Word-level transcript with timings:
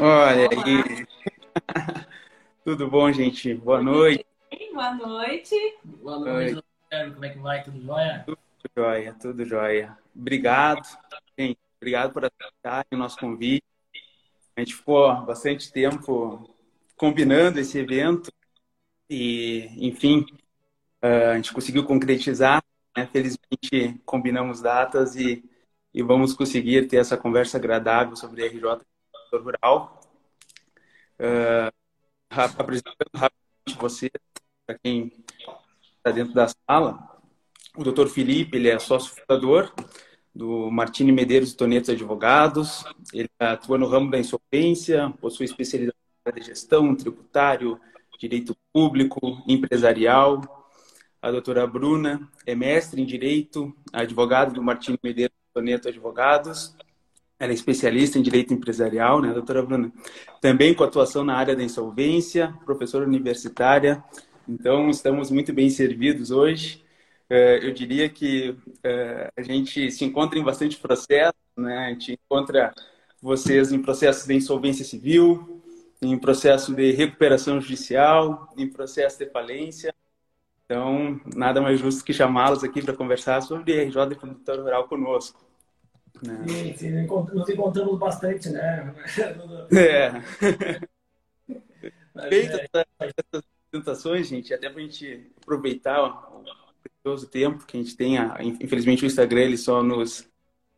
Olha 0.00 0.48
aí. 0.48 1.06
Tudo 2.64 2.88
bom, 2.88 3.10
gente? 3.10 3.52
Boa 3.54 3.82
noite. 3.82 4.24
Boa 4.72 4.94
noite. 4.94 5.76
Boa 5.84 6.18
noite. 6.20 6.62
Como 7.14 7.24
é 7.24 7.28
que 7.30 7.38
vai? 7.40 7.64
Tudo 7.64 7.82
jóia? 7.82 8.24
Tudo 8.24 8.38
jóia, 8.76 9.16
tudo 9.20 9.44
jóia. 9.44 9.98
Obrigado, 10.14 10.86
gente. 11.36 11.58
Obrigado 11.78 12.12
por 12.12 12.24
aceitar 12.24 12.86
o 12.92 12.96
nosso 12.96 13.18
convite. 13.18 13.64
A 14.56 14.60
gente 14.60 14.76
ficou 14.76 15.12
bastante 15.22 15.72
tempo 15.72 16.48
combinando 16.96 17.58
esse 17.58 17.78
evento 17.78 18.32
e, 19.10 19.68
enfim, 19.78 20.24
a 21.02 21.34
gente 21.34 21.52
conseguiu 21.52 21.84
concretizar. 21.84 22.62
Né? 22.96 23.08
Felizmente, 23.12 24.00
combinamos 24.06 24.60
datas 24.60 25.16
e, 25.16 25.44
e 25.92 26.02
vamos 26.04 26.34
conseguir 26.34 26.86
ter 26.86 26.98
essa 26.98 27.16
conversa 27.16 27.58
agradável 27.58 28.14
sobre 28.14 28.46
RJ 28.46 28.78
Rural. 29.32 29.97
Uh, 31.20 31.72
apresentando 32.30 33.10
rapidamente 33.14 33.78
você, 33.78 34.10
para 34.66 34.78
quem 34.78 35.12
está 35.96 36.10
dentro 36.10 36.32
da 36.32 36.46
sala, 36.48 37.18
o 37.76 37.82
doutor 37.82 38.08
Felipe, 38.08 38.56
ele 38.56 38.68
é 38.68 38.78
sócio 38.78 39.14
fundador 39.14 39.72
do 40.34 40.70
Martini 40.70 41.10
Medeiros 41.10 41.52
e 41.52 41.56
Tonetos 41.56 41.90
Advogados, 41.90 42.84
ele 43.12 43.28
atua 43.38 43.78
no 43.78 43.88
ramo 43.88 44.10
da 44.10 44.18
insolvência, 44.18 45.12
possui 45.20 45.46
especialização 45.46 45.98
em 46.36 46.42
gestão, 46.42 46.94
tributário, 46.94 47.80
direito 48.18 48.56
público, 48.72 49.42
empresarial. 49.46 50.68
A 51.22 51.30
doutora 51.30 51.66
Bruna 51.66 52.28
é 52.46 52.54
mestre 52.54 53.00
em 53.00 53.06
direito, 53.06 53.74
advogada 53.92 54.52
do 54.52 54.62
Martini 54.62 54.98
Medeiros 55.02 55.36
e 55.36 55.54
Toneto 55.54 55.88
Advogados, 55.88 56.76
ela 57.38 57.52
é 57.52 57.54
especialista 57.54 58.18
em 58.18 58.22
direito 58.22 58.52
empresarial, 58.52 59.20
né, 59.20 59.32
doutora 59.32 59.62
Bruna? 59.62 59.92
Também 60.40 60.74
com 60.74 60.84
atuação 60.84 61.24
na 61.24 61.36
área 61.36 61.54
da 61.54 61.62
insolvência, 61.62 62.52
professora 62.64 63.06
universitária. 63.06 64.02
Então, 64.48 64.90
estamos 64.90 65.30
muito 65.30 65.52
bem 65.52 65.70
servidos 65.70 66.30
hoje. 66.30 66.84
É, 67.30 67.64
eu 67.64 67.72
diria 67.72 68.08
que 68.08 68.56
é, 68.82 69.30
a 69.36 69.42
gente 69.42 69.90
se 69.90 70.04
encontra 70.04 70.38
em 70.38 70.42
bastante 70.42 70.78
processo, 70.78 71.34
né? 71.56 71.86
A 71.86 71.88
gente 71.90 72.12
encontra 72.12 72.74
vocês 73.20 73.70
em 73.72 73.82
processos 73.82 74.26
de 74.26 74.34
insolvência 74.34 74.84
civil, 74.84 75.62
em 76.00 76.18
processo 76.18 76.74
de 76.74 76.92
recuperação 76.92 77.60
judicial, 77.60 78.52
em 78.56 78.68
processo 78.68 79.18
de 79.18 79.26
falência. 79.30 79.94
Então, 80.64 81.20
nada 81.34 81.60
mais 81.60 81.80
justo 81.80 82.04
que 82.04 82.12
chamá-los 82.12 82.64
aqui 82.64 82.82
para 82.82 82.96
conversar 82.96 83.40
sobre 83.42 83.84
RJ 83.84 84.06
de 84.06 84.14
produtor 84.16 84.60
rural 84.60 84.88
conosco. 84.88 85.47
Né? 86.22 86.44
Sim, 86.48 86.76
sim, 86.76 87.06
nos 87.32 87.48
encontramos 87.48 87.98
bastante, 87.98 88.48
né? 88.50 88.94
É. 89.70 90.20
Feito 92.28 92.56
é. 92.56 92.66
essas 93.00 93.42
apresentações, 93.68 94.26
gente, 94.26 94.52
até 94.52 94.68
para 94.68 94.80
a 94.80 94.82
gente 94.82 95.30
aproveitar 95.40 96.02
o 96.02 96.44
precioso 96.82 97.28
tempo 97.28 97.64
que 97.64 97.76
a 97.76 97.80
gente 97.80 97.96
tem. 97.96 98.16
Infelizmente, 98.60 99.04
o 99.04 99.06
Instagram 99.06 99.42
ele 99.42 99.56
só 99.56 99.82
nos 99.82 100.28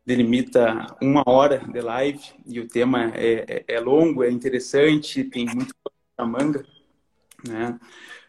delimita 0.05 0.87
uma 1.01 1.23
hora 1.25 1.59
de 1.59 1.81
live 1.81 2.21
e 2.45 2.59
o 2.59 2.67
tema 2.67 3.11
é, 3.15 3.63
é, 3.67 3.75
é 3.75 3.79
longo, 3.79 4.23
é 4.23 4.29
interessante, 4.29 5.23
tem 5.23 5.45
muito 5.45 5.73
na 6.17 6.25
manga, 6.25 6.65
né? 7.47 7.79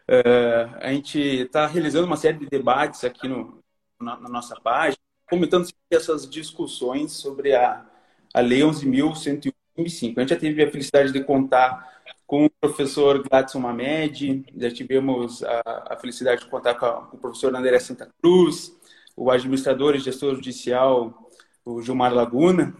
Uh, 0.07 0.75
a 0.81 0.91
gente 0.91 1.17
está 1.19 1.65
realizando 1.65 2.05
uma 2.05 2.17
série 2.17 2.37
de 2.37 2.47
debates 2.47 3.03
aqui 3.03 3.27
no, 3.27 3.63
na, 3.99 4.19
na 4.19 4.29
nossa 4.29 4.59
página 4.59 5.02
comentando 5.29 5.67
essas 5.89 6.29
discussões 6.29 7.13
sobre 7.13 7.53
a, 7.53 7.85
a 8.33 8.39
Lei 8.41 8.61
11.105. 8.61 9.53
A 10.17 10.21
gente 10.21 10.29
já 10.29 10.35
teve 10.35 10.63
a 10.63 10.71
felicidade 10.71 11.11
de 11.11 11.23
contar 11.23 11.91
com 12.25 12.45
o 12.45 12.49
professor 12.49 13.21
Gladson 13.27 13.59
Mamed, 13.59 14.45
já 14.55 14.71
tivemos 14.71 15.43
a, 15.43 15.87
a 15.91 15.97
felicidade 15.97 16.41
de 16.41 16.49
contar 16.49 16.75
com, 16.75 16.85
a, 16.85 17.01
com, 17.05 17.17
o 17.17 17.19
professor 17.19 17.55
André 17.55 17.77
Santa 17.79 18.09
Cruz, 18.21 18.75
o 19.15 19.29
administrador 19.29 19.95
e 19.95 19.99
gestor 19.99 20.35
judicial, 20.35 21.29
o 21.63 21.81
Gilmar 21.81 22.13
Laguna, 22.13 22.75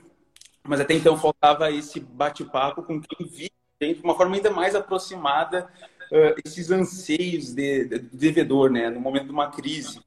mas 0.63 0.79
até 0.79 0.93
então 0.93 1.17
faltava 1.17 1.71
esse 1.71 1.99
bate-papo 1.99 2.83
com 2.83 2.99
quem 2.99 3.27
vive 3.27 3.51
de 3.79 4.01
uma 4.03 4.15
forma 4.15 4.35
ainda 4.35 4.49
mais 4.49 4.75
aproximada 4.75 5.69
uh, 6.11 6.41
esses 6.45 6.71
anseios 6.71 7.53
de, 7.53 7.85
de, 7.85 7.99
de 7.99 8.17
devedor, 8.17 8.71
né, 8.71 8.89
no 8.89 8.99
momento 8.99 9.25
de 9.25 9.31
uma 9.31 9.51
crise. 9.51 9.99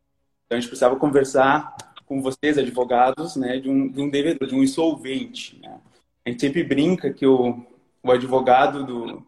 Então 0.47 0.57
a 0.57 0.61
gente 0.61 0.69
precisava 0.69 0.97
conversar 0.97 1.77
com 2.07 2.23
vocês, 2.23 2.57
advogados, 2.57 3.37
né, 3.37 3.59
de 3.59 3.69
um, 3.69 3.89
de 3.89 4.01
um 4.01 4.09
devedor, 4.09 4.49
de 4.49 4.55
um 4.55 4.63
insolvente. 4.63 5.59
Né? 5.61 5.81
A 6.25 6.31
gente 6.31 6.41
sempre 6.41 6.63
brinca 6.65 7.13
que 7.13 7.27
o, 7.27 7.67
o 8.03 8.11
advogado 8.11 8.85
do, 8.85 9.27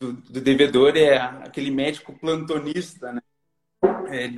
do, 0.00 0.12
do 0.12 0.40
devedor 0.40 0.96
é 0.96 1.16
aquele 1.16 1.70
médico 1.70 2.12
plantonista, 2.12 3.12
né? 3.12 3.20
É, 4.08 4.30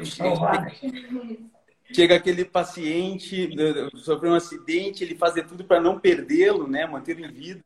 chega, 1.95 2.17
aquele 2.17 2.45
paciente, 2.45 3.51
sofreu 3.97 4.33
um 4.33 4.35
acidente, 4.35 5.05
ele 5.05 5.15
faz 5.15 5.35
tudo 5.47 5.65
para 5.65 5.81
não 5.81 5.99
perdê-lo, 5.99 6.67
né, 6.67 6.87
mantê-lo 6.87 7.25
em 7.25 7.33
vida. 7.33 7.65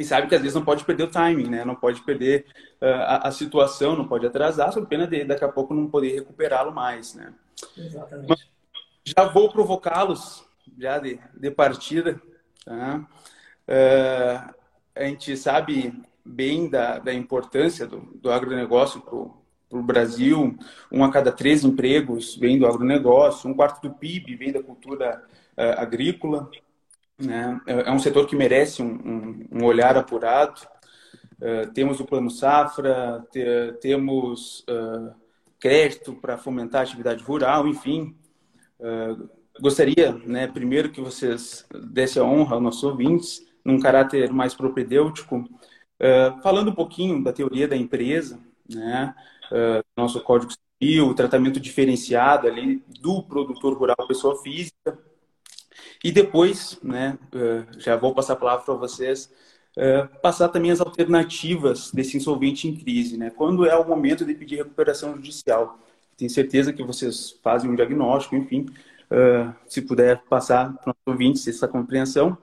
E 0.00 0.04
sabe 0.04 0.28
que 0.28 0.34
às 0.34 0.40
vezes 0.40 0.54
não 0.54 0.64
pode 0.64 0.82
perder 0.84 1.02
o 1.04 1.10
timing, 1.10 1.50
né? 1.50 1.62
Não 1.62 1.74
pode 1.74 2.00
perder 2.00 2.46
uh, 2.80 2.86
a, 2.86 3.28
a, 3.28 3.32
situação, 3.32 3.94
não 3.94 4.08
pode 4.08 4.24
atrasar, 4.24 4.72
sob 4.72 4.86
pena 4.86 5.06
de 5.06 5.24
daqui 5.24 5.44
a 5.44 5.48
pouco 5.48 5.74
não 5.74 5.90
poder 5.90 6.14
recuperá-lo 6.14 6.72
mais, 6.72 7.14
né? 7.14 7.34
Exatamente. 7.76 8.28
Mas, 8.30 8.48
já 9.04 9.24
vou 9.24 9.50
provocá-los, 9.50 10.44
já 10.78 10.98
de, 10.98 11.18
de 11.34 11.50
partida. 11.50 12.20
Tá? 12.64 13.06
Uh, 13.68 14.54
a 14.94 15.04
gente 15.04 15.36
sabe 15.36 15.92
bem 16.24 16.68
da, 16.68 16.98
da 16.98 17.14
importância 17.14 17.86
do, 17.86 18.00
do 18.14 18.30
agronegócio 18.30 19.00
para 19.00 19.78
o 19.78 19.82
Brasil. 19.82 20.56
Um 20.90 21.04
a 21.04 21.10
cada 21.10 21.32
três 21.32 21.64
empregos 21.64 22.36
vem 22.36 22.58
do 22.58 22.66
agronegócio, 22.66 23.48
um 23.48 23.54
quarto 23.54 23.80
do 23.80 23.94
PIB 23.94 24.36
vem 24.36 24.52
da 24.52 24.62
cultura 24.62 25.24
uh, 25.56 25.80
agrícola. 25.80 26.50
Né? 27.18 27.60
É, 27.66 27.88
é 27.88 27.92
um 27.92 27.98
setor 27.98 28.26
que 28.26 28.36
merece 28.36 28.82
um, 28.82 28.92
um, 28.92 29.48
um 29.52 29.64
olhar 29.64 29.96
apurado. 29.96 30.60
Uh, 31.40 31.72
temos 31.72 32.00
o 32.00 32.04
Plano 32.04 32.30
Safra, 32.30 33.24
te, 33.30 33.72
temos 33.80 34.64
crédito 35.58 36.14
para 36.14 36.38
fomentar 36.38 36.80
a 36.80 36.84
atividade 36.84 37.22
rural, 37.22 37.68
enfim, 37.68 38.16
Uh, 38.80 39.28
gostaria, 39.60 40.12
né, 40.24 40.46
primeiro 40.46 40.90
que 40.90 41.02
vocês 41.02 41.66
dessem 41.90 42.22
a 42.22 42.24
honra 42.24 42.54
aos 42.54 42.62
nossos 42.62 42.82
ouvintes, 42.82 43.46
num 43.62 43.78
caráter 43.78 44.32
mais 44.32 44.54
propedêutico, 44.54 45.36
uh, 45.36 46.42
falando 46.42 46.70
um 46.70 46.74
pouquinho 46.74 47.22
da 47.22 47.30
teoria 47.30 47.68
da 47.68 47.76
empresa, 47.76 48.40
né, 48.68 49.14
uh, 49.52 49.84
nosso 49.94 50.18
Código 50.22 50.52
Civil, 50.80 51.08
o 51.08 51.14
tratamento 51.14 51.60
diferenciado 51.60 52.48
ali 52.48 52.82
do 53.00 53.22
produtor 53.22 53.76
rural 53.76 54.06
pessoa 54.08 54.40
física, 54.42 54.98
e 56.02 56.10
depois, 56.10 56.78
né, 56.82 57.18
já 57.76 57.94
vou 57.94 58.14
passar 58.14 58.32
a 58.32 58.36
palavra 58.36 58.64
para 58.64 58.72
vocês, 58.72 59.30
passar 60.22 60.48
também 60.48 60.70
as 60.70 60.80
alternativas 60.80 61.90
desse 61.92 62.16
insolvente 62.16 62.66
em 62.66 62.74
crise, 62.74 63.18
né, 63.18 63.28
quando 63.28 63.66
é 63.66 63.76
o 63.76 63.86
momento 63.86 64.24
de 64.24 64.32
pedir 64.32 64.56
recuperação 64.56 65.14
judicial 65.14 65.78
tenho 66.20 66.30
certeza 66.30 66.72
que 66.72 66.82
vocês 66.82 67.30
fazem 67.42 67.70
um 67.70 67.74
diagnóstico, 67.74 68.36
enfim. 68.36 68.66
Uh, 69.10 69.54
se 69.66 69.80
puder 69.80 70.22
passar 70.28 70.72
para 70.74 70.90
os 70.90 70.96
ouvintes 71.06 71.48
essa 71.48 71.66
compreensão, 71.66 72.36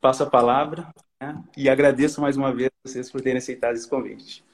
passo 0.00 0.22
a 0.22 0.30
palavra 0.30 0.88
né? 1.20 1.42
e 1.56 1.68
agradeço 1.68 2.20
mais 2.20 2.36
uma 2.36 2.54
vez 2.54 2.70
vocês 2.84 3.10
por 3.10 3.20
terem 3.20 3.38
aceitado 3.38 3.74
esse 3.74 3.90
convite. 3.90 4.44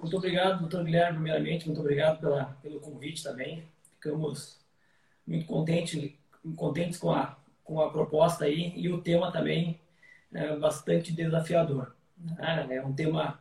Muito 0.00 0.16
obrigado, 0.16 0.60
doutor 0.60 0.84
Guilherme, 0.84 1.18
primeiramente, 1.18 1.66
muito 1.66 1.80
obrigado 1.80 2.18
pela, 2.18 2.46
pelo 2.62 2.80
convite 2.80 3.22
também. 3.22 3.62
Ficamos 3.94 4.58
muito 5.26 5.46
contentes, 5.46 6.12
contentes 6.56 6.98
com 6.98 7.12
a, 7.12 7.36
com 7.62 7.80
a 7.80 7.90
proposta 7.90 8.46
aí 8.46 8.72
e 8.74 8.88
o 8.88 9.02
tema 9.02 9.30
também 9.30 9.78
é 10.32 10.56
bastante 10.56 11.12
desafiador. 11.12 11.94
Né? 12.16 12.68
É 12.70 12.84
um 12.84 12.92
tema 12.94 13.38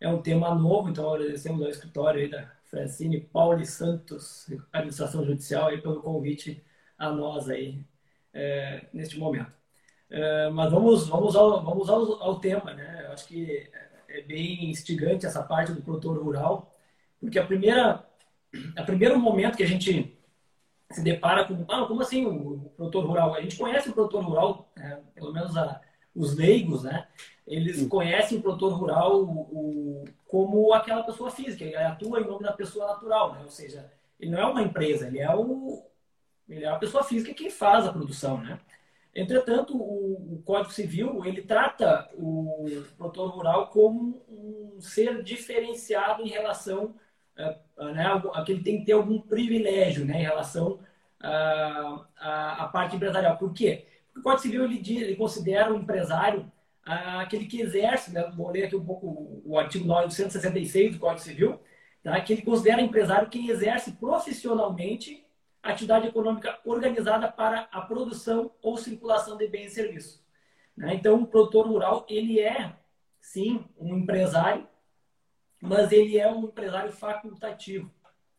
é 0.00 0.08
um 0.08 0.20
tema 0.20 0.52
novo, 0.52 0.88
então 0.88 1.14
agradecemos 1.14 1.62
ao 1.62 1.68
escritório 1.68 2.28
da 2.28 2.50
Francine 2.72 3.20
Pauli 3.20 3.66
Santos, 3.66 4.50
Administração 4.72 5.26
Judicial, 5.26 5.68
aí, 5.68 5.82
pelo 5.82 6.00
convite 6.00 6.64
a 6.96 7.12
nós 7.12 7.50
aí 7.50 7.84
é, 8.32 8.86
neste 8.94 9.18
momento. 9.18 9.52
É, 10.08 10.48
mas 10.48 10.70
vamos, 10.72 11.06
vamos, 11.06 11.36
ao, 11.36 11.62
vamos 11.62 11.90
ao, 11.90 12.22
ao 12.22 12.40
tema, 12.40 12.72
né? 12.72 13.04
Eu 13.04 13.12
acho 13.12 13.26
que 13.26 13.70
é 14.08 14.22
bem 14.22 14.70
instigante 14.70 15.26
essa 15.26 15.42
parte 15.42 15.72
do 15.72 15.82
produtor 15.82 16.16
rural, 16.22 16.74
porque 17.20 17.38
a 17.38 17.46
primeira, 17.46 18.06
a 18.74 18.82
primeiro 18.84 19.18
momento 19.20 19.58
que 19.58 19.62
a 19.62 19.68
gente 19.68 20.18
se 20.90 21.02
depara 21.02 21.44
com, 21.44 21.66
ah, 21.68 21.84
como 21.86 22.00
assim 22.00 22.24
o 22.24 22.72
produtor 22.74 23.04
rural? 23.04 23.34
A 23.34 23.42
gente 23.42 23.58
conhece 23.58 23.90
o 23.90 23.92
produtor 23.92 24.24
rural, 24.24 24.72
é, 24.78 24.98
pelo 25.14 25.30
menos 25.30 25.54
a, 25.58 25.78
os 26.14 26.36
leigos, 26.36 26.82
né? 26.82 27.06
Eles 27.46 27.86
conhecem 27.88 28.38
o 28.38 28.42
produtor 28.42 28.72
rural 28.74 29.24
o, 29.24 29.40
o, 29.40 30.04
como 30.26 30.72
aquela 30.72 31.02
pessoa 31.02 31.30
física, 31.30 31.64
ele 31.64 31.76
atua 31.76 32.20
em 32.20 32.26
nome 32.26 32.44
da 32.44 32.52
pessoa 32.52 32.86
natural, 32.86 33.34
né? 33.34 33.40
Ou 33.42 33.50
seja, 33.50 33.90
ele 34.18 34.30
não 34.30 34.38
é 34.38 34.46
uma 34.46 34.62
empresa, 34.62 35.06
ele 35.06 35.18
é 35.18 35.34
o 35.34 35.82
ele 36.48 36.64
é 36.64 36.68
a 36.68 36.76
pessoa 36.76 37.02
física 37.02 37.32
que 37.32 37.50
faz 37.50 37.86
a 37.86 37.92
produção, 37.92 38.38
né? 38.38 38.58
Entretanto, 39.14 39.76
o, 39.76 40.36
o, 40.36 40.42
Código 40.44 40.72
Civil 40.72 41.24
ele 41.24 41.42
trata 41.42 42.08
o 42.14 42.66
produtor 42.96 43.30
rural 43.30 43.66
como 43.68 44.22
um 44.28 44.80
ser 44.80 45.22
diferenciado 45.22 46.22
em 46.22 46.28
relação 46.28 46.94
a, 47.36 47.54
a, 47.76 47.92
né, 47.92 48.06
a 48.32 48.42
que 48.42 48.52
ele 48.52 48.62
tem 48.62 48.78
que 48.78 48.86
ter 48.86 48.92
algum 48.92 49.20
privilégio 49.20 50.06
né, 50.06 50.18
em 50.18 50.22
relação 50.22 50.78
à 51.20 52.70
parte 52.72 52.96
empresarial. 52.96 53.36
Por 53.36 53.52
quê? 53.52 53.86
O 54.16 54.22
Código 54.22 54.42
Civil 54.42 54.64
ele, 54.64 54.82
ele 54.96 55.16
considera 55.16 55.72
o 55.72 55.76
empresário 55.76 56.50
aquele 56.84 57.46
que 57.46 57.60
exerce, 57.60 58.12
né, 58.12 58.28
vou 58.36 58.50
ler 58.50 58.64
aqui 58.64 58.74
um 58.74 58.84
pouco 58.84 59.40
o 59.44 59.58
artigo 59.58 59.86
966 59.86 60.94
do 60.94 60.98
Código 60.98 61.20
Civil, 61.20 61.60
tá, 62.02 62.20
que 62.20 62.32
ele 62.32 62.42
considera 62.42 62.82
empresário 62.82 63.28
quem 63.28 63.48
exerce 63.48 63.92
profissionalmente 63.92 65.24
atividade 65.62 66.08
econômica 66.08 66.58
organizada 66.64 67.30
para 67.30 67.68
a 67.70 67.80
produção 67.82 68.50
ou 68.60 68.76
circulação 68.76 69.36
de 69.36 69.46
bens 69.46 69.72
e 69.72 69.74
serviços. 69.76 70.20
Né? 70.76 70.94
Então, 70.94 71.22
o 71.22 71.26
produtor 71.26 71.66
rural, 71.68 72.04
ele 72.08 72.40
é, 72.40 72.74
sim, 73.20 73.64
um 73.78 73.96
empresário, 73.96 74.66
mas 75.60 75.92
ele 75.92 76.18
é 76.18 76.28
um 76.28 76.46
empresário 76.46 76.90
facultativo. 76.90 77.88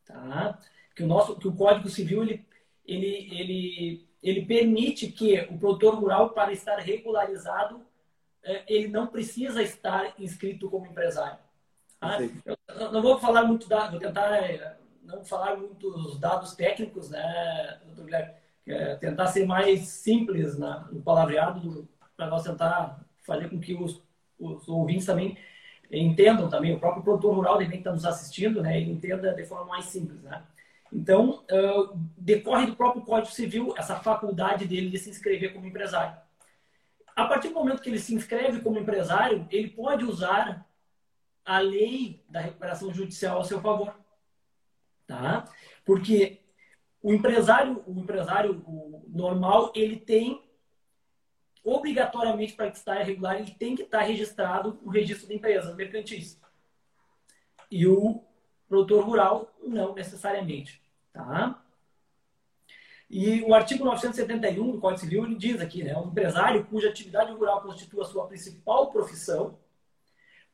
Tá? 0.04 0.58
Que, 0.94 1.02
o 1.02 1.06
nosso, 1.06 1.38
que 1.38 1.48
o 1.48 1.54
Código 1.54 1.88
Civil, 1.88 2.22
ele, 2.22 2.46
ele, 2.84 3.40
ele, 3.40 4.08
ele 4.24 4.46
permite 4.46 5.08
que 5.08 5.38
o 5.50 5.58
produtor 5.58 5.96
rural, 5.96 6.30
para 6.30 6.50
estar 6.50 6.78
regularizado, 6.78 7.82
é, 8.42 8.64
ele 8.66 8.88
não 8.88 9.06
precisa 9.06 9.62
estar 9.62 10.14
inscrito 10.18 10.70
como 10.70 10.86
empresário. 10.86 11.38
Eu 12.46 12.90
não 12.90 13.02
vou 13.02 13.18
falar 13.18 13.44
muito 13.44 13.68
da, 13.68 13.90
vou 13.90 14.00
tentar 14.00 14.34
é, 14.38 14.78
não 15.02 15.22
falar 15.24 15.56
muitos 15.58 16.18
dados 16.18 16.54
técnicos, 16.54 17.10
né, 17.10 17.80
doutor 17.84 18.04
Guilherme? 18.06 18.32
É 18.66 18.96
tentar 18.96 19.26
ser 19.26 19.44
mais 19.44 19.88
simples 19.88 20.58
né, 20.58 20.84
no 20.90 21.02
palavreado 21.02 21.86
para 22.16 22.28
nós 22.28 22.42
tentar 22.42 23.04
fazer 23.22 23.50
com 23.50 23.60
que 23.60 23.74
os, 23.74 24.02
os 24.38 24.66
ouvintes 24.66 25.04
também 25.04 25.36
entendam 25.92 26.48
também, 26.48 26.74
o 26.74 26.80
próprio 26.80 27.02
produtor 27.02 27.34
rural 27.34 27.54
também 27.54 27.72
que 27.72 27.76
está 27.76 27.92
nos 27.92 28.06
assistindo, 28.06 28.62
né, 28.62 28.80
ele 28.80 28.90
entenda 28.90 29.34
de 29.34 29.44
forma 29.44 29.66
mais 29.66 29.84
simples, 29.84 30.22
né? 30.22 30.42
Então, 30.94 31.44
uh, 31.50 31.98
decorre 32.16 32.66
do 32.66 32.76
próprio 32.76 33.02
Código 33.02 33.32
Civil 33.32 33.74
essa 33.76 33.96
faculdade 33.96 34.66
dele 34.66 34.90
de 34.90 34.98
se 34.98 35.10
inscrever 35.10 35.52
como 35.52 35.66
empresário. 35.66 36.16
A 37.16 37.26
partir 37.26 37.48
do 37.48 37.54
momento 37.54 37.82
que 37.82 37.90
ele 37.90 37.98
se 37.98 38.14
inscreve 38.14 38.60
como 38.60 38.78
empresário, 38.78 39.46
ele 39.50 39.68
pode 39.70 40.04
usar 40.04 40.64
a 41.44 41.58
lei 41.58 42.24
da 42.28 42.40
recuperação 42.40 42.94
judicial 42.94 43.40
a 43.40 43.44
seu 43.44 43.60
favor 43.60 43.94
tá? 45.06 45.44
Porque 45.84 46.40
o 47.02 47.12
empresário, 47.12 47.82
o 47.86 48.00
empresário 48.00 48.64
normal, 49.08 49.72
ele 49.74 49.96
tem 49.96 50.42
obrigatoriamente 51.62 52.54
para 52.54 52.68
estar 52.68 53.00
irregular, 53.00 53.36
ele 53.36 53.50
tem 53.52 53.74
que 53.74 53.82
estar 53.82 54.00
registrado 54.00 54.78
no 54.82 54.90
registro 54.90 55.28
de 55.28 55.34
empresas 55.34 55.74
mercantis. 55.74 56.40
E 57.70 57.86
o 57.86 58.22
produtor 58.68 59.04
rural 59.04 59.54
não 59.62 59.94
necessariamente, 59.94 60.82
tá? 61.14 61.64
E 63.08 63.40
o 63.42 63.54
artigo 63.54 63.84
971 63.84 64.72
do 64.72 64.80
Código 64.80 65.00
Civil 65.00 65.24
ele 65.24 65.36
diz 65.36 65.60
aqui, 65.60 65.82
né, 65.82 65.96
um 65.96 66.08
empresário 66.08 66.66
cuja 66.66 66.90
atividade 66.90 67.32
rural 67.32 67.62
constitua 67.62 68.02
a 68.02 68.06
sua 68.06 68.26
principal 68.26 68.90
profissão 68.90 69.58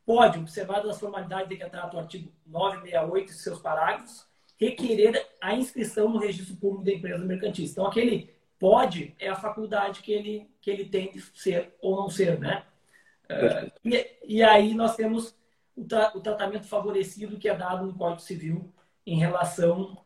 pode, 0.05 0.39
observadas 0.39 0.91
as 0.91 1.01
formalidades 1.01 1.49
de 1.49 1.57
que 1.57 1.71
trata 1.71 1.97
o 1.97 2.01
artigo 2.01 2.33
968 2.47 3.31
e 3.31 3.35
seus 3.35 3.61
parágrafos, 3.61 4.27
requerer 4.59 5.27
a 5.41 5.55
inscrição 5.55 6.09
no 6.09 6.19
registro 6.19 6.57
público 6.57 6.85
da 6.85 6.93
empresa 6.93 7.25
mercantil. 7.25 7.65
Então, 7.65 7.87
aquele 7.87 8.35
pode 8.59 9.15
é 9.19 9.29
a 9.29 9.37
faculdade 9.37 10.03
que 10.03 10.13
ele, 10.13 10.51
que 10.61 10.71
ele 10.71 10.85
tem 10.85 11.13
de 11.13 11.23
ser 11.35 11.75
ou 11.81 11.97
não 11.97 12.11
ser, 12.11 12.39
né? 12.39 12.65
Uh, 13.31 13.71
e, 13.85 14.17
e, 14.25 14.43
aí 14.43 14.75
nós 14.75 14.97
temos 14.97 15.35
o, 15.77 15.85
tra 15.85 16.13
o, 16.15 16.21
tratamento 16.21 16.67
favorecido 16.67 17.39
que 17.39 17.49
é 17.49 17.55
dado 17.55 17.87
no 17.87 17.95
Código 17.95 18.21
Civil 18.21 18.75
em 19.07 19.17
relação 19.17 20.05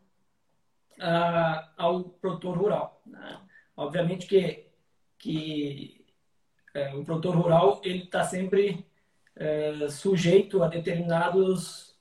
ao 1.76 2.04
produtor 2.04 2.56
rural. 2.56 3.02
Né? 3.06 3.40
Obviamente 3.76 4.26
que, 4.26 4.66
que 5.18 6.04
uh, 6.74 6.98
o 6.98 7.04
produtor 7.04 7.36
rural 7.36 7.80
ele 7.84 8.04
está 8.04 8.24
sempre 8.24 8.86
eh, 9.36 9.88
sujeito 9.90 10.62
a 10.62 10.68
determinados 10.68 11.96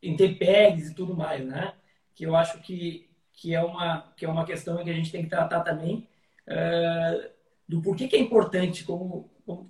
intempéries 0.00 0.90
e 0.90 0.94
tudo 0.94 1.16
mais, 1.16 1.44
né? 1.44 1.74
Que 2.14 2.24
eu 2.26 2.36
acho 2.36 2.60
que, 2.62 3.10
que, 3.32 3.54
é, 3.54 3.60
uma, 3.60 4.12
que 4.16 4.24
é 4.24 4.28
uma 4.28 4.44
questão 4.44 4.82
que 4.84 4.90
a 4.90 4.92
gente 4.92 5.10
tem 5.10 5.24
que 5.24 5.30
tratar 5.30 5.60
também 5.62 6.08
uh, 6.46 7.28
do 7.68 7.82
porquê 7.82 8.06
que 8.06 8.14
é 8.14 8.20
importante, 8.20 8.84
como, 8.84 9.30
como 9.44 9.68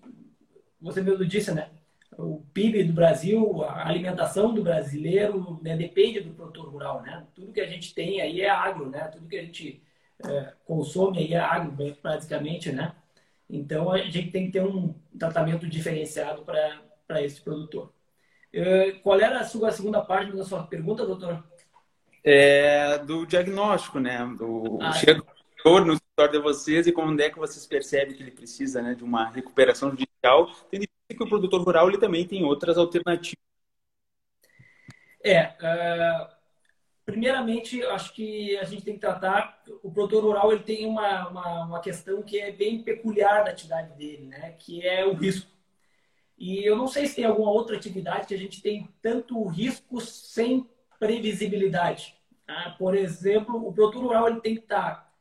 você 0.78 1.00
mesmo 1.00 1.24
disse, 1.24 1.54
né? 1.54 1.70
O 2.18 2.44
PIB 2.52 2.84
do 2.84 2.92
Brasil, 2.92 3.62
a 3.64 3.88
alimentação 3.88 4.54
do 4.54 4.62
brasileiro 4.62 5.58
né, 5.62 5.76
depende 5.76 6.20
do 6.20 6.34
produtor 6.34 6.68
rural, 6.68 7.02
né? 7.02 7.26
Tudo 7.34 7.52
que 7.52 7.60
a 7.60 7.66
gente 7.66 7.94
tem 7.94 8.20
aí 8.20 8.40
é 8.40 8.48
agro, 8.48 8.88
né? 8.88 9.08
Tudo 9.08 9.28
que 9.28 9.36
a 9.36 9.42
gente 9.42 9.82
é, 10.24 10.52
consome 10.64 11.18
aí 11.18 11.34
é 11.34 11.38
agro, 11.38 11.74
basicamente, 12.02 12.72
né? 12.72 12.94
Então 13.48 13.90
a 13.90 13.98
gente 13.98 14.30
tem 14.30 14.46
que 14.46 14.52
ter 14.52 14.62
um 14.62 14.94
tratamento 15.18 15.66
diferenciado 15.66 16.42
para 16.44 17.22
esse 17.22 17.40
produtor. 17.40 17.92
Eh, 18.52 18.92
qual 19.02 19.18
era 19.18 19.40
a 19.40 19.44
sua 19.44 19.72
segunda 19.72 20.00
parte 20.00 20.34
da 20.34 20.44
sua 20.44 20.62
pergunta, 20.62 21.04
doutor? 21.04 21.44
É, 22.22 22.98
do 22.98 23.26
diagnóstico, 23.26 23.98
né? 23.98 24.24
Do, 24.38 24.78
ah, 24.80 24.92
chega 24.92 25.20
no 25.64 25.94
escritório 25.94 26.32
de 26.32 26.38
vocês 26.38 26.86
e 26.86 26.92
como 26.92 27.20
é 27.20 27.28
que 27.28 27.38
vocês 27.38 27.66
percebem 27.66 28.14
que 28.14 28.22
ele 28.22 28.30
precisa 28.30 28.80
né, 28.80 28.94
de 28.94 29.02
uma 29.02 29.28
recuperação 29.30 29.90
judicial, 29.90 30.50
tendo 30.70 30.84
que 31.08 31.22
o 31.22 31.28
produtor 31.28 31.62
rural 31.62 31.88
ele 31.88 31.98
também 31.98 32.26
tem 32.26 32.44
outras 32.44 32.78
alternativas. 32.78 33.42
É, 35.22 35.48
uh, 35.48 36.28
primeiramente, 37.04 37.82
acho 37.82 38.12
que 38.14 38.56
a 38.58 38.64
gente 38.64 38.84
tem 38.84 38.94
que 38.94 39.00
tratar, 39.00 39.62
o 39.82 39.90
produtor 39.90 40.22
rural 40.22 40.52
ele 40.52 40.62
tem 40.62 40.86
uma, 40.86 41.28
uma, 41.28 41.64
uma 41.64 41.80
questão 41.80 42.22
que 42.22 42.38
é 42.38 42.50
bem 42.50 42.82
peculiar 42.82 43.44
da 43.44 43.50
atividade 43.50 43.96
dele, 43.96 44.26
né? 44.26 44.54
Que 44.58 44.86
é 44.86 45.04
o 45.04 45.14
risco. 45.14 45.50
E 46.36 46.64
eu 46.64 46.76
não 46.76 46.86
sei 46.86 47.06
se 47.06 47.16
tem 47.16 47.24
alguma 47.24 47.50
outra 47.50 47.76
atividade 47.76 48.26
que 48.26 48.34
a 48.34 48.38
gente 48.38 48.60
tem 48.60 48.88
tanto 49.00 49.42
risco 49.46 50.00
sem 50.00 50.68
previsibilidade. 50.98 52.14
Tá? 52.46 52.74
Por 52.78 52.94
exemplo, 52.94 53.66
o 53.66 53.72
produtor 53.72 54.02
rural 54.02 54.28
ele 54.28 54.40
tem 54.40 54.54
que 54.56 54.62
estar 54.62 55.12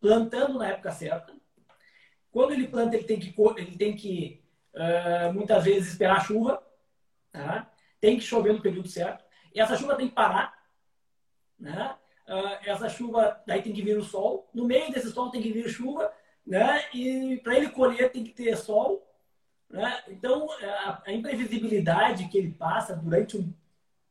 plantando 0.00 0.58
na 0.58 0.68
época 0.68 0.90
certa. 0.90 1.32
Quando 2.30 2.52
ele 2.52 2.66
planta, 2.66 2.96
ele 2.96 3.04
tem 3.04 3.20
que, 3.20 3.34
ele 3.56 3.76
tem 3.76 3.94
que 3.94 4.41
uh, 4.74 5.32
muitas 5.32 5.64
vezes 5.64 5.92
esperar 5.92 6.16
a 6.18 6.20
chuva. 6.20 6.62
Tá? 7.30 7.70
Tem 8.00 8.16
que 8.16 8.24
chover 8.24 8.52
no 8.52 8.62
período 8.62 8.88
certo. 8.88 9.24
E 9.54 9.60
essa 9.60 9.76
chuva 9.76 9.96
tem 9.96 10.08
que 10.08 10.14
parar. 10.14 10.54
Né? 11.58 11.94
Uh, 12.28 12.68
essa 12.68 12.88
chuva, 12.88 13.40
daí 13.46 13.62
tem 13.62 13.72
que 13.72 13.82
vir 13.82 13.96
o 13.96 14.04
sol. 14.04 14.48
No 14.54 14.66
meio 14.66 14.92
desse 14.92 15.10
sol 15.10 15.30
tem 15.30 15.42
que 15.42 15.52
vir 15.52 15.68
chuva. 15.68 16.12
Né? 16.46 16.84
E 16.92 17.40
para 17.42 17.56
ele 17.56 17.68
colher 17.68 18.10
tem 18.10 18.24
que 18.24 18.32
ter 18.32 18.56
sol 18.56 19.06
né? 19.72 20.02
Então, 20.08 20.48
a, 20.50 21.02
a, 21.06 21.12
imprevisibilidade 21.12 22.28
que 22.28 22.36
ele 22.36 22.50
passa 22.50 22.94
durante 22.94 23.38
o, 23.38 23.54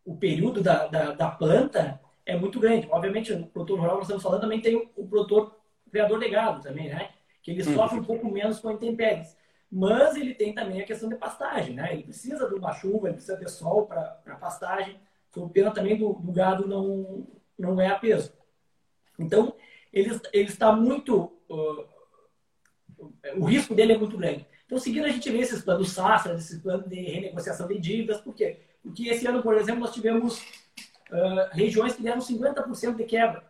o 0.03 0.17
período 0.17 0.61
da, 0.61 0.87
da, 0.87 1.11
da, 1.11 1.29
planta 1.29 2.01
é 2.25 2.35
muito 2.35 2.59
grande. 2.59 2.87
Obviamente, 2.89 3.31
o 3.31 3.45
produtor 3.45 3.79
rural, 3.79 3.95
nós 3.97 4.05
estamos 4.05 4.23
falando, 4.23 4.41
também 4.41 4.59
tem 4.59 4.75
o, 4.75 4.89
o 4.95 5.07
produtor 5.07 5.55
criador 5.91 6.19
de 6.19 6.29
gado 6.29 6.61
também, 6.61 6.89
né? 6.89 7.11
Que 7.43 7.51
ele 7.51 7.61
hum. 7.61 7.75
sofre 7.75 7.99
um 7.99 8.03
pouco 8.03 8.29
menos 8.29 8.59
com 8.59 8.71
intempéries. 8.71 9.37
Mas 9.71 10.15
ele 10.17 10.33
tem 10.33 10.53
também 10.53 10.81
a 10.81 10.85
questão 10.85 11.07
de 11.07 11.15
pastagem, 11.15 11.75
né? 11.75 11.93
Ele 11.93 12.03
precisa 12.03 12.47
de 12.49 12.55
uma 12.55 12.73
chuva, 12.73 13.07
ele 13.07 13.15
precisa 13.15 13.37
de 13.37 13.49
sol 13.49 13.87
para 13.87 14.37
pastagem. 14.39 14.99
Então, 15.29 15.47
pena 15.47 15.71
também 15.71 15.97
do, 15.97 16.11
do, 16.13 16.31
gado 16.31 16.67
não, 16.67 17.25
não 17.57 17.79
é 17.79 17.87
a 17.87 17.97
peso. 17.97 18.33
Então, 19.17 19.55
ele, 19.93 20.19
ele 20.33 20.49
está 20.49 20.73
muito... 20.73 21.31
Uh, 21.49 21.85
o 23.37 23.45
risco 23.45 23.73
dele 23.73 23.93
é 23.93 23.97
muito 23.97 24.17
grande. 24.17 24.45
Então, 24.65 24.77
seguindo, 24.77 25.05
a 25.05 25.09
gente 25.09 25.29
vê 25.29 25.39
esses 25.39 25.61
planos 25.61 25.91
SAFRA, 25.91 26.35
esses 26.35 26.61
planos 26.61 26.89
de 26.89 26.95
renegociação 26.95 27.67
de 27.67 27.79
dívidas. 27.79 28.19
Por 28.19 28.35
quê? 28.35 28.59
Porque 28.83 29.07
esse 29.07 29.25
ano, 29.25 29.41
por 29.41 29.55
exemplo, 29.55 29.81
nós 29.81 29.93
tivemos 29.93 30.39
uh, 30.39 31.49
regiões 31.51 31.95
que 31.95 32.03
deram 32.03 32.19
50% 32.19 32.95
de 32.95 33.03
quebra. 33.05 33.43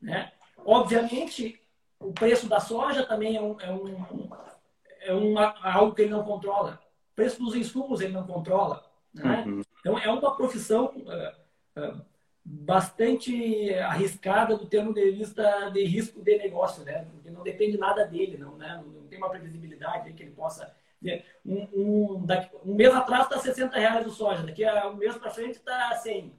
Né? 0.00 0.32
Obviamente, 0.64 1.60
o 2.00 2.12
preço 2.12 2.48
da 2.48 2.58
soja 2.58 3.04
também 3.06 3.36
é, 3.36 3.40
um, 3.40 3.60
é, 3.60 3.70
um, 3.70 4.28
é 5.02 5.12
uma, 5.12 5.54
algo 5.62 5.94
que 5.94 6.02
ele 6.02 6.10
não 6.10 6.24
controla. 6.24 6.80
O 7.12 7.14
preço 7.14 7.42
dos 7.42 7.54
insumos 7.54 8.00
ele 8.00 8.12
não 8.12 8.26
controla. 8.26 8.84
Né? 9.12 9.44
Uhum. 9.46 9.62
Então, 9.80 9.98
é 9.98 10.10
uma 10.10 10.34
profissão 10.36 10.94
uh, 10.96 11.80
uh, 11.80 12.00
bastante 12.44 13.74
arriscada 13.74 14.56
do 14.56 14.66
termo 14.66 14.92
de 14.94 15.10
vista 15.10 15.70
de 15.70 15.84
risco 15.84 16.22
de 16.22 16.38
negócio, 16.38 16.82
né? 16.84 17.06
Porque 17.12 17.30
não 17.30 17.42
depende 17.42 17.76
nada 17.76 18.04
dele, 18.04 18.38
não, 18.38 18.56
né? 18.56 18.82
Não 18.84 19.06
tem 19.06 19.18
uma 19.18 19.28
previsibilidade 19.28 20.12
que 20.12 20.22
ele 20.22 20.32
possa 20.32 20.74
um, 21.44 21.68
um, 21.74 22.26
daqui, 22.26 22.50
um 22.64 22.74
mês 22.74 22.94
atrás 22.94 23.24
está 23.24 23.38
60 23.38 23.78
reais 23.78 24.06
o 24.06 24.10
soja, 24.10 24.42
daqui 24.42 24.64
a 24.64 24.88
um 24.88 24.96
mês 24.96 25.16
para 25.16 25.30
frente 25.30 25.56
está 25.56 25.94
100. 25.96 26.32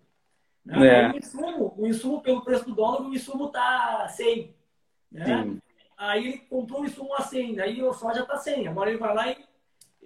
Né? 0.66 0.88
É. 0.88 1.12
O, 1.12 1.18
insumo, 1.18 1.74
o 1.78 1.88
insumo, 1.88 2.22
pelo 2.22 2.44
preço 2.44 2.66
do 2.66 2.76
dólar, 2.76 3.02
o 3.02 3.14
insumo 3.14 3.48
está 3.48 4.08
100. 4.08 4.56
Né? 5.12 5.58
Aí 5.98 6.28
ele 6.28 6.38
comprou 6.40 6.82
o 6.82 6.86
insumo 6.86 7.14
a 7.16 7.22
100, 7.22 7.60
aí 7.60 7.82
a 7.86 7.94
soja 7.94 8.22
está 8.22 8.38
100. 8.38 8.68
Agora 8.68 8.90
ele 8.90 9.00
vai 9.00 9.14
lá 9.14 9.32
e 9.32 9.38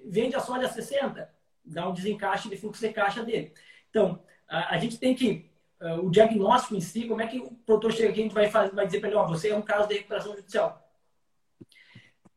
vende 0.06 0.36
a 0.36 0.40
soja 0.40 0.68
a 0.68 0.70
60, 0.70 1.30
dá 1.66 1.88
um 1.88 1.94
desencaixe 1.94 2.50
de 2.50 2.58
fluxo 2.58 2.82
de 2.82 2.94
caixa 2.94 3.24
dele. 3.24 3.54
Então, 3.90 4.22
a, 4.48 4.76
a 4.76 4.78
gente 4.78 4.98
tem 4.98 5.14
que, 5.16 5.50
uh, 5.82 6.06
o 6.06 6.12
diagnóstico 6.12 6.76
em 6.76 6.82
si, 6.82 7.08
como 7.08 7.22
é 7.22 7.28
que 7.28 7.40
o 7.40 7.52
produtor 7.66 7.92
chega 7.94 8.10
aqui, 8.10 8.22
a 8.22 8.24
gente 8.24 8.34
vai, 8.34 8.50
fazer, 8.50 8.74
vai 8.74 8.86
dizer 8.86 9.00
para 9.00 9.10
ele, 9.10 9.18
ó, 9.18 9.26
você 9.26 9.50
é 9.50 9.56
um 9.56 9.62
caso 9.62 9.88
de 9.88 9.96
recuperação 9.96 10.36
judicial. 10.36 10.84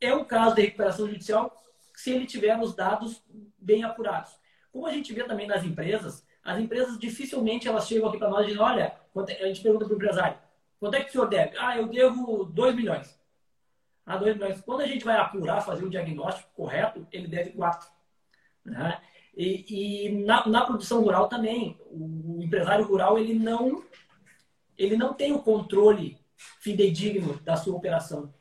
É 0.01 0.15
um 0.15 0.25
caso 0.25 0.55
de 0.55 0.63
recuperação 0.63 1.07
judicial 1.07 1.55
se 1.95 2.11
ele 2.11 2.27
tiver 2.27 2.59
os 2.59 2.75
dados 2.75 3.23
bem 3.59 3.85
apurados. 3.85 4.33
Como 4.73 4.87
a 4.87 4.93
gente 4.93 5.13
vê 5.13 5.25
também 5.25 5.47
nas 5.47 5.65
empresas, 5.65 6.27
as 6.43 6.59
empresas 6.59 6.99
dificilmente 6.99 7.69
elas 7.69 7.87
chegam 7.87 8.09
aqui 8.09 8.19
para 8.19 8.31
nós 8.31 8.45
e 8.45 8.49
dizem, 8.49 8.63
olha, 8.63 8.95
é, 9.29 9.45
a 9.45 9.47
gente 9.49 9.61
pergunta 9.61 9.85
para 9.85 9.93
o 9.93 9.97
empresário, 9.97 10.39
quanto 10.79 10.95
é 10.95 11.03
que 11.03 11.11
o 11.11 11.13
senhor 11.13 11.29
deve? 11.29 11.59
Ah, 11.59 11.77
eu 11.77 11.87
devo 11.87 12.45
2 12.45 12.75
milhões. 12.75 13.20
Ah, 14.11 14.17
2 14.17 14.35
milhões. 14.35 14.61
Quando 14.63 14.81
a 14.81 14.87
gente 14.89 15.05
vai 15.05 15.17
apurar, 15.17 15.61
fazer 15.61 15.85
o 15.85 15.89
diagnóstico 15.89 16.51
correto, 16.53 17.07
ele 17.13 17.29
deve 17.29 17.51
4. 17.53 17.89
Né? 18.65 19.01
E, 19.37 20.07
e 20.09 20.25
na, 20.25 20.45
na, 20.49 20.65
produção 20.65 21.01
rural 21.01 21.29
também, 21.29 21.79
o, 21.93 22.43
empresário 22.43 22.85
rural 22.85 23.17
ele 23.17 23.35
não, 23.35 23.85
ele 24.77 24.97
não 24.97 25.15
tem 25.15 25.33
o 25.33 25.39
controle 25.39 26.19
fidedigno 26.37 27.39
da 27.45 27.55
sua 27.55 27.77
operação. 27.77 28.35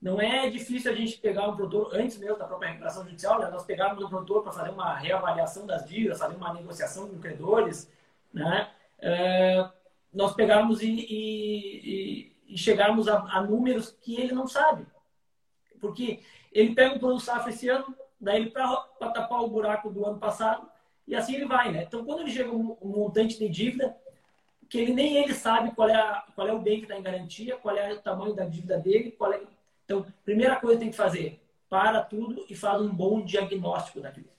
Não 0.00 0.18
é 0.18 0.48
difícil 0.48 0.90
a 0.90 0.94
gente 0.94 1.18
pegar 1.18 1.46
um 1.46 1.56
produtor, 1.56 1.94
antes 1.94 2.16
mesmo 2.16 2.38
da 2.38 2.46
própria 2.46 2.68
recuperação 2.68 3.04
judicial, 3.04 3.38
né? 3.38 3.50
nós 3.50 3.66
pegarmos 3.66 4.02
o 4.02 4.08
produtor 4.08 4.44
para 4.44 4.52
fazer 4.52 4.70
uma 4.70 4.94
reavaliação 4.94 5.66
das 5.66 5.86
dívidas, 5.86 6.18
fazer 6.18 6.36
uma 6.36 6.54
negociação 6.54 7.06
com 7.06 7.18
credores, 7.18 7.92
né? 8.32 8.70
É, 8.98 9.68
nós 10.10 10.32
pegarmos 10.32 10.80
e, 10.80 10.88
e 10.88 12.35
chegarmos 12.54 13.08
a, 13.08 13.18
a, 13.18 13.40
números 13.42 13.96
que 14.00 14.20
ele 14.20 14.32
não 14.32 14.46
sabe. 14.46 14.86
Porque 15.80 16.20
ele 16.52 16.74
pega 16.74 16.94
um 16.94 16.98
produto 16.98 17.22
safra 17.22 17.50
esse 17.50 17.68
ano, 17.68 17.94
daí 18.20 18.40
ele 18.42 18.50
para 18.50 18.86
tapar 19.12 19.42
o 19.42 19.48
buraco 19.48 19.90
do 19.90 20.04
ano 20.04 20.18
passado, 20.18 20.68
e 21.06 21.14
assim 21.14 21.34
ele 21.36 21.46
vai, 21.46 21.70
né? 21.72 21.84
Então, 21.84 22.04
quando 22.04 22.20
ele 22.20 22.30
chega 22.30 22.50
um, 22.50 22.76
um 22.80 22.88
montante 22.88 23.38
de 23.38 23.48
dívida, 23.48 23.96
que 24.68 24.78
ele 24.78 24.92
nem 24.92 25.16
ele 25.16 25.34
sabe 25.34 25.74
qual 25.74 25.88
é, 25.88 25.94
a, 25.94 26.24
qual 26.34 26.46
é 26.48 26.52
o 26.52 26.58
bem 26.58 26.78
que 26.78 26.84
está 26.84 26.98
em 26.98 27.02
garantia, 27.02 27.56
qual 27.56 27.76
é 27.76 27.92
o 27.92 28.00
tamanho 28.00 28.34
da 28.34 28.44
dívida 28.44 28.78
dele, 28.78 29.16
é... 29.32 29.40
Então, 29.84 30.04
primeira 30.24 30.56
coisa 30.56 30.74
que 30.76 30.80
tem 30.80 30.90
que 30.90 30.96
fazer, 30.96 31.40
para 31.68 32.02
tudo 32.02 32.44
e 32.48 32.56
faz 32.56 32.80
um 32.80 32.88
bom 32.88 33.24
diagnóstico 33.24 34.00
da 34.00 34.10
crise. 34.10 34.30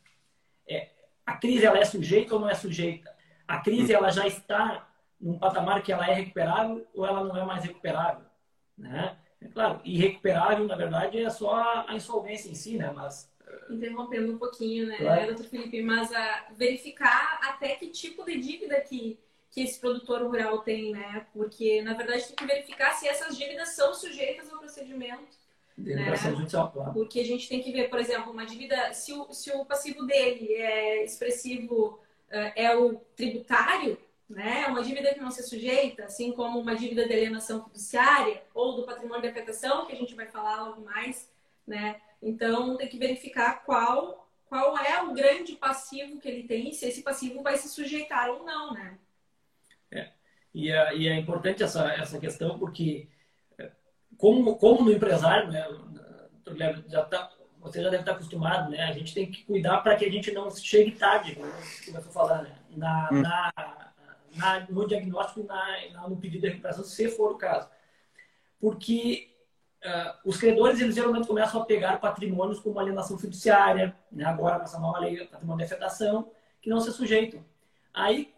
É, 0.68 0.90
a 1.26 1.38
crise 1.38 1.66
ela 1.66 1.78
é 1.78 1.86
sujeita 1.86 2.34
ou 2.34 2.42
não 2.42 2.50
é 2.50 2.54
sujeita? 2.54 3.16
A 3.48 3.60
crise 3.60 3.94
ela 3.94 4.10
já 4.10 4.28
está 4.28 4.87
num 5.19 5.38
patamar 5.39 5.81
que 5.81 5.91
ela 5.91 6.07
é 6.07 6.13
recuperável 6.13 6.86
ou 6.93 7.05
ela 7.05 7.24
não 7.24 7.36
é 7.36 7.45
mais 7.45 7.63
recuperável, 7.63 8.25
né? 8.77 9.17
É 9.39 9.47
claro, 9.47 9.81
irrecuperável, 9.83 10.65
na 10.65 10.75
verdade, 10.75 11.19
é 11.19 11.29
só 11.29 11.86
a 11.88 11.95
insolvência 11.95 12.50
em 12.50 12.55
si, 12.55 12.77
né? 12.77 12.91
Mas 12.91 13.31
interrompendo 13.69 14.33
um 14.33 14.38
pouquinho, 14.38 14.88
né, 14.88 14.97
claro. 14.97 15.27
doutor 15.27 15.45
Felipe, 15.45 15.81
mas 15.81 16.12
a 16.13 16.47
verificar 16.55 17.39
até 17.43 17.75
que 17.75 17.88
tipo 17.88 18.25
de 18.25 18.39
dívida 18.39 18.79
que, 18.81 19.19
que 19.51 19.62
esse 19.62 19.79
produtor 19.79 20.21
rural 20.24 20.59
tem, 20.59 20.91
né? 20.91 21.25
Porque, 21.33 21.81
na 21.81 21.93
verdade, 21.93 22.27
tem 22.27 22.36
que 22.36 22.45
verificar 22.45 22.91
se 22.93 23.07
essas 23.07 23.38
dívidas 23.38 23.69
são 23.69 23.93
sujeitas 23.93 24.51
ao 24.51 24.59
procedimento. 24.59 25.38
Né? 25.77 26.15
Judicial, 26.15 26.71
claro. 26.71 26.93
Porque 26.93 27.19
a 27.19 27.25
gente 27.25 27.47
tem 27.47 27.62
que 27.62 27.71
ver, 27.71 27.89
por 27.89 28.00
exemplo, 28.00 28.31
uma 28.31 28.45
dívida, 28.45 28.93
se 28.93 29.13
o, 29.13 29.31
se 29.31 29.51
o 29.51 29.63
passivo 29.63 30.05
dele 30.05 30.53
é 30.53 31.03
expressivo, 31.03 32.00
eh, 32.29 32.63
é 32.63 32.75
o 32.75 32.95
tributário, 33.15 33.97
né? 34.29 34.63
É 34.63 34.67
uma 34.67 34.84
dívida 34.84 35.13
que 35.13 35.19
não 35.19 35.31
se 35.31 35.43
sujeita, 35.43 36.05
assim 36.05 36.34
como 36.34 36.60
uma 36.60 36.75
dívida 36.75 37.07
de 37.07 37.13
alienação 37.13 37.63
fiduciária 37.63 38.43
ou 38.53 38.75
do 38.75 38.86
patrimônio 38.86 39.22
de 39.22 39.29
afetação, 39.29 39.86
que 39.86 39.93
a 39.93 39.96
gente 39.96 40.15
vai 40.15 40.27
falar 40.27 40.63
logo 40.63 40.81
mais, 40.81 41.31
né? 41.65 42.01
Então, 42.22 42.75
tem 42.75 42.88
que 42.88 42.98
verificar 42.98 43.63
qual, 43.63 44.29
qual 44.48 44.77
é 44.77 45.01
o 45.01 45.13
grande 45.13 45.55
passivo 45.55 46.19
que 46.19 46.27
ele 46.27 46.43
tem 46.43 46.69
e 46.69 46.74
se 46.74 46.88
esse 46.88 47.01
passivo 47.03 47.41
vai 47.41 47.57
se 47.57 47.69
sujeitar 47.69 48.29
ou 48.29 48.43
não, 48.43 48.74
né? 48.74 48.98
É. 49.91 50.12
E 50.53 50.72
é, 50.72 50.98
e 50.98 51.07
é 51.07 51.15
importante 51.15 51.63
essa, 51.63 51.88
essa 51.93 52.19
questão 52.19 52.57
porque, 52.60 53.07
é, 53.57 53.72
como, 54.17 54.57
como 54.57 54.84
no 54.84 54.91
empresário, 54.91 55.51
né, 55.51 55.65
já 56.88 57.05
tá, 57.05 57.31
você 57.60 57.81
já 57.81 57.89
deve 57.89 58.01
estar 58.01 58.13
acostumado, 58.13 58.69
né? 58.69 58.84
A 58.84 58.91
gente 58.91 59.13
tem 59.13 59.29
que 59.29 59.43
cuidar 59.43 59.79
para 59.79 59.96
que 59.96 60.05
a 60.05 60.12
gente 60.12 60.31
não 60.31 60.50
chegue 60.51 60.91
tarde, 60.91 61.36
como 61.86 61.98
eu 61.98 62.01
falar, 62.03 62.43
né? 62.43 62.55
Na, 62.75 63.10
hum. 63.12 63.22
na, 63.22 63.87
na, 64.38 64.65
no 64.70 64.88
diagnóstico 64.88 65.44
na, 65.44 66.08
no 66.08 66.17
pedido 66.17 66.41
de 66.41 66.50
recuperação, 66.50 66.84
se 66.84 67.10
for 67.10 67.32
o 67.32 67.38
caso. 67.38 67.67
Porque 68.60 69.29
uh, 69.84 70.29
os 70.29 70.38
credores 70.38 70.79
eles 70.79 70.96
geralmente 70.96 71.27
começam 71.27 71.62
a 71.62 71.65
pegar 71.65 72.00
patrimônios 72.00 72.60
como 72.60 72.79
alienação 72.79 73.17
fiduciária, 73.17 73.96
né? 74.12 74.25
agora 74.25 74.58
com 74.58 74.63
essa 74.63 74.79
nova 74.79 75.00
lei, 75.00 75.25
patrimônio 75.25 75.65
de 75.65 75.72
afetação, 75.72 76.32
que 76.62 76.70
não 76.70 76.79
se 76.79 76.91
sujeitam. 76.91 77.44
Aí, 77.94 78.34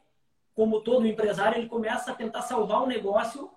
como 0.55 0.81
todo 0.81 1.07
empresário, 1.07 1.57
ele 1.57 1.67
começa 1.67 2.11
a 2.11 2.15
tentar 2.15 2.41
salvar 2.41 2.83
o 2.83 2.87
negócio 2.87 3.49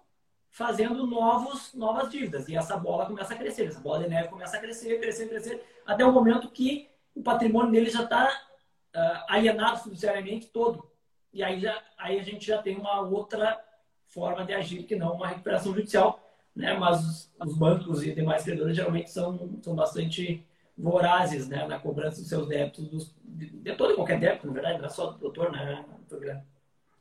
fazendo 0.50 1.06
novos, 1.06 1.72
novas 1.74 2.10
dívidas. 2.10 2.48
E 2.48 2.56
essa 2.56 2.76
bola 2.76 3.06
começa 3.06 3.34
a 3.34 3.36
crescer, 3.36 3.66
essa 3.66 3.80
bola 3.80 4.04
de 4.04 4.10
neve 4.10 4.28
começa 4.28 4.56
a 4.56 4.60
crescer, 4.60 5.00
crescer, 5.00 5.28
crescer, 5.28 5.64
até 5.86 6.04
o 6.04 6.12
momento 6.12 6.50
que 6.50 6.88
o 7.14 7.22
patrimônio 7.22 7.72
dele 7.72 7.90
já 7.90 8.04
está 8.04 8.28
uh, 8.28 9.24
alienado 9.28 9.80
fiduciariamente 9.80 10.46
todo. 10.46 10.91
E 11.32 11.42
aí, 11.42 11.60
já, 11.60 11.82
aí 11.96 12.18
a 12.18 12.22
gente 12.22 12.46
já 12.46 12.62
tem 12.62 12.76
uma 12.76 13.00
outra 13.00 13.58
forma 14.08 14.44
de 14.44 14.52
agir 14.52 14.82
que 14.82 14.94
não 14.94 15.14
uma 15.14 15.28
recuperação 15.28 15.74
judicial, 15.74 16.20
né? 16.54 16.76
Mas 16.78 17.30
os 17.40 17.56
bancos 17.56 18.02
e 18.02 18.14
demais 18.14 18.44
credores 18.44 18.76
geralmente 18.76 19.10
são, 19.10 19.58
são 19.62 19.74
bastante 19.74 20.44
vorazes, 20.76 21.48
né? 21.48 21.66
Na 21.66 21.78
cobrança 21.78 22.20
dos 22.20 22.28
seus 22.28 22.46
débitos, 22.46 22.88
dos, 22.88 23.14
de 23.24 23.74
todo 23.74 23.92
e 23.92 23.96
qualquer 23.96 24.20
débito, 24.20 24.46
na 24.46 24.52
verdade, 24.52 24.78
não 24.78 24.86
é 24.86 24.90
só 24.90 25.10
do 25.10 25.18
doutor, 25.18 25.50
né? 25.50 25.84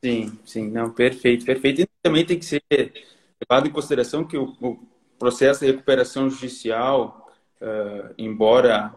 Sim, 0.03 0.39
sim, 0.45 0.69
não, 0.71 0.91
perfeito, 0.91 1.45
perfeito. 1.45 1.81
E 1.81 1.87
também 2.01 2.25
tem 2.25 2.39
que 2.39 2.45
ser 2.45 2.63
levado 2.71 3.67
em 3.67 3.71
consideração 3.71 4.23
que 4.23 4.37
o, 4.37 4.55
o 4.61 4.79
processo 5.19 5.59
de 5.59 5.71
recuperação 5.71 6.29
judicial, 6.29 7.29
uh, 7.61 8.13
embora 8.17 8.93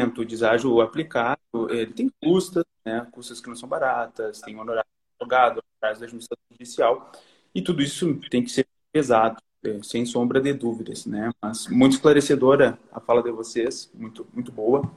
parcelamento 0.00 0.24
deságio 0.24 0.80
aplicado, 0.80 1.40
ele 1.70 1.92
tem 1.92 2.10
custas, 2.22 2.64
né? 2.84 3.06
Custas 3.10 3.40
que 3.40 3.48
não 3.48 3.56
são 3.56 3.68
baratas, 3.68 4.40
tem 4.40 4.58
honorário 4.58 4.88
advogado, 5.18 5.62
honorários 5.62 6.00
da 6.00 6.06
administração 6.06 6.44
judicial, 6.50 7.12
e 7.54 7.62
tudo 7.62 7.82
isso 7.82 8.14
tem 8.30 8.42
que 8.42 8.50
ser 8.50 8.66
pesado. 8.92 9.40
É, 9.62 9.82
sem 9.82 10.06
sombra 10.06 10.40
de 10.40 10.54
dúvidas, 10.54 11.04
né? 11.04 11.30
Mas 11.42 11.66
muito 11.68 11.92
esclarecedora 11.92 12.78
a 12.90 12.98
fala 12.98 13.22
de 13.22 13.30
vocês, 13.30 13.90
muito, 13.92 14.26
muito 14.32 14.50
boa. 14.50 14.90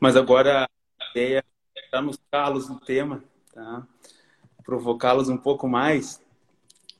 Mas 0.00 0.16
agora 0.16 0.64
a 0.64 1.10
ideia 1.10 1.44
é 1.76 1.90
dar 1.92 2.00
nos 2.00 2.18
calos 2.32 2.68
tema, 2.86 3.22
tá? 3.52 3.86
Provocá-los 4.64 5.28
um 5.28 5.36
pouco 5.36 5.68
mais. 5.68 6.22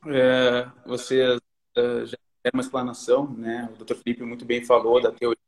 É, 0.05 0.69
vocês 0.85 1.39
é, 1.75 2.05
já 2.05 2.17
deram 2.43 2.53
uma 2.53 2.61
explanação, 2.61 3.27
né? 3.31 3.67
O 3.73 3.83
Dr. 3.83 3.95
Felipe 3.95 4.23
muito 4.23 4.45
bem 4.45 4.63
falou 4.63 5.01
da 5.01 5.11
teoria 5.11 5.40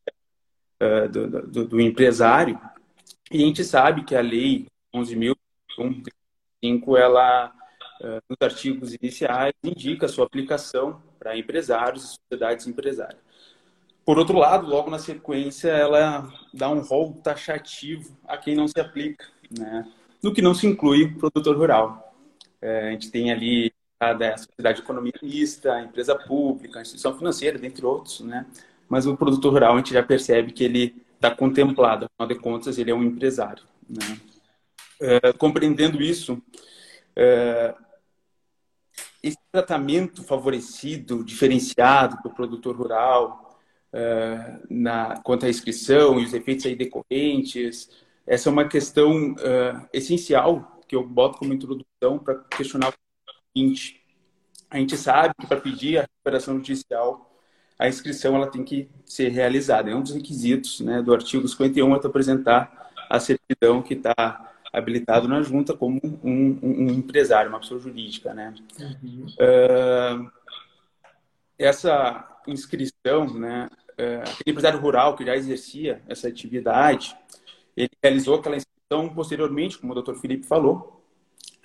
é, 0.84 1.08
do, 1.08 1.48
do, 1.48 1.68
do, 1.68 1.82
empresário. 1.82 2.60
E 3.32 3.44
a 3.44 3.46
gente 3.46 3.64
sabe 3.64 4.04
que 4.04 4.16
a 4.16 4.22
lei 4.22 4.68
11.005, 4.94 6.98
ela 6.98 7.52
eh, 8.02 8.20
nos 8.30 8.38
artigos 8.42 8.94
iniciais, 8.94 9.54
indica 9.64 10.08
sua 10.08 10.26
aplicação 10.26 11.02
para 11.18 11.38
empresários 11.38 12.04
e 12.04 12.16
sociedades 12.16 12.68
empresárias. 12.68 13.20
Por 14.06 14.20
outro 14.20 14.38
lado, 14.38 14.68
logo 14.68 14.90
na 14.90 15.00
sequência, 15.00 15.70
ela 15.70 16.32
dá 16.54 16.70
um 16.70 16.82
rol 16.82 17.14
taxativo 17.24 18.16
a 18.28 18.38
quem 18.38 18.56
não 18.56 18.68
se 18.68 18.80
aplica, 18.80 19.26
né? 19.58 19.90
no 20.22 20.34
que 20.34 20.42
não 20.42 20.54
se 20.54 20.68
inclui 20.68 21.16
produtor 21.16 21.58
rural. 21.58 22.14
É, 22.62 22.90
a 22.90 22.92
gente 22.92 23.10
tem 23.10 23.32
ali 23.32 23.74
a 24.00 24.38
sociedade 24.38 24.80
de 24.80 24.84
economia 24.84 25.14
mista, 25.22 25.82
empresa 25.82 26.16
pública, 26.16 26.82
instituição 26.82 27.18
financeira, 27.18 27.58
dentre 27.58 27.86
outros, 27.86 28.20
né? 28.20 28.46
Mas 28.94 29.08
o 29.08 29.18
produtor 29.18 29.54
rural 29.54 29.74
a 29.74 29.78
gente 29.78 29.92
já 29.92 30.04
percebe 30.04 30.52
que 30.52 30.64
ele 30.64 31.04
está 31.16 31.32
contemplado, 31.32 32.06
afinal 32.06 32.28
de 32.28 32.40
contas, 32.40 32.78
ele 32.78 32.92
é 32.92 32.94
um 32.94 33.02
empresário. 33.02 33.64
Né? 33.90 34.20
É, 35.02 35.34
compreendendo 35.34 36.00
isso, 36.00 36.40
é, 37.16 37.74
esse 39.24 39.40
tratamento 39.52 40.24
favorecido, 40.24 41.24
diferenciado 41.24 42.22
para 42.22 42.32
o 42.32 42.36
produtor 42.36 42.76
rural, 42.76 43.58
uh, 43.92 44.64
na, 44.70 45.20
quanto 45.24 45.48
à 45.48 45.50
inscrição 45.50 46.20
e 46.20 46.26
os 46.26 46.34
efeitos 46.36 46.68
aí 46.68 46.76
decorrentes, 46.76 47.90
essa 48.28 48.48
é 48.48 48.52
uma 48.52 48.68
questão 48.68 49.32
uh, 49.32 49.90
essencial 49.92 50.80
que 50.88 50.96
eu 50.96 51.04
boto 51.04 51.40
como 51.40 51.52
introdução 51.52 52.20
para 52.24 52.36
questionar 52.44 52.90
o 52.90 52.94
seguinte. 53.58 54.04
A 54.70 54.78
gente 54.78 54.96
sabe 54.98 55.34
que 55.40 55.48
para 55.48 55.60
pedir 55.60 55.98
a 55.98 56.02
recuperação 56.02 56.58
judicial, 56.58 57.33
a 57.84 57.90
inscrição 57.90 58.34
ela 58.34 58.48
tem 58.48 58.64
que 58.64 58.88
ser 59.06 59.28
realizada. 59.28 59.92
É 59.92 59.96
um 59.96 60.02
dos 60.02 60.14
requisitos 60.14 60.80
né, 60.80 61.02
do 61.02 61.14
artigo 61.14 61.46
51 61.46 61.94
é 61.94 61.98
apresentar 61.98 62.94
a 63.10 63.20
certidão 63.20 63.82
que 63.82 63.94
está 63.94 64.54
habilitado 64.72 65.28
na 65.28 65.42
junta 65.42 65.76
como 65.76 66.00
um, 66.02 66.18
um, 66.24 66.60
um 66.64 66.92
empresário, 66.92 67.50
uma 67.50 67.60
pessoa 67.60 67.82
jurídica, 67.82 68.34
né? 68.34 68.54
Uhum. 68.80 69.26
Uh, 69.38 70.32
essa 71.60 72.26
inscrição, 72.48 73.34
né, 73.34 73.70
é, 73.98 74.16
aquele 74.20 74.52
empresário 74.52 74.80
rural 74.80 75.18
que 75.18 75.26
já 75.26 75.36
exercia 75.36 76.02
essa 76.08 76.30
atividade, 76.30 77.14
ele 77.76 77.92
realizou 78.02 78.36
aquela 78.36 78.56
inscrição 78.56 79.14
posteriormente, 79.14 79.78
como 79.78 79.92
o 79.92 79.96
doutor 79.96 80.16
Felipe 80.16 80.48
falou, 80.48 81.04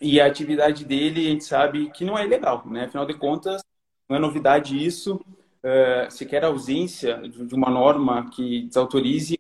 e 0.01 0.21
a 0.21 0.27
atividade 0.27 0.85
dele, 0.85 1.29
a 1.29 1.31
gente 1.31 1.45
sabe 1.45 1.91
que 1.91 2.05
não 2.05 2.19
é 2.19 2.25
ilegal, 2.25 2.65
né? 2.67 2.87
Afinal 2.87 3.07
de 3.07 3.15
contas, 3.15 3.63
não 4.09 4.17
é 4.17 4.21
novidade 4.21 4.85
isso, 4.85 5.25
uh, 5.65 6.11
sequer 6.11 6.45
a 6.45 6.49
ausência 6.49 7.17
de 7.29 7.55
uma 7.55 7.71
norma 7.71 8.29
que 8.31 8.63
desautorize 8.63 9.39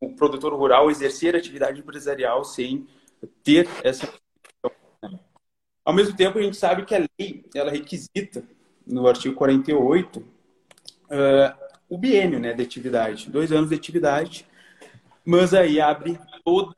o 0.00 0.14
produtor 0.14 0.54
rural 0.54 0.90
exercer 0.90 1.36
atividade 1.36 1.80
empresarial 1.80 2.44
sem 2.44 2.86
ter 3.42 3.68
essa 3.84 4.10
né? 5.02 5.18
ao 5.84 5.92
mesmo 5.92 6.16
tempo 6.16 6.38
a 6.38 6.42
gente 6.42 6.56
sabe 6.56 6.84
que 6.84 6.94
a 6.94 7.06
lei 7.18 7.44
ela 7.54 7.70
requisita 7.70 8.42
no 8.86 9.06
artigo 9.06 9.34
48 9.34 10.20
uh, 10.20 10.24
o 11.88 11.98
biênio 11.98 12.40
né 12.40 12.52
de 12.54 12.62
atividade 12.62 13.30
dois 13.30 13.52
anos 13.52 13.68
de 13.68 13.76
atividade 13.76 14.46
mas 15.24 15.52
aí 15.52 15.80
abre 15.80 16.18
toda 16.44 16.74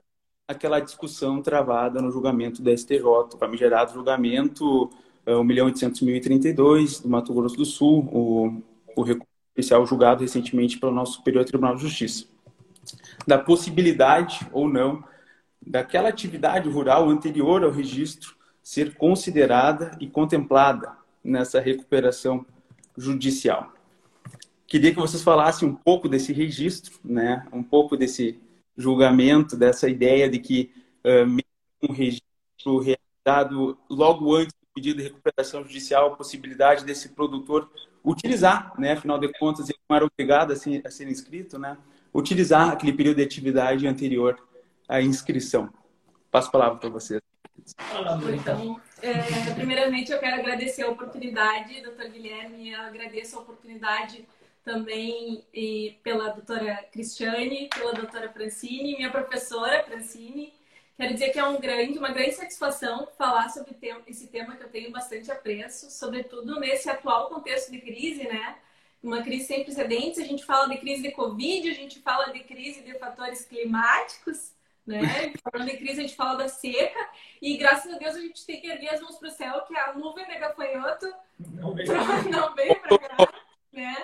aquela 0.49 0.81
discussão 0.81 1.41
travada 1.41 2.03
no 2.03 2.11
julgamento 2.11 2.61
da 2.61 2.77
STJ 2.77 3.05
o 3.05 3.39
famigerado 3.39 3.93
julgamento 3.93 4.91
uh, 5.27 5.39
1 5.39 5.45
milhão 5.45 5.67
800 5.67 6.03
mil 6.03 6.17
e 6.17 6.21
32 6.21 7.01
do 7.01 7.09
Mato 7.09 7.33
Grosso 7.33 7.57
do 7.57 7.65
Sul 7.65 8.09
o, 8.13 8.63
o 8.97 9.03
recurso 9.03 9.29
especial 9.51 9.87
julgado 9.87 10.23
recentemente 10.23 10.79
pelo 10.79 10.93
nosso 10.93 11.15
Superior 11.15 11.45
Tribunal 11.45 11.77
de 11.77 11.83
Justiça 11.83 12.33
da 13.27 13.39
possibilidade 13.39 14.47
ou 14.53 14.69
não 14.69 15.05
daquela 15.65 16.09
atividade 16.09 16.69
rural 16.69 17.09
anterior 17.09 17.63
ao 17.63 17.71
registro 17.71 18.37
ser 18.63 18.95
considerada 18.95 19.97
e 20.01 20.09
contemplada 20.09 20.97
nessa 21.23 21.61
recuperação 21.61 22.45
judicial. 22.97 23.73
Queria 24.67 24.93
que 24.93 25.01
vocês 25.01 25.23
falassem 25.23 25.69
um 25.69 25.75
pouco 25.75 26.09
desse 26.09 26.33
registro, 26.33 26.99
né? 27.05 27.47
um 27.53 27.63
pouco 27.63 27.97
desse 27.97 28.41
julgamento, 28.77 29.57
dessa 29.57 29.89
ideia 29.89 30.29
de 30.29 30.39
que 30.39 30.73
uh, 31.05 31.89
um 31.89 31.93
registro 31.93 32.79
realizado 32.79 33.79
logo 33.89 34.35
antes 34.35 34.53
do 34.53 34.67
pedido 34.75 34.99
de 34.99 35.05
recuperação 35.05 35.63
judicial, 35.63 36.07
a 36.07 36.17
possibilidade 36.17 36.85
desse 36.85 37.11
produtor 37.11 37.71
utilizar, 38.05 38.73
né? 38.79 38.93
afinal 38.93 39.19
de 39.19 39.33
contas, 39.39 39.69
ele 39.69 39.79
não 39.89 39.97
era 39.97 40.05
obrigado 40.05 40.53
a 40.53 40.57
ser, 40.57 40.83
a 40.87 40.91
ser 40.91 41.09
inscrito, 41.09 41.59
né? 41.59 41.77
utilizar 42.13 42.71
aquele 42.71 42.93
período 42.93 43.17
de 43.17 43.23
atividade 43.23 43.87
anterior 43.87 44.39
à 44.89 45.01
inscrição. 45.01 45.73
Passo 46.31 46.49
a 46.49 46.53
palavra 46.53 46.79
para 46.79 46.89
vocês. 46.89 47.21
Então, 48.35 48.81
é, 49.03 49.55
primeiramente 49.55 50.11
eu 50.11 50.19
quero 50.19 50.41
agradecer 50.41 50.83
a 50.83 50.89
oportunidade, 50.89 51.81
doutor 51.83 52.09
Guilherme, 52.09 52.73
eu 52.73 52.81
agradeço 52.81 53.39
a 53.39 53.43
oportunidade 53.43 54.27
também 54.65 55.45
e 55.53 55.99
pela 56.03 56.29
doutora 56.31 56.85
Cristiane, 56.91 57.69
pela 57.69 57.93
doutora 57.93 58.29
Francine, 58.31 58.97
minha 58.97 59.11
professora 59.11 59.83
Francine. 59.85 60.53
Quero 60.97 61.15
dizer 61.15 61.31
que 61.31 61.39
é 61.39 61.45
um 61.45 61.61
grande, 61.61 61.99
uma 61.99 62.11
grande 62.11 62.33
satisfação 62.33 63.09
falar 63.19 63.49
sobre 63.49 63.77
esse 64.07 64.29
tema 64.29 64.57
que 64.57 64.63
eu 64.63 64.69
tenho 64.69 64.91
bastante 64.91 65.31
apreço, 65.31 65.91
sobretudo 65.91 66.61
nesse 66.61 66.89
atual 66.89 67.29
contexto 67.29 67.71
de 67.71 67.81
crise, 67.81 68.25
né? 68.25 68.57
uma 69.03 69.23
crise 69.23 69.47
sem 69.47 69.65
precedentes. 69.65 70.21
A 70.21 70.25
gente 70.25 70.45
fala 70.45 70.69
de 70.69 70.79
crise 70.79 71.03
de 71.03 71.11
Covid, 71.11 71.69
a 71.69 71.75
gente 71.75 72.01
fala 72.01 72.33
de 72.33 72.41
crise 72.41 72.83
de 72.83 72.99
fatores 72.99 73.45
climáticos, 73.45 74.53
né? 74.87 75.33
Falando 75.43 75.69
de 75.69 75.77
crise, 75.77 76.01
a 76.01 76.03
gente 76.03 76.15
fala 76.17 76.37
da 76.37 76.49
seca. 76.49 77.09
E 77.41 77.57
graças 77.57 77.93
a 77.93 77.99
Deus 77.99 78.15
a 78.15 78.21
gente 78.21 78.47
tem 78.47 78.61
que 78.61 78.69
erguer 78.69 78.95
as 78.95 79.01
mãos 79.01 79.17
para 79.17 79.29
o 79.29 79.33
céu, 79.33 79.61
que 79.63 79.77
a 79.77 79.93
nuvem 79.95 80.27
de 80.27 80.39
gafanhoto 80.39 81.13
não 81.41 81.75
veio, 81.75 82.55
veio 82.55 82.81
para 82.81 82.99
cá, 82.99 83.33
né? 83.73 83.97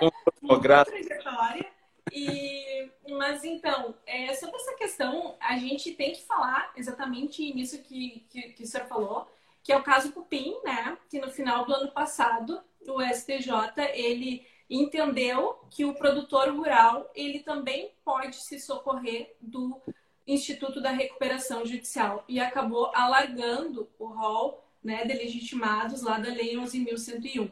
Uma 0.43 0.61
trajetória. 0.61 1.78
E, 2.13 2.91
mas 3.11 3.45
então, 3.45 3.95
é, 4.07 4.35
sobre 4.35 4.57
essa 4.57 4.75
questão, 4.75 5.37
a 5.41 5.57
gente 5.59 5.93
tem 5.93 6.13
que 6.13 6.23
falar 6.23 6.73
exatamente 6.77 7.53
nisso 7.53 7.83
que, 7.83 8.27
que, 8.31 8.43
que 8.53 8.63
o 8.63 8.67
senhor 8.67 8.87
falou, 8.87 9.31
que 9.63 9.73
é 9.73 9.77
o 9.77 9.83
caso 9.83 10.13
Cupim, 10.13 10.57
né? 10.65 10.97
Que 11.09 11.21
no 11.21 11.31
final 11.31 11.65
do 11.65 11.75
ano 11.75 11.91
passado, 11.91 12.63
o 12.87 13.03
STJ, 13.03 13.53
ele 13.93 14.47
entendeu 14.71 15.59
que 15.71 15.85
o 15.85 15.95
produtor 15.95 16.51
rural 16.51 17.11
ele 17.15 17.41
também 17.41 17.93
pode 18.05 18.37
se 18.37 18.61
socorrer 18.61 19.35
do 19.41 19.81
Instituto 20.27 20.81
da 20.81 20.91
Recuperação 20.91 21.65
Judicial 21.65 22.23
e 22.29 22.39
acabou 22.39 22.91
alargando 22.95 23.89
o 23.99 24.07
rol 24.07 24.63
né, 24.85 25.05
de 25.05 25.15
legitimados 25.15 26.03
lá 26.03 26.19
da 26.19 26.29
Lei 26.29 26.55
11.101. 26.57 27.51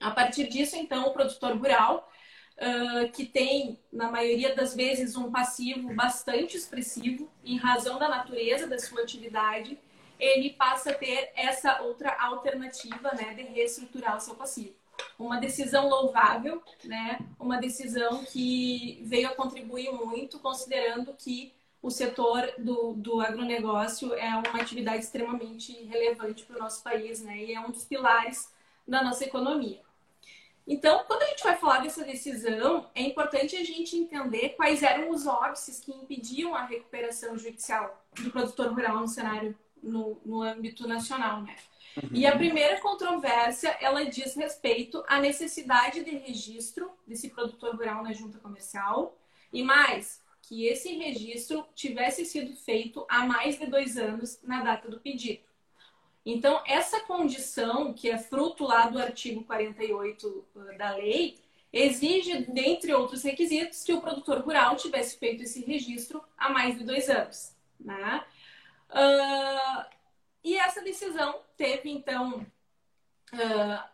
A 0.00 0.10
partir 0.10 0.48
disso, 0.48 0.76
então, 0.76 1.06
o 1.06 1.12
produtor 1.12 1.56
rural, 1.56 2.10
uh, 2.58 3.10
que 3.12 3.24
tem, 3.24 3.78
na 3.92 4.10
maioria 4.10 4.54
das 4.54 4.74
vezes, 4.74 5.16
um 5.16 5.30
passivo 5.30 5.94
bastante 5.94 6.56
expressivo, 6.56 7.30
em 7.44 7.56
razão 7.56 7.98
da 7.98 8.08
natureza 8.08 8.66
da 8.66 8.78
sua 8.78 9.02
atividade, 9.02 9.78
ele 10.18 10.50
passa 10.50 10.90
a 10.90 10.94
ter 10.94 11.30
essa 11.34 11.80
outra 11.82 12.16
alternativa 12.20 13.12
né, 13.14 13.34
de 13.34 13.42
reestruturar 13.42 14.16
o 14.16 14.20
seu 14.20 14.34
passivo 14.34 14.74
uma 15.18 15.38
decisão 15.38 15.88
louvável, 15.88 16.62
né? 16.84 17.18
Uma 17.38 17.58
decisão 17.58 18.24
que 18.24 19.00
veio 19.04 19.28
a 19.28 19.34
contribuir 19.34 19.92
muito, 19.92 20.38
considerando 20.38 21.12
que 21.14 21.52
o 21.80 21.90
setor 21.90 22.52
do, 22.58 22.94
do 22.94 23.20
agronegócio 23.20 24.12
é 24.14 24.28
uma 24.28 24.60
atividade 24.60 25.04
extremamente 25.04 25.72
relevante 25.84 26.44
para 26.44 26.56
o 26.56 26.58
nosso 26.58 26.82
país, 26.82 27.22
né? 27.22 27.36
E 27.38 27.54
é 27.54 27.60
um 27.60 27.70
dos 27.70 27.84
pilares 27.84 28.52
da 28.86 29.02
nossa 29.02 29.24
economia. 29.24 29.80
Então, 30.70 31.02
quando 31.06 31.22
a 31.22 31.26
gente 31.28 31.42
vai 31.42 31.56
falar 31.56 31.78
dessa 31.78 32.04
decisão, 32.04 32.90
é 32.94 33.00
importante 33.00 33.56
a 33.56 33.64
gente 33.64 33.96
entender 33.96 34.50
quais 34.50 34.82
eram 34.82 35.10
os 35.10 35.26
óbices 35.26 35.80
que 35.80 35.90
impediam 35.90 36.54
a 36.54 36.66
recuperação 36.66 37.38
judicial 37.38 38.04
do 38.20 38.30
produtor 38.30 38.74
rural 38.74 39.00
no 39.00 39.08
cenário 39.08 39.56
no, 39.82 40.20
no 40.26 40.42
âmbito 40.42 40.86
nacional, 40.86 41.40
né? 41.40 41.56
Uhum. 41.96 42.10
E 42.12 42.26
a 42.26 42.36
primeira 42.36 42.78
controvérsia, 42.82 43.70
ela 43.80 44.04
diz 44.04 44.34
respeito 44.34 45.02
à 45.08 45.18
necessidade 45.18 46.04
de 46.04 46.10
registro 46.10 46.90
desse 47.06 47.30
produtor 47.30 47.74
rural 47.74 48.02
na 48.02 48.12
junta 48.12 48.38
comercial 48.38 49.16
e 49.50 49.62
mais, 49.62 50.22
que 50.42 50.66
esse 50.66 50.94
registro 50.98 51.66
tivesse 51.74 52.26
sido 52.26 52.54
feito 52.54 53.06
há 53.08 53.24
mais 53.24 53.58
de 53.58 53.66
dois 53.66 53.96
anos 53.96 54.38
na 54.42 54.62
data 54.62 54.86
do 54.86 55.00
pedido. 55.00 55.47
Então, 56.30 56.62
essa 56.66 57.00
condição, 57.00 57.94
que 57.94 58.10
é 58.10 58.18
fruto 58.18 58.64
lá 58.64 58.86
do 58.90 58.98
artigo 58.98 59.42
48 59.44 60.26
uh, 60.54 60.76
da 60.76 60.94
lei, 60.94 61.38
exige, 61.72 62.44
dentre 62.52 62.92
outros 62.92 63.22
requisitos, 63.22 63.82
que 63.82 63.94
o 63.94 64.00
produtor 64.02 64.42
rural 64.42 64.76
tivesse 64.76 65.18
feito 65.18 65.42
esse 65.44 65.64
registro 65.64 66.22
há 66.36 66.50
mais 66.50 66.76
de 66.76 66.84
dois 66.84 67.08
anos. 67.08 67.56
Né? 67.80 68.22
Uh, 68.90 69.86
e 70.44 70.54
essa 70.58 70.82
decisão 70.82 71.40
teve, 71.56 71.88
então, 71.88 72.46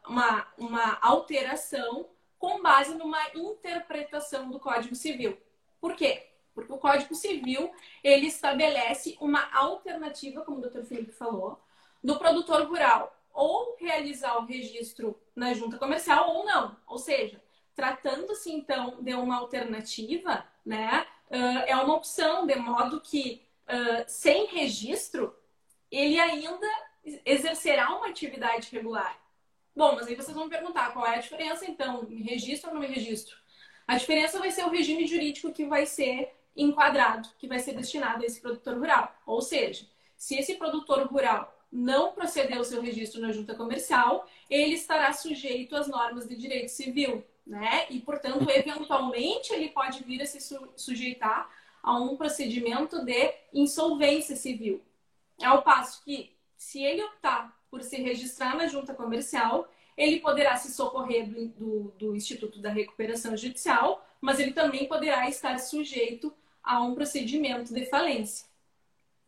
uma, 0.04 0.44
uma 0.58 0.98
alteração 1.00 2.08
com 2.36 2.60
base 2.60 2.96
numa 2.96 3.28
interpretação 3.32 4.50
do 4.50 4.58
Código 4.58 4.96
Civil. 4.96 5.38
Por 5.80 5.94
quê? 5.94 6.30
Porque 6.52 6.72
o 6.72 6.78
Código 6.78 7.14
Civil 7.14 7.72
ele 8.02 8.26
estabelece 8.26 9.16
uma 9.20 9.48
alternativa, 9.54 10.42
como 10.42 10.58
o 10.58 10.60
doutor 10.62 10.84
Felipe 10.84 11.12
falou, 11.12 11.63
do 12.04 12.18
produtor 12.18 12.66
rural 12.68 13.18
ou 13.32 13.74
realizar 13.80 14.36
o 14.36 14.44
registro 14.44 15.18
na 15.34 15.54
junta 15.54 15.78
comercial 15.78 16.30
ou 16.34 16.44
não. 16.44 16.76
Ou 16.86 16.98
seja, 16.98 17.42
tratando-se 17.74 18.52
então 18.52 19.02
de 19.02 19.14
uma 19.14 19.38
alternativa, 19.38 20.46
né, 20.64 21.04
é 21.66 21.74
uma 21.74 21.96
opção, 21.96 22.46
de 22.46 22.54
modo 22.56 23.00
que 23.00 23.42
sem 24.06 24.46
registro 24.46 25.34
ele 25.90 26.20
ainda 26.20 26.68
exercerá 27.24 27.96
uma 27.96 28.08
atividade 28.08 28.68
regular. 28.70 29.18
Bom, 29.74 29.96
mas 29.96 30.06
aí 30.06 30.14
vocês 30.14 30.36
vão 30.36 30.44
me 30.44 30.50
perguntar 30.50 30.92
qual 30.92 31.06
é 31.06 31.16
a 31.16 31.20
diferença, 31.20 31.68
então, 31.68 32.04
me 32.04 32.22
registro 32.22 32.68
ou 32.68 32.74
não 32.74 32.80
me 32.80 32.86
registro? 32.86 33.36
A 33.86 33.96
diferença 33.98 34.38
vai 34.38 34.50
ser 34.50 34.64
o 34.64 34.70
regime 34.70 35.06
jurídico 35.06 35.52
que 35.52 35.66
vai 35.66 35.84
ser 35.84 36.32
enquadrado, 36.56 37.28
que 37.38 37.48
vai 37.48 37.58
ser 37.58 37.72
destinado 37.72 38.22
a 38.22 38.26
esse 38.26 38.40
produtor 38.40 38.78
rural. 38.78 39.12
Ou 39.26 39.42
seja, 39.42 39.86
se 40.16 40.36
esse 40.36 40.54
produtor 40.54 41.06
rural 41.08 41.53
não 41.74 42.12
proceder 42.12 42.56
ao 42.56 42.62
seu 42.62 42.80
registro 42.80 43.20
na 43.20 43.32
junta 43.32 43.52
comercial, 43.52 44.28
ele 44.48 44.74
estará 44.74 45.12
sujeito 45.12 45.74
às 45.74 45.88
normas 45.88 46.28
de 46.28 46.36
direito 46.36 46.68
civil, 46.68 47.24
né? 47.44 47.86
E, 47.90 47.98
portanto, 47.98 48.48
eventualmente 48.48 49.52
ele 49.52 49.70
pode 49.70 50.04
vir 50.04 50.22
a 50.22 50.26
se 50.26 50.56
sujeitar 50.76 51.50
a 51.82 51.98
um 51.98 52.16
procedimento 52.16 53.04
de 53.04 53.34
insolvência 53.52 54.36
civil. 54.36 54.80
Ao 55.42 55.62
passo 55.62 56.02
que, 56.04 56.32
se 56.56 56.80
ele 56.80 57.02
optar 57.02 57.52
por 57.68 57.82
se 57.82 57.96
registrar 57.96 58.56
na 58.56 58.68
junta 58.68 58.94
comercial, 58.94 59.68
ele 59.96 60.20
poderá 60.20 60.56
se 60.56 60.72
socorrer 60.72 61.28
do, 61.28 61.48
do, 61.48 61.94
do, 61.98 62.16
Instituto 62.16 62.60
da 62.60 62.70
Recuperação 62.70 63.36
Judicial, 63.36 64.06
mas 64.20 64.38
ele 64.38 64.52
também 64.52 64.86
poderá 64.86 65.28
estar 65.28 65.58
sujeito 65.58 66.32
a 66.62 66.80
um 66.80 66.94
procedimento 66.94 67.74
de 67.74 67.84
falência. 67.86 68.46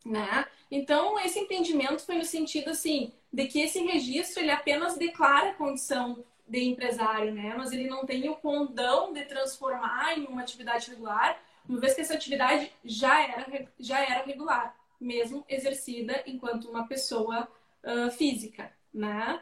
Né? 0.05 0.47
Então, 0.71 1.19
esse 1.21 1.39
entendimento 1.39 2.05
foi 2.05 2.17
no 2.17 2.25
sentido 2.25 2.71
assim, 2.71 3.13
de 3.33 3.47
que 3.47 3.61
esse 3.61 3.81
registro 3.81 4.43
ele 4.43 4.51
apenas 4.51 4.97
declara 4.97 5.51
a 5.51 5.55
condição 5.55 6.25
de 6.47 6.65
empresário, 6.65 7.33
né? 7.33 7.55
Mas 7.57 7.73
ele 7.73 7.89
não 7.89 8.05
tem 8.05 8.29
o 8.29 8.37
condão 8.37 9.13
de 9.13 9.25
transformar 9.25 10.19
em 10.19 10.25
uma 10.27 10.43
atividade 10.43 10.91
regular, 10.91 11.41
uma 11.69 11.81
vez 11.81 11.95
que 11.95 12.01
essa 12.01 12.15
atividade 12.15 12.71
já 12.85 13.21
era, 13.21 13.69
já 13.79 14.01
era 14.01 14.25
regular, 14.25 14.77
mesmo 15.01 15.45
exercida 15.49 16.23
enquanto 16.27 16.71
uma 16.71 16.87
pessoa 16.87 17.49
uh, 17.83 18.11
física, 18.13 18.73
né? 18.95 19.41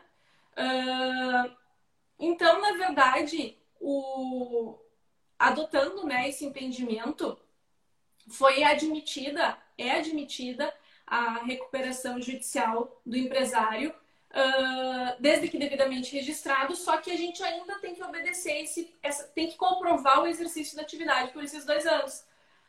Uh, 0.53 1.55
então, 2.19 2.61
na 2.61 2.73
verdade, 2.73 3.59
o, 3.81 4.79
adotando 5.39 6.07
né, 6.07 6.29
esse 6.29 6.45
entendimento, 6.45 7.39
foi 8.29 8.63
admitida, 8.63 9.59
é 9.77 9.91
admitida 9.91 10.73
a 11.07 11.45
recuperação 11.45 12.21
judicial 12.21 13.01
do 13.05 13.17
empresário, 13.17 13.91
uh, 13.91 15.21
desde 15.21 15.49
que 15.49 15.59
devidamente 15.59 16.15
registrado, 16.15 16.75
só 16.75 16.97
que 16.99 17.11
a 17.11 17.17
gente 17.17 17.43
ainda 17.43 17.79
tem 17.79 17.95
que 17.95 18.03
obedecer, 18.03 18.63
esse, 18.63 18.95
essa, 19.03 19.25
tem 19.29 19.49
que 19.49 19.57
comprovar 19.57 20.23
o 20.23 20.27
exercício 20.27 20.77
da 20.77 20.83
atividade 20.83 21.33
por 21.33 21.43
esses 21.43 21.65
dois 21.65 21.87
anos. 21.87 22.25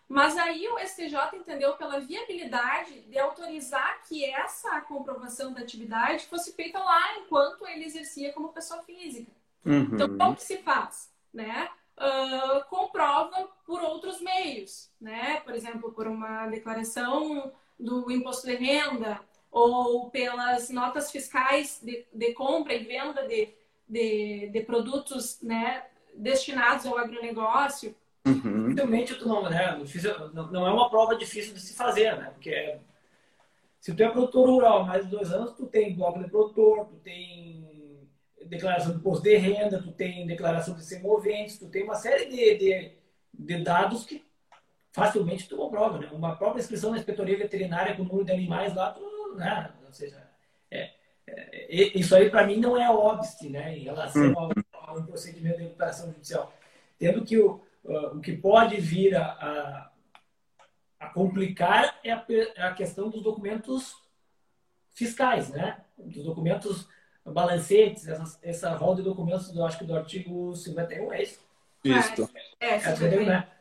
Mas 0.07 0.37
aí 0.37 0.67
o 0.67 0.77
STJ 0.79 1.17
entendeu 1.33 1.73
pela 1.77 1.99
viabilidade 1.99 3.01
de 3.01 3.17
autorizar 3.17 4.01
que 4.07 4.23
essa 4.23 4.79
comprovação 4.81 5.51
da 5.51 5.61
atividade 5.61 6.27
fosse 6.27 6.53
feita 6.53 6.77
lá 6.77 7.17
enquanto 7.17 7.65
ele 7.67 7.85
exercia 7.85 8.31
como 8.31 8.53
pessoa 8.53 8.83
física. 8.83 9.31
Uhum. 9.65 9.89
Então, 9.93 10.15
como 10.15 10.35
que 10.35 10.43
se 10.43 10.57
faz? 10.59 11.11
Né? 11.33 11.67
Uh, 11.97 12.63
comprova 12.69 13.49
por 13.65 13.81
outros 13.81 14.21
meios, 14.21 14.91
né? 15.01 15.41
Por 15.41 15.55
exemplo, 15.55 15.91
por 15.91 16.07
uma 16.07 16.45
declaração 16.47 17.51
do 17.79 18.11
imposto 18.11 18.47
de 18.47 18.55
renda 18.55 19.19
ou 19.51 20.09
pelas 20.09 20.69
notas 20.69 21.11
fiscais 21.11 21.79
de, 21.81 22.05
de 22.13 22.33
compra 22.33 22.73
e 22.73 22.83
venda 22.83 23.27
de, 23.27 23.49
de, 23.87 24.49
de, 24.49 24.61
produtos 24.61 25.39
né, 25.41 25.83
destinados 26.13 26.85
ao 26.85 26.97
agronegócio. 26.97 27.95
Uhum. 28.25 28.73
Realmente, 28.73 29.15
tu 29.15 29.27
não, 29.27 29.49
né, 29.49 29.79
não 30.51 30.67
é 30.67 30.71
uma 30.71 30.89
prova 30.89 31.15
difícil 31.15 31.53
de 31.53 31.61
se 31.61 31.75
fazer, 31.75 32.17
né? 32.17 32.31
Porque 32.31 32.49
é, 32.49 32.79
se 33.79 33.93
tu 33.93 34.03
é 34.03 34.09
produtor 34.09 34.49
rural 34.49 34.81
há 34.81 34.83
mais 34.83 35.05
de 35.05 35.11
dois 35.11 35.31
anos, 35.31 35.53
tu 35.53 35.67
tem 35.67 35.95
bloco 35.95 36.17
de 36.17 36.29
produtor, 36.29 36.87
tu 36.87 36.95
tem 36.95 38.09
declaração 38.47 38.91
de 38.91 38.97
imposto 38.97 39.23
de 39.23 39.35
renda, 39.37 39.81
tu 39.81 39.91
tem 39.91 40.25
declaração 40.25 40.75
de 40.75 40.83
semoventes, 40.83 41.59
tu 41.59 41.69
tem 41.69 41.83
uma 41.83 41.95
série 41.95 42.25
de, 42.25 42.57
de, 42.57 42.91
de 43.33 43.63
dados 43.63 44.05
que 44.05 44.24
facilmente 44.95 45.49
tu 45.49 45.57
comprova, 45.57 45.99
né? 45.99 46.09
Uma 46.13 46.37
própria 46.37 46.61
inscrição 46.61 46.91
na 46.91 46.97
inspetoria 46.97 47.37
veterinária 47.37 47.93
com 47.95 48.03
o 48.03 48.05
número 48.05 48.23
de 48.23 48.31
animais 48.31 48.73
lá, 48.73 48.91
tu, 48.91 49.35
né? 49.35 49.69
Ou 49.85 49.91
seja, 49.91 50.25
é, 50.71 50.91
é, 51.27 51.99
isso 51.99 52.15
aí 52.15 52.29
para 52.29 52.47
mim 52.47 52.57
não 52.57 52.81
é 52.81 52.89
óbvio, 52.89 53.49
né? 53.49 53.77
Em 53.77 53.83
relação 53.83 54.33
ao, 54.39 54.51
ao 54.71 55.03
procedimento 55.03 55.57
de 55.57 55.63
recuperação 55.63 56.07
judicial. 56.13 56.53
Tendo 56.97 57.25
que 57.25 57.37
o, 57.37 57.61
uh, 57.83 58.15
o 58.15 58.21
que 58.21 58.37
pode 58.37 58.77
vir 58.77 59.17
a, 59.17 59.25
a, 59.25 59.91
a 61.01 61.09
complicar 61.09 61.99
é 62.01 62.13
a, 62.13 62.25
é 62.55 62.61
a, 62.61 62.73
questão 62.73 63.09
dos 63.09 63.21
documentos 63.21 63.97
fiscais, 64.93 65.49
né? 65.49 65.81
Dos 65.97 66.23
documentos 66.23 66.87
balancetes, 67.25 68.07
essa, 68.07 68.39
essa 68.41 68.69
roda 68.77 69.01
de 69.01 69.09
documentos, 69.09 69.51
do, 69.51 69.65
acho 69.65 69.77
que 69.77 69.83
do 69.83 69.95
artigo 69.95 70.55
51, 70.55 71.11
é 71.11 71.23
isso? 71.23 71.39
Isso. 71.83 72.29
É, 72.61 72.67
é, 72.67 72.77
é, 72.77 72.77
é, 72.77 73.25
né? 73.25 73.47
É, 73.49 73.54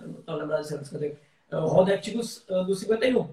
não 0.00 0.20
estou 0.20 0.36
lembrado 0.36 0.64
se 0.64 0.74
é 0.74 0.78
do 0.78 0.84
51. 0.84 1.16
É 1.50 1.56
o 1.56 1.66
rol 1.66 1.84
de 1.84 1.92
artigos 1.92 2.48
uh, 2.48 2.64
do 2.64 2.74
51. 2.74 3.32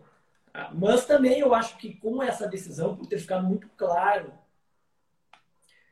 Ah, 0.54 0.72
mas 0.74 1.06
também 1.06 1.40
eu 1.40 1.54
acho 1.54 1.78
que 1.78 1.96
com 1.96 2.22
essa 2.22 2.48
decisão, 2.48 2.96
por 2.96 3.08
ter 3.08 3.18
ficado 3.18 3.48
muito 3.48 3.68
claro 3.70 4.32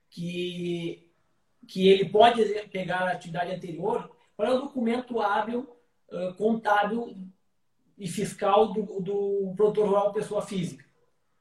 que, 0.09 1.09
que 1.67 1.87
ele 1.87 2.09
pode 2.09 2.43
pegar 2.69 2.99
a 2.99 3.11
atividade 3.11 3.51
anterior, 3.51 4.15
qual 4.35 4.47
é 4.47 4.53
o 4.53 4.61
documento 4.61 5.19
hábil, 5.19 5.75
uh, 6.11 6.33
contábil 6.35 7.17
e 7.97 8.07
fiscal 8.07 8.71
do, 8.73 8.99
do 8.99 9.53
produtor 9.55 9.87
rural 9.87 10.13
pessoa 10.13 10.41
física? 10.41 10.85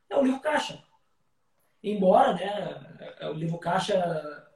É 0.08 0.16
o 0.16 0.22
livro 0.22 0.40
caixa. 0.40 0.82
Embora 1.82 2.34
né, 2.34 3.28
o 3.28 3.32
livro 3.32 3.58
caixa 3.58 4.46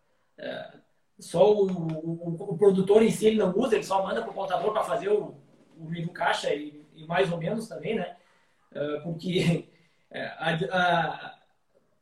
só 1.19 1.53
o, 1.53 1.67
o, 1.67 2.53
o, 2.53 2.59
produtor 2.59 3.03
em 3.03 3.11
si 3.11 3.27
ele 3.27 3.39
não 3.39 3.57
usa, 3.57 3.77
ele 3.77 3.85
só 3.85 4.03
manda 4.03 4.21
para 4.21 4.31
o 4.31 4.35
contador 4.35 4.73
para 4.73 4.83
fazer 4.83 5.09
o, 5.09 5.35
livro 5.89 6.13
caixa 6.13 6.53
e, 6.55 6.85
e, 6.95 7.07
mais 7.07 7.31
ou 7.31 7.39
menos 7.39 7.69
também, 7.69 7.97
né? 7.97 8.17
Uh, 8.73 9.03
porque 9.03 9.69
é, 10.11 10.25
a, 10.27 11.35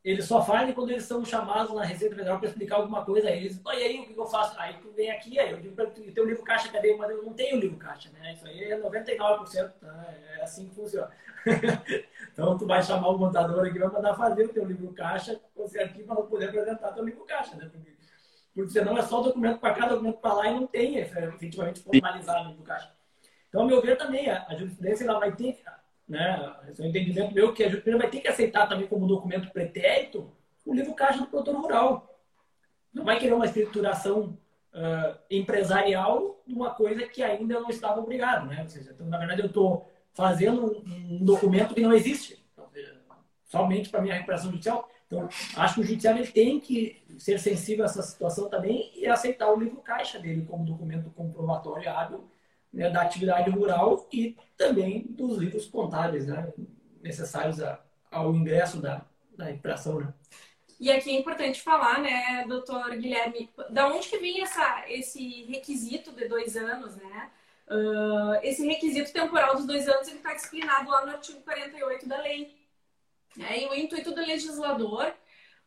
eles 0.05 0.25
só 0.25 0.43
fazem 0.43 0.75
quando 0.75 0.91
eles 0.91 1.05
são 1.05 1.25
chamados 1.25 1.75
na 1.75 1.85
Receita 1.85 2.17
Federal 2.17 2.39
para 2.39 2.49
explicar 2.49 2.77
alguma 2.77 3.05
coisa 3.05 3.29
a 3.29 3.31
eles. 3.31 3.61
E 3.65 3.71
aí, 3.71 4.01
o 4.01 4.07
que 4.07 4.19
eu 4.19 4.27
faço? 4.27 4.59
Aí 4.59 4.75
tu 4.83 4.91
vem 4.93 5.11
aqui, 5.11 5.39
aí 5.39 5.53
eu 5.53 5.61
digo 5.61 5.77
para 5.77 5.87
tu, 5.87 6.03
tem 6.03 6.25
o 6.25 6.27
livro 6.27 6.43
caixa, 6.43 6.69
cadê? 6.71 6.97
Mas 6.97 7.11
eu 7.11 7.23
não 7.23 7.33
tenho 7.33 7.57
o 7.57 7.61
livro 7.61 7.79
caixa, 7.79 8.11
né? 8.11 8.33
Isso 8.33 8.47
aí 8.47 8.65
é 8.65 8.81
99%, 8.81 9.73
tá? 9.81 10.15
é 10.37 10.43
assim 10.43 10.69
que 10.69 10.75
funciona. 10.75 11.11
então, 12.33 12.59
tu 12.59 12.67
vai 12.67 12.83
chamar 12.83 13.11
o 13.11 13.19
contador 13.19 13.65
aqui, 13.65 13.79
vai 13.79 13.91
mandar 13.91 14.17
fazer 14.17 14.45
o 14.45 14.49
teu 14.49 14.65
livro 14.65 14.93
caixa, 14.93 15.41
você 15.55 15.79
aqui 15.79 16.03
para 16.03 16.17
poder 16.17 16.49
apresentar 16.49 16.93
teu 16.93 17.05
livro 17.05 17.25
caixa, 17.25 17.55
né? 17.55 17.71
Porque 17.73 17.92
porque 18.55 18.71
senão 18.71 18.97
é 18.97 19.03
só 19.03 19.21
documento 19.23 19.59
para 19.59 19.75
cá, 19.75 19.87
documento 19.87 20.19
para 20.19 20.35
lá 20.35 20.49
e 20.49 20.55
não 20.55 20.67
tem 20.67 20.99
efetivamente 20.99 21.81
formalizado 21.81 22.55
no 22.55 22.63
caixa. 22.63 22.93
Então, 23.49 23.63
ao 23.63 23.67
meu 23.67 23.81
ver, 23.81 23.97
também 23.97 24.31
a, 24.31 24.47
a 24.49 24.55
jurisprudência 24.55 25.05
ela 25.05 25.19
vai 25.19 25.35
ter, 25.35 25.63
né, 26.09 26.55
esse 26.69 26.81
é 26.81 26.85
um 26.85 26.89
entendimento 26.89 27.35
meu, 27.35 27.53
que 27.53 27.65
a 27.65 27.69
jurisprudência 27.69 28.03
vai 28.03 28.11
ter 28.11 28.21
que 28.21 28.29
aceitar 28.29 28.69
também 28.69 28.87
como 28.87 29.07
documento 29.07 29.51
pretérito 29.51 30.33
o 30.65 30.75
livro 30.75 30.95
caixa 30.95 31.19
do 31.19 31.27
produtor 31.27 31.57
rural. 31.57 32.21
Não 32.93 33.05
vai 33.05 33.19
querer 33.19 33.33
uma 33.33 33.47
escrituração 33.47 34.39
uh, 34.73 35.19
empresarial 35.31 36.43
de 36.47 36.55
uma 36.55 36.71
coisa 36.75 37.07
que 37.07 37.23
ainda 37.23 37.59
não 37.61 37.69
estava 37.69 38.01
obrigado. 38.01 38.47
Né? 38.47 38.63
Ou 38.63 38.69
seja, 38.69 38.93
então, 38.93 39.07
na 39.07 39.19
verdade, 39.19 39.41
eu 39.41 39.47
estou 39.47 39.91
fazendo 40.13 40.83
um 40.87 41.25
documento 41.25 41.75
que 41.75 41.81
não 41.81 41.93
existe. 41.93 42.45
Então, 42.53 42.69
somente 43.45 43.89
para 43.91 44.03
minha 44.03 44.15
recuperação 44.15 44.51
judicial. 44.51 44.89
Então, 45.13 45.29
acho 45.57 45.75
que 45.75 45.81
o 45.83 45.85
judiciário 45.85 46.33
tem 46.33 46.59
que 46.59 47.03
ser 47.19 47.39
sensível 47.39 47.85
a 47.85 47.87
essa 47.87 48.01
situação 48.01 48.49
também 48.49 48.91
e 48.97 49.07
aceitar 49.07 49.53
o 49.53 49.61
livro 49.61 49.77
caixa 49.83 50.19
dele 50.19 50.47
como 50.49 50.65
documento 50.65 51.11
comprobatório 51.11 51.91
hábil 51.91 52.25
né, 52.73 52.89
da 52.89 53.03
atividade 53.03 53.51
rural 53.51 54.09
e 54.11 54.35
também 54.57 55.03
dos 55.11 55.37
livros 55.37 55.67
contábeis 55.67 56.27
né, 56.27 56.51
necessários 57.03 57.61
a, 57.63 57.79
ao 58.11 58.35
ingresso 58.35 58.81
da, 58.81 59.05
da 59.37 59.51
infração. 59.51 60.01
Né? 60.01 60.15
E 60.81 60.91
aqui 60.91 61.11
é 61.11 61.21
importante 61.21 61.61
falar, 61.61 62.01
né, 62.01 62.47
doutor 62.49 62.97
Guilherme, 62.97 63.51
da 63.69 63.89
onde 63.89 64.09
que 64.09 64.17
vem 64.17 64.41
essa, 64.41 64.85
esse 64.89 65.45
requisito 65.45 66.11
de 66.13 66.27
dois 66.27 66.57
anos, 66.57 66.97
né? 66.97 67.31
Uh, 67.69 68.35
esse 68.43 68.67
requisito 68.67 69.13
temporal 69.13 69.55
dos 69.57 69.67
dois 69.67 69.89
anos 69.89 70.09
ele 70.09 70.17
está 70.17 70.35
disciplinado 70.35 70.91
lá 70.91 71.07
no 71.07 71.13
artigo 71.13 71.41
48 71.43 72.09
da 72.09 72.21
lei. 72.21 72.62
E 73.37 73.67
o 73.67 73.75
intuito 73.75 74.15
do 74.15 74.21
legislador 74.21 75.15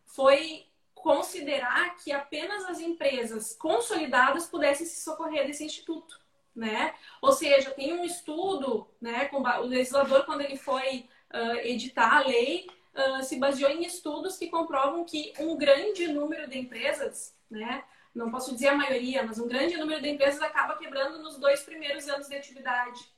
foi 0.05 0.65
considerar 0.93 1.95
que 1.97 2.11
apenas 2.11 2.65
as 2.65 2.79
empresas 2.79 3.55
consolidadas 3.55 4.47
pudessem 4.47 4.85
se 4.85 5.03
socorrer 5.03 5.45
desse 5.45 5.63
instituto, 5.63 6.19
né? 6.55 6.95
Ou 7.21 7.31
seja, 7.31 7.71
tem 7.71 7.93
um 7.93 8.03
estudo, 8.03 8.87
né? 8.99 9.29
o 9.31 9.61
legislador 9.65 10.25
quando 10.25 10.41
ele 10.41 10.57
foi 10.57 11.07
uh, 11.33 11.57
editar 11.57 12.17
a 12.17 12.27
lei 12.27 12.67
uh, 12.95 13.23
se 13.23 13.37
baseou 13.37 13.69
em 13.69 13.85
estudos 13.85 14.37
que 14.37 14.47
comprovam 14.47 15.05
que 15.05 15.33
um 15.39 15.55
grande 15.57 16.07
número 16.07 16.49
de 16.49 16.57
empresas, 16.57 17.35
né? 17.51 17.83
Não 18.13 18.31
posso 18.31 18.53
dizer 18.53 18.69
a 18.69 18.75
maioria, 18.75 19.23
mas 19.23 19.37
um 19.37 19.47
grande 19.47 19.77
número 19.77 20.01
de 20.01 20.09
empresas 20.09 20.41
acaba 20.41 20.77
quebrando 20.77 21.21
nos 21.21 21.37
dois 21.37 21.61
primeiros 21.61 22.07
anos 22.07 22.27
de 22.27 22.35
atividade. 22.35 23.13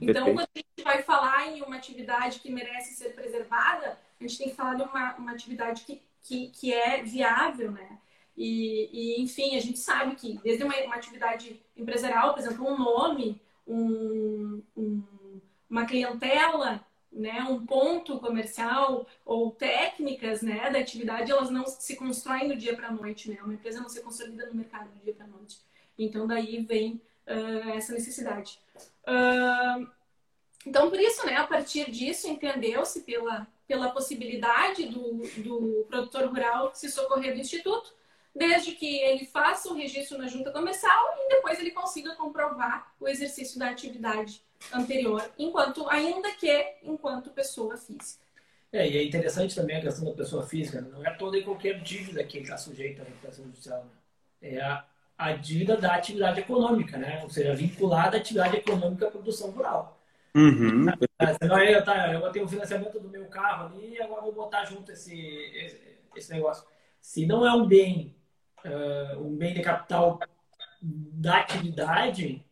Então, 0.00 0.34
quando 0.34 0.48
a 0.54 0.58
gente 0.58 0.84
vai 0.84 1.02
falar 1.02 1.48
em 1.48 1.62
uma 1.62 1.76
atividade 1.76 2.40
que 2.40 2.50
merece 2.50 2.94
ser 2.94 3.10
preservada, 3.10 3.98
a 4.20 4.22
gente 4.22 4.38
tem 4.38 4.48
que 4.48 4.56
falar 4.56 4.74
de 4.74 4.82
uma, 4.82 5.14
uma 5.16 5.32
atividade 5.32 5.84
que, 5.84 6.02
que, 6.22 6.48
que 6.48 6.72
é 6.72 7.02
viável, 7.02 7.70
né? 7.70 7.98
E, 8.36 8.88
e, 8.92 9.22
enfim, 9.22 9.56
a 9.56 9.60
gente 9.60 9.78
sabe 9.78 10.16
que 10.16 10.38
desde 10.42 10.64
uma, 10.64 10.76
uma 10.84 10.96
atividade 10.96 11.60
empresarial, 11.76 12.32
por 12.32 12.40
exemplo, 12.40 12.66
um 12.66 12.76
nome, 12.76 13.40
um, 13.66 14.62
um, 14.76 15.02
uma 15.70 15.86
clientela, 15.86 16.84
né, 17.12 17.42
um 17.44 17.64
ponto 17.64 18.18
comercial 18.18 19.06
ou 19.24 19.52
técnicas 19.52 20.42
né, 20.42 20.68
da 20.68 20.80
atividade, 20.80 21.30
elas 21.30 21.48
não 21.48 21.64
se 21.66 21.94
constroem 21.94 22.48
do 22.48 22.56
dia 22.56 22.74
para 22.74 22.88
a 22.88 22.92
noite. 22.92 23.30
Né? 23.30 23.38
Uma 23.42 23.54
empresa 23.54 23.80
não 23.80 23.88
se 23.88 24.02
consolida 24.02 24.46
no 24.46 24.54
mercado 24.54 24.90
do 24.90 25.04
dia 25.04 25.14
para 25.14 25.26
a 25.26 25.28
noite. 25.28 25.58
Então, 25.96 26.26
daí 26.26 26.60
vem 26.64 27.00
uh, 27.26 27.70
essa 27.70 27.92
necessidade. 27.92 28.58
Então, 30.66 30.88
por 30.88 30.98
isso, 30.98 31.26
né, 31.26 31.36
a 31.36 31.46
partir 31.46 31.90
disso, 31.90 32.28
entendeu-se 32.28 33.02
pela, 33.02 33.46
pela 33.66 33.90
possibilidade 33.90 34.86
do, 34.86 35.22
do 35.38 35.84
produtor 35.88 36.26
rural 36.28 36.74
se 36.74 36.90
socorrer 36.90 37.34
do 37.34 37.40
Instituto, 37.40 37.94
desde 38.34 38.72
que 38.72 38.98
ele 38.98 39.26
faça 39.26 39.68
o 39.68 39.74
registro 39.74 40.18
na 40.18 40.26
junta 40.26 40.50
comercial 40.50 41.14
e 41.18 41.28
depois 41.28 41.58
ele 41.60 41.70
consiga 41.70 42.16
comprovar 42.16 42.92
o 42.98 43.06
exercício 43.06 43.58
da 43.58 43.70
atividade 43.70 44.42
anterior, 44.72 45.30
enquanto 45.38 45.88
ainda 45.88 46.32
que 46.32 46.76
enquanto 46.82 47.30
pessoa 47.30 47.76
física. 47.76 48.24
É, 48.72 48.88
e 48.88 48.96
é 48.96 49.04
interessante 49.04 49.54
também 49.54 49.76
a 49.76 49.80
questão 49.80 50.04
da 50.04 50.12
pessoa 50.12 50.44
física. 50.44 50.80
Né? 50.80 50.88
Não 50.90 51.06
é 51.06 51.10
toda 51.14 51.38
e 51.38 51.44
qualquer 51.44 51.80
dívida 51.80 52.24
que 52.24 52.38
ele 52.38 52.44
está 52.44 52.56
sujeito 52.56 53.02
à 53.02 53.04
recuperação 53.04 53.44
judicial. 53.44 53.84
Né? 53.84 53.90
É 54.42 54.60
a, 54.60 54.84
a 55.16 55.32
dívida 55.32 55.76
da 55.76 55.94
atividade 55.94 56.40
econômica, 56.40 56.98
né? 56.98 57.20
Ou 57.22 57.30
seja, 57.30 57.54
vinculada 57.54 58.16
à 58.16 58.20
atividade 58.20 58.56
econômica 58.56 59.06
à 59.06 59.10
produção 59.10 59.50
rural. 59.50 60.00
Uhum. 60.34 60.86
Senão 61.40 61.58
eu, 61.62 61.84
tá, 61.84 62.12
eu 62.12 62.32
tenho 62.32 62.44
o 62.44 62.48
financiamento 62.48 62.98
do 62.98 63.08
meu 63.08 63.26
carro 63.26 63.66
ali 63.66 63.94
e 63.94 64.02
agora 64.02 64.22
vou 64.22 64.32
botar 64.32 64.64
junto 64.64 64.90
esse, 64.90 65.16
esse, 65.54 65.80
esse 66.16 66.32
negócio. 66.32 66.66
Se 67.00 67.24
não 67.24 67.46
é 67.46 67.52
um 67.52 67.66
bem, 67.66 68.16
uh, 68.64 69.20
um 69.20 69.36
bem 69.36 69.54
de 69.54 69.62
capital 69.62 70.18
da 70.82 71.38
atividade, 71.38 72.44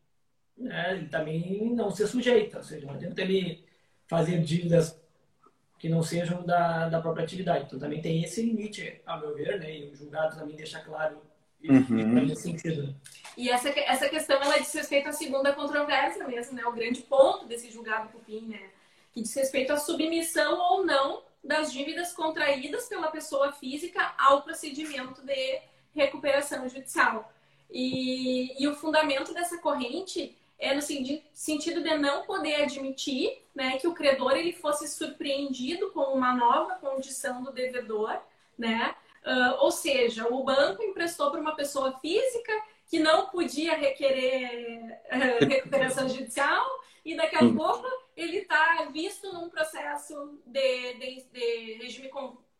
né, 0.56 0.94
ele 0.96 1.08
também 1.08 1.74
não 1.74 1.90
se 1.90 2.06
sujeita. 2.06 2.58
Ou 2.58 2.64
seja, 2.64 2.86
não 2.86 2.94
adianta 2.94 3.20
ele 3.20 3.66
fazer 4.06 4.40
dívidas 4.42 5.00
que 5.76 5.88
não 5.88 6.02
sejam 6.02 6.44
da, 6.44 6.88
da 6.88 7.00
própria 7.00 7.24
atividade. 7.24 7.64
Então 7.64 7.80
também 7.80 8.00
tem 8.00 8.22
esse 8.22 8.40
limite, 8.40 9.00
a 9.04 9.16
meu 9.16 9.34
ver, 9.34 9.58
né? 9.58 9.78
E 9.78 9.90
o 9.90 9.96
julgado 9.96 10.36
também 10.36 10.54
deixa 10.54 10.78
claro 10.78 11.20
uhum. 11.68 12.34
sentido. 12.34 12.94
E 13.36 13.48
essa, 13.48 13.68
essa 13.70 14.08
questão 14.08 14.40
ela 14.40 14.58
diz 14.58 14.72
respeito 14.72 15.08
à 15.08 15.12
segunda 15.12 15.52
controvérsia 15.52 16.26
mesmo, 16.26 16.54
né? 16.54 16.64
O 16.66 16.72
grande 16.72 17.00
ponto 17.02 17.46
desse 17.46 17.70
julgado 17.70 18.08
Cupim, 18.10 18.48
né? 18.48 18.70
Que 19.12 19.22
diz 19.22 19.34
respeito 19.34 19.72
à 19.72 19.76
submissão 19.76 20.58
ou 20.58 20.84
não 20.84 21.22
das 21.42 21.72
dívidas 21.72 22.12
contraídas 22.12 22.88
pela 22.88 23.10
pessoa 23.10 23.52
física 23.52 24.14
ao 24.18 24.42
procedimento 24.42 25.22
de 25.22 25.60
recuperação 25.94 26.68
judicial. 26.68 27.32
E, 27.70 28.62
e 28.62 28.68
o 28.68 28.74
fundamento 28.74 29.32
dessa 29.32 29.58
corrente 29.58 30.36
é 30.58 30.74
no 30.74 30.82
sentido 30.82 31.82
de 31.82 31.98
não 31.98 32.24
poder 32.24 32.62
admitir 32.62 33.42
né, 33.52 33.78
que 33.78 33.88
o 33.88 33.94
credor 33.94 34.32
ele 34.32 34.52
fosse 34.52 34.86
surpreendido 34.86 35.90
com 35.90 36.02
uma 36.14 36.32
nova 36.34 36.76
condição 36.76 37.42
do 37.42 37.50
devedor, 37.50 38.16
né? 38.56 38.94
Uh, 39.24 39.54
ou 39.60 39.70
seja, 39.70 40.26
o 40.26 40.42
banco 40.42 40.82
emprestou 40.82 41.30
para 41.30 41.40
uma 41.40 41.54
pessoa 41.54 41.98
física 42.00 42.52
que 42.86 42.98
não 42.98 43.26
podia 43.26 43.76
requerer 43.76 45.00
uh, 45.12 45.46
recuperação 45.48 46.08
judicial 46.08 46.66
e 47.04 47.16
daqui 47.16 47.36
a 47.36 47.52
pouco 47.52 47.86
ele 48.16 48.38
está 48.38 48.88
visto 48.92 49.32
num 49.32 49.48
processo 49.48 50.38
de, 50.44 50.94
de, 50.94 51.26
de 51.32 51.74
regime, 51.82 52.10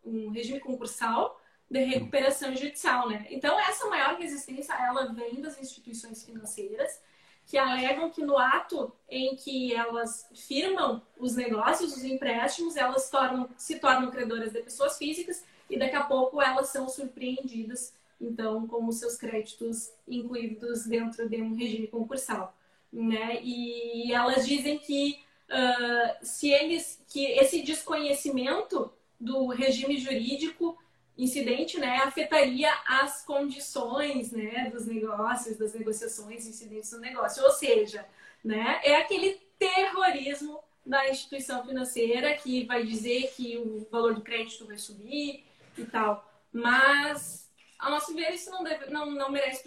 um 0.05 0.31
regime 0.31 0.61
concursal 0.61 1.41
de 1.71 1.81
recuperação 1.85 2.55
judicial, 2.55 3.09
né? 3.09 3.27
Então 3.31 3.59
essa 3.59 3.89
maior 3.89 4.17
resistência 4.17 4.75
ela 4.75 5.13
vem 5.13 5.41
das 5.41 5.59
instituições 5.59 6.23
financeiras 6.23 7.01
que 7.47 7.59
alegam 7.59 8.11
que 8.11 8.25
no 8.25 8.39
ato 8.39 8.93
em 9.09 9.37
que 9.37 9.75
elas 9.75 10.27
firmam 10.35 11.03
os 11.19 11.37
negócios, 11.37 11.97
os 11.97 12.05
empréstimos, 12.05 12.77
elas 12.77 13.11
tornam, 13.11 13.49
se 13.57 13.79
tornam 13.79 14.11
credoras 14.11 14.53
de 14.53 14.63
pessoas 14.63 14.97
físicas 14.97 15.45
e 15.69 15.79
daqui 15.79 15.97
a 15.97 16.05
pouco 16.05 16.41
elas 16.41 16.69
são 16.69 16.89
surpreendidas, 16.89 17.95
então, 18.21 18.67
com 18.67 18.87
os 18.87 18.97
seus 18.97 19.17
créditos 19.17 19.91
incluídos 20.07 20.87
dentro 20.87 21.29
de 21.29 21.43
um 21.43 21.55
regime 21.55 21.89
concursal. 21.89 22.57
Né? 22.93 23.41
E 23.43 24.13
elas 24.13 24.47
dizem 24.47 24.79
que 24.79 25.19
uh, 25.49 26.25
se 26.25 26.51
eles 26.51 27.03
que 27.09 27.25
esse 27.25 27.63
desconhecimento 27.63 28.93
do 29.19 29.49
regime 29.49 29.99
jurídico 29.99 30.77
incidente, 31.17 31.79
né, 31.79 31.99
afetaria 31.99 32.71
as 32.87 33.25
condições, 33.25 34.33
né, 34.33 34.71
dos 34.71 34.87
negócios, 34.87 35.59
das 35.59 35.75
negociações 35.75 36.47
incidentes 36.47 36.93
no 36.93 37.01
negócio. 37.01 37.45
Ou 37.45 37.51
seja, 37.51 38.07
né, 38.43 38.81
é 38.83 38.97
aquele 38.97 39.41
terrorismo 39.59 40.59
da 40.85 41.09
instituição 41.09 41.65
financeira 41.65 42.35
que 42.35 42.65
vai 42.65 42.85
dizer 42.85 43.33
que 43.37 43.57
o 43.59 43.87
valor 43.91 44.15
do 44.15 44.23
crédito 44.23 44.67
vai 44.67 44.79
subir 44.79 45.45
e 45.79 45.85
tal. 45.85 46.29
Mas, 46.53 47.49
ao 47.79 47.91
nosso 47.91 48.15
ver, 48.15 48.33
isso 48.35 48.51
não, 48.51 48.65
deve, 48.65 48.87
não, 48.87 49.11
não 49.11 49.31
merece 49.31 49.63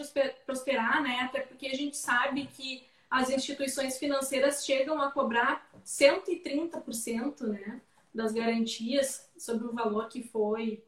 prosperar, 0.45 1.01
né, 1.01 1.19
até 1.21 1.41
porque 1.41 1.67
a 1.67 1.75
gente 1.75 1.95
sabe 1.95 2.47
que 2.47 2.83
as 3.09 3.29
instituições 3.29 3.97
financeiras 3.97 4.65
chegam 4.65 5.01
a 5.01 5.11
cobrar 5.11 5.69
130%, 5.85 7.41
né, 7.41 7.81
das 8.13 8.33
garantias 8.33 9.29
sobre 9.37 9.67
o 9.67 9.73
valor 9.73 10.07
que 10.09 10.23
foi 10.23 10.83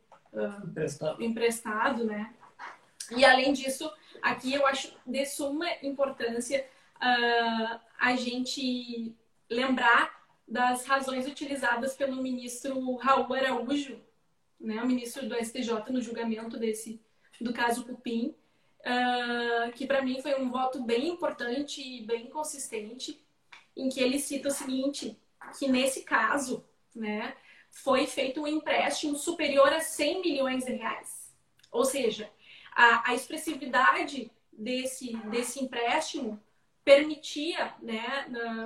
emprestado. 0.64 1.24
emprestado, 1.24 2.04
né? 2.04 2.34
E 3.16 3.24
além 3.24 3.54
disso, 3.54 3.90
aqui 4.22 4.54
eu 4.54 4.66
acho 4.68 4.94
de 5.06 5.26
suma 5.26 5.68
importância 5.82 6.66
uh, 6.98 7.80
a 8.00 8.16
gente 8.16 9.16
lembrar 9.50 10.18
das 10.48 10.86
razões 10.86 11.28
utilizadas 11.28 11.96
pelo 11.96 12.22
ministro 12.22 12.96
Raul 12.96 13.34
Araújo, 13.34 14.00
né, 14.60 14.82
o 14.82 14.88
ministro 14.88 15.28
do 15.28 15.36
STJ 15.36 15.90
no 15.90 16.02
julgamento 16.02 16.58
desse 16.58 17.02
do 17.40 17.54
caso 17.54 17.86
Cupim, 17.86 18.34
uh, 18.80 19.72
que 19.74 19.86
para 19.86 20.02
mim 20.02 20.22
foi 20.22 20.36
um 20.42 20.50
voto 20.50 20.82
bem 20.84 21.10
importante 21.10 21.82
e 21.82 22.06
bem 22.06 22.28
consistente, 22.30 23.22
em 23.76 23.90
que 23.90 24.00
ele 24.00 24.20
cita 24.20 24.48
o 24.48 24.52
seguinte, 24.52 25.20
que 25.58 25.68
nesse 25.68 26.02
caso, 26.02 26.66
né, 26.96 27.36
foi 27.84 28.08
feito 28.08 28.42
um 28.42 28.48
empréstimo 28.48 29.16
superior 29.16 29.72
a 29.72 29.80
100 29.80 30.22
milhões 30.22 30.66
de 30.66 30.74
reais. 30.74 31.34
Ou 31.72 31.86
seja, 31.86 32.30
a, 32.76 33.12
a 33.12 33.16
expressividade 33.16 34.32
desse, 34.52 35.16
desse 35.30 35.64
empréstimo 35.64 36.42
permitia, 36.84 37.74
né, 37.82 38.26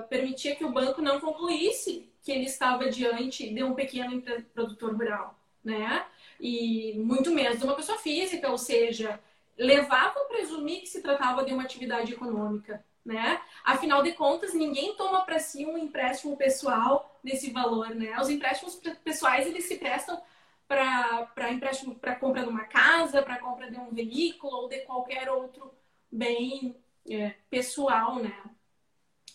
permitia 0.09 0.55
que 0.55 0.63
o 0.63 0.71
banco 0.71 1.01
não 1.01 1.19
concluísse 1.19 2.09
que 2.21 2.31
ele 2.31 2.45
estava 2.45 2.89
diante 2.89 3.53
de 3.53 3.63
um 3.63 3.73
pequeno 3.73 4.21
produtor 4.53 4.95
rural, 4.95 5.37
né? 5.63 6.05
E 6.39 6.93
muito 6.99 7.31
menos 7.31 7.57
de 7.57 7.65
uma 7.65 7.75
pessoa 7.75 7.97
física, 7.97 8.49
ou 8.49 8.59
seja, 8.59 9.19
levava 9.57 10.19
a 10.19 10.25
presumir 10.25 10.81
que 10.81 10.87
se 10.87 11.01
tratava 11.01 11.43
de 11.43 11.51
uma 11.51 11.63
atividade 11.63 12.13
econômica 12.13 12.83
né? 13.05 13.41
Afinal 13.63 14.03
de 14.03 14.13
contas, 14.13 14.53
ninguém 14.53 14.95
toma 14.95 15.25
para 15.25 15.39
si 15.39 15.65
um 15.65 15.77
empréstimo 15.77 16.37
pessoal 16.37 17.19
desse 17.23 17.51
valor, 17.51 17.89
né? 17.95 18.19
Os 18.19 18.29
empréstimos 18.29 18.75
pessoais 19.03 19.47
eles 19.47 19.65
se 19.65 19.77
prestam 19.77 20.21
para 20.67 21.51
empréstimo 21.51 21.95
para 21.95 22.15
compra 22.15 22.43
de 22.43 22.49
uma 22.49 22.63
casa, 22.65 23.21
para 23.21 23.39
compra 23.39 23.69
de 23.69 23.77
um 23.77 23.91
veículo 23.91 24.55
ou 24.55 24.69
de 24.69 24.79
qualquer 24.79 25.29
outro 25.29 25.73
bem 26.09 26.75
é, 27.09 27.35
pessoal, 27.49 28.15
né? 28.15 28.33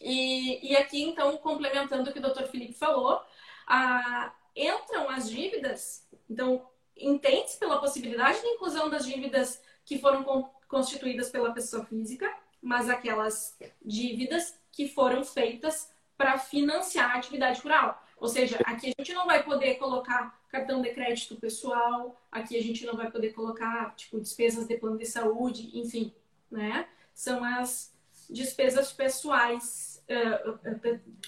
E, 0.00 0.72
e 0.72 0.76
aqui, 0.76 1.02
então, 1.02 1.37
complementando 1.38 2.09
o 2.09 2.12
que 2.12 2.18
o 2.18 2.22
Dr. 2.22 2.44
Felipe 2.44 2.74
falou, 2.74 3.22
a, 3.66 4.33
entram 4.55 5.09
as 5.11 5.29
dívidas, 5.29 6.07
então, 6.29 6.66
entende-se 6.96 7.59
pela 7.59 7.81
possibilidade 7.81 8.40
de 8.40 8.46
inclusão 8.46 8.88
das 8.88 9.05
dívidas 9.05 9.62
que 9.85 9.98
foram 9.98 10.50
constituídas 10.68 11.31
pela 11.31 11.52
pessoa 11.52 11.85
física, 11.85 12.33
mas 12.66 12.90
aquelas 12.90 13.57
dívidas 13.81 14.59
que 14.72 14.88
foram 14.88 15.22
feitas 15.22 15.88
para 16.16 16.37
financiar 16.37 17.12
a 17.12 17.18
atividade 17.18 17.61
rural. 17.61 18.05
Ou 18.16 18.26
seja, 18.26 18.59
aqui 18.64 18.88
a 18.88 19.00
gente 19.00 19.14
não 19.14 19.24
vai 19.24 19.44
poder 19.44 19.76
colocar 19.76 20.37
cartão 20.48 20.83
de 20.83 20.90
crédito 20.90 21.37
pessoal, 21.37 22.20
aqui 22.31 22.57
a 22.57 22.62
gente 22.62 22.85
não 22.85 22.96
vai 22.96 23.09
poder 23.09 23.33
colocar, 23.35 23.94
tipo, 23.94 24.18
despesas 24.18 24.66
de 24.66 24.76
plano 24.79 24.98
de 24.98 25.07
saúde, 25.07 25.79
enfim, 25.79 26.12
né? 26.50 26.88
São 27.14 27.44
as 27.44 27.94
despesas 28.29 28.92
pessoais, 28.92 30.02
uh, 30.11 30.59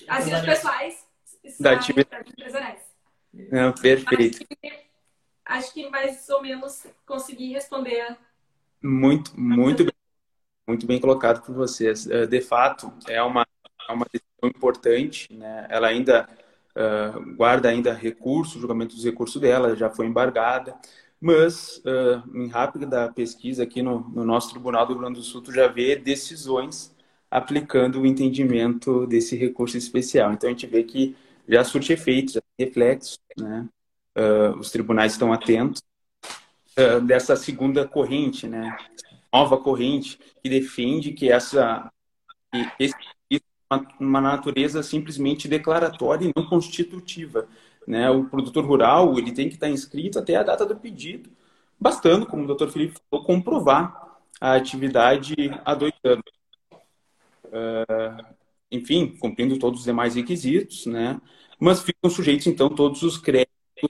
as 0.09 0.25
despesas 0.25 0.45
pessoais 0.45 1.07
da 1.61 1.73
atividade 1.75 2.31
empresariais. 2.31 2.83
Não, 3.33 3.73
perfeito. 3.73 4.39
Acho 4.39 4.61
que, 4.61 4.85
acho 5.45 5.73
que 5.73 5.89
mais 5.89 6.29
ou 6.31 6.43
menos 6.43 6.85
consegui 7.07 7.53
responder. 7.53 8.17
Muito, 8.83 9.39
muito 9.39 9.85
bem 9.85 9.98
muito 10.69 10.87
bem 10.87 11.01
colocado 11.01 11.43
por 11.45 11.55
vocês. 11.55 12.07
Eh, 12.07 12.27
de 12.27 12.41
fato, 12.43 12.93
é 13.09 13.23
uma, 13.23 13.47
é 13.89 13.93
uma 13.93 14.07
decisão 14.13 14.45
importante, 14.45 15.33
né? 15.33 15.67
Ela 15.71 15.89
ainda 15.89 16.29
uh, 16.77 17.35
guarda 17.35 17.71
ainda 17.71 17.93
recurso, 17.95 18.59
o 18.59 18.61
julgamento 18.61 18.95
dos 18.95 19.05
recursos 19.05 19.41
dela 19.41 19.75
já 19.75 19.89
foi 19.89 20.07
embargada, 20.07 20.77
mas 21.21 21.79
uh, 21.79 22.39
em 22.39 22.49
rápida 22.49 23.11
pesquisa 23.13 23.63
aqui 23.63 23.83
no, 23.83 24.01
no, 24.11 24.25
nosso 24.25 24.51
Tribunal 24.51 24.87
do 24.87 24.93
Rio 24.93 25.01
Grande 25.01 25.19
do 25.19 25.25
Sul, 25.25 25.43
já 25.51 25.67
vê 25.67 25.97
decisões 25.97 26.95
aplicando 27.31 28.01
o 28.01 28.07
entendimento 28.07 29.07
desse 29.07 29.37
recurso 29.37 29.77
especial. 29.77 30.33
Então 30.33 30.49
a 30.49 30.53
gente 30.53 30.67
vê 30.67 30.85
que 30.85 31.17
já 31.49 31.65
surte 31.65 31.93
efeitos, 31.95 32.35
já 32.35 32.41
reflexos, 32.59 33.19
né? 33.39 33.67
Uh, 34.17 34.59
os 34.59 34.71
tribunais 34.71 35.13
estão 35.13 35.33
atentos 35.33 35.83
dessa 37.07 37.35
segunda 37.35 37.89
corrente, 37.89 38.47
né? 38.47 38.77
Nova 39.33 39.59
corrente 39.59 40.19
que 40.43 40.49
defende 40.49 41.13
que 41.13 41.31
essa 41.31 41.91
que 42.51 42.73
esse, 42.79 42.95
uma, 44.01 44.21
natureza 44.21 44.83
simplesmente 44.83 45.49
declaratória 45.49 46.27
e 46.27 46.33
não 46.35 46.47
constitutiva. 46.47 47.47
Né? 47.87 48.09
O 48.11 48.25
produtor 48.25 48.65
rural 48.65 49.19
ele 49.19 49.33
tem 49.33 49.49
que 49.49 49.55
estar 49.55 49.69
inscrito 49.69 50.19
até 50.19 50.37
a 50.37 50.43
data 50.43 50.65
do 50.65 50.77
pedido, 50.77 51.31
bastando, 51.79 52.27
como 52.27 52.45
o 52.45 52.47
doutor 52.47 52.71
Felipe 52.71 52.99
falou, 53.11 53.25
comprovar 53.25 54.19
a 54.41 54.55
atividade 54.55 55.35
há 55.65 55.75
dois 55.75 55.93
anos. 56.05 56.25
Uh, 57.45 58.35
enfim, 58.71 59.17
cumprindo 59.19 59.59
todos 59.59 59.81
os 59.81 59.87
demais 59.87 60.15
requisitos, 60.15 60.87
né? 60.87 61.21
mas 61.59 61.83
ficam 61.83 62.11
sujeitos, 62.11 62.47
então, 62.47 62.69
todos 62.69 63.03
os 63.03 63.17
créditos 63.17 63.49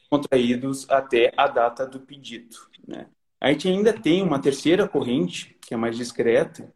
contraídos 0.09 0.89
até 0.89 1.33
a 1.37 1.49
data 1.49 1.87
do 1.87 2.01
pedido. 2.01 2.57
Né? 2.87 3.09
A 3.41 3.53
gente 3.53 3.69
ainda 3.69 3.93
tem 3.93 4.23
uma 4.23 4.41
terceira 4.41 4.89
corrente, 4.89 5.57
que 5.61 5.75
é 5.75 5.77
mais 5.77 5.97
discreta, 5.97 6.69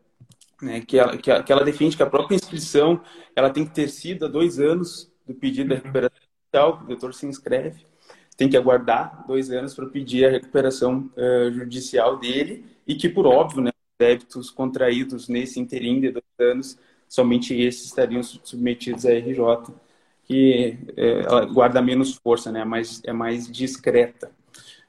né, 0.60 0.80
que, 0.80 0.96
ela, 0.96 1.16
que, 1.16 1.30
ela, 1.30 1.42
que 1.42 1.52
ela 1.52 1.64
defende 1.64 1.96
que 1.96 2.02
a 2.02 2.08
própria 2.08 2.36
inscrição 2.36 3.00
ela 3.34 3.50
tem 3.50 3.64
que 3.66 3.74
ter 3.74 3.88
sido 3.88 4.26
há 4.26 4.28
dois 4.28 4.60
anos 4.60 5.10
do 5.26 5.34
pedido 5.34 5.70
da 5.70 5.74
recuperação 5.74 6.18
judicial, 6.20 6.82
o 6.82 6.86
doutor 6.86 7.14
se 7.14 7.26
inscreve, 7.26 7.84
tem 8.36 8.48
que 8.48 8.56
aguardar 8.56 9.24
dois 9.26 9.50
anos 9.50 9.74
para 9.74 9.86
pedir 9.86 10.24
a 10.24 10.30
recuperação 10.30 11.10
uh, 11.16 11.52
judicial 11.52 12.18
dele 12.18 12.64
e 12.86 12.94
que, 12.94 13.08
por 13.08 13.26
óbvio, 13.26 13.62
né, 13.62 13.70
débitos 13.98 14.50
contraídos 14.50 15.28
nesse 15.28 15.60
interim 15.60 16.00
de 16.00 16.10
dois 16.10 16.24
anos, 16.38 16.78
somente 17.08 17.54
esses 17.54 17.86
estariam 17.86 18.22
submetidos 18.22 19.04
à 19.04 19.12
RJ, 19.12 19.74
que 20.24 20.78
uh, 20.96 21.00
ela 21.00 21.44
guarda 21.46 21.82
menos 21.82 22.14
força, 22.14 22.52
né, 22.52 22.64
mas 22.64 23.02
é 23.04 23.12
mais 23.12 23.50
discreta. 23.50 24.30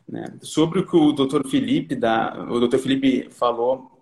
Né? 0.07 0.25
Sobre 0.41 0.79
o 0.79 0.87
que 0.87 0.95
o 0.95 1.11
doutor 1.11 1.47
Felipe, 1.47 1.95
da, 1.95 2.45
o 2.49 2.59
doutor 2.59 2.79
Felipe 2.79 3.29
falou 3.29 3.99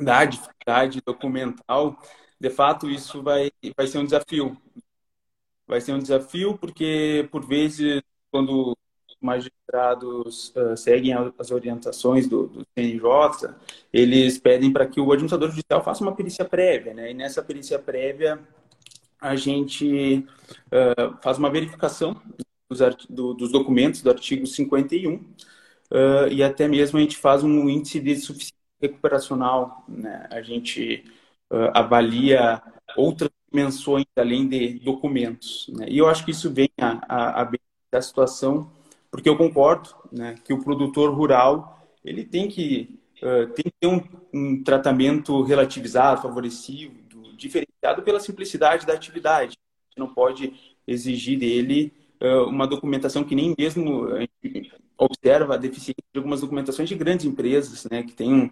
da 0.00 0.24
dificuldade 0.24 1.00
documental, 1.04 2.00
de 2.40 2.50
fato 2.50 2.88
isso 2.88 3.22
vai, 3.22 3.50
vai 3.76 3.86
ser 3.86 3.98
um 3.98 4.04
desafio. 4.04 4.56
Vai 5.66 5.80
ser 5.80 5.92
um 5.92 5.98
desafio 5.98 6.56
porque, 6.56 7.28
por 7.30 7.46
vezes, 7.46 8.00
quando 8.30 8.76
os 9.08 9.16
magistrados 9.20 10.52
uh, 10.56 10.76
seguem 10.76 11.12
as 11.12 11.50
orientações 11.50 12.26
do, 12.26 12.46
do 12.46 12.66
CNJ, 12.74 13.54
eles 13.92 14.38
pedem 14.38 14.72
para 14.72 14.86
que 14.86 15.00
o 15.00 15.12
administrador 15.12 15.50
judicial 15.50 15.82
faça 15.82 16.02
uma 16.02 16.14
perícia 16.14 16.44
prévia, 16.44 16.94
né? 16.94 17.10
E 17.10 17.14
nessa 17.14 17.42
perícia 17.42 17.78
prévia, 17.78 18.40
a 19.20 19.34
gente 19.34 20.24
uh, 20.68 21.18
faz 21.20 21.38
uma 21.38 21.50
verificação 21.50 22.16
dos, 22.68 23.06
do, 23.08 23.34
dos 23.34 23.50
documentos 23.50 24.02
do 24.02 24.10
artigo 24.10 24.46
51 24.46 25.14
uh, 25.14 25.22
e 26.30 26.42
até 26.42 26.68
mesmo 26.68 26.98
a 26.98 27.00
gente 27.00 27.16
faz 27.16 27.42
um 27.42 27.68
índice 27.68 28.00
de 28.00 28.16
suficiência 28.16 28.54
recuperacional, 28.80 29.84
né? 29.88 30.26
a 30.30 30.42
gente 30.42 31.04
uh, 31.50 31.70
avalia 31.74 32.62
outras 32.96 33.30
dimensões 33.50 34.04
além 34.16 34.48
de 34.48 34.78
documentos. 34.80 35.68
Né? 35.74 35.86
E 35.88 35.98
eu 35.98 36.08
acho 36.08 36.24
que 36.24 36.30
isso 36.30 36.50
vem 36.52 36.70
a, 36.78 36.98
a, 37.08 37.42
a 37.42 37.50
da 37.90 38.02
situação, 38.02 38.70
porque 39.10 39.28
eu 39.28 39.36
concordo 39.36 39.94
né, 40.12 40.34
que 40.44 40.52
o 40.52 40.62
produtor 40.62 41.14
rural 41.14 41.88
ele 42.04 42.22
tem 42.22 42.48
que, 42.48 43.00
uh, 43.22 43.46
tem 43.54 43.64
que 43.64 43.72
ter 43.80 43.86
um, 43.86 44.02
um, 44.32 44.62
tratamento 44.62 45.42
relativizado, 45.42 46.20
favorecido, 46.20 46.94
diferenciado 47.34 48.02
pela 48.02 48.20
simplicidade 48.20 48.86
da 48.86 48.92
atividade. 48.92 49.56
A 49.56 49.90
gente 49.90 49.98
não 49.98 50.12
pode 50.12 50.52
exigir 50.86 51.38
dele 51.38 51.92
uma 52.48 52.66
documentação 52.66 53.22
que 53.22 53.34
nem 53.34 53.54
mesmo 53.56 54.08
observa 54.98 55.54
a 55.54 55.56
deficiência 55.56 56.02
de 56.12 56.18
algumas 56.18 56.40
documentações 56.40 56.88
de 56.88 56.96
grandes 56.96 57.24
empresas, 57.24 57.86
né, 57.90 58.02
que 58.02 58.12
tem 58.12 58.34
um, 58.34 58.50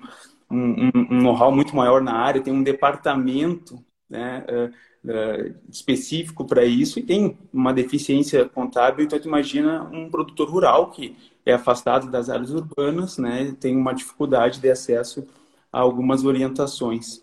um, 0.48 0.90
um 1.10 1.22
know-how 1.22 1.50
muito 1.50 1.74
maior 1.74 2.00
na 2.00 2.14
área, 2.14 2.40
tem 2.40 2.52
um 2.52 2.62
departamento 2.62 3.84
né, 4.08 4.44
uh, 4.48 5.10
uh, 5.10 5.54
específico 5.68 6.44
para 6.44 6.64
isso 6.64 7.00
e 7.00 7.02
tem 7.02 7.36
uma 7.52 7.74
deficiência 7.74 8.48
contábil. 8.48 9.04
Então, 9.04 9.18
tu 9.18 9.26
imagina 9.26 9.82
um 9.92 10.08
produtor 10.08 10.48
rural 10.48 10.92
que 10.92 11.16
é 11.44 11.52
afastado 11.52 12.08
das 12.08 12.30
áreas 12.30 12.50
urbanas, 12.50 13.18
né, 13.18 13.54
tem 13.58 13.76
uma 13.76 13.92
dificuldade 13.92 14.60
de 14.60 14.70
acesso 14.70 15.26
a 15.72 15.80
algumas 15.80 16.24
orientações. 16.24 17.20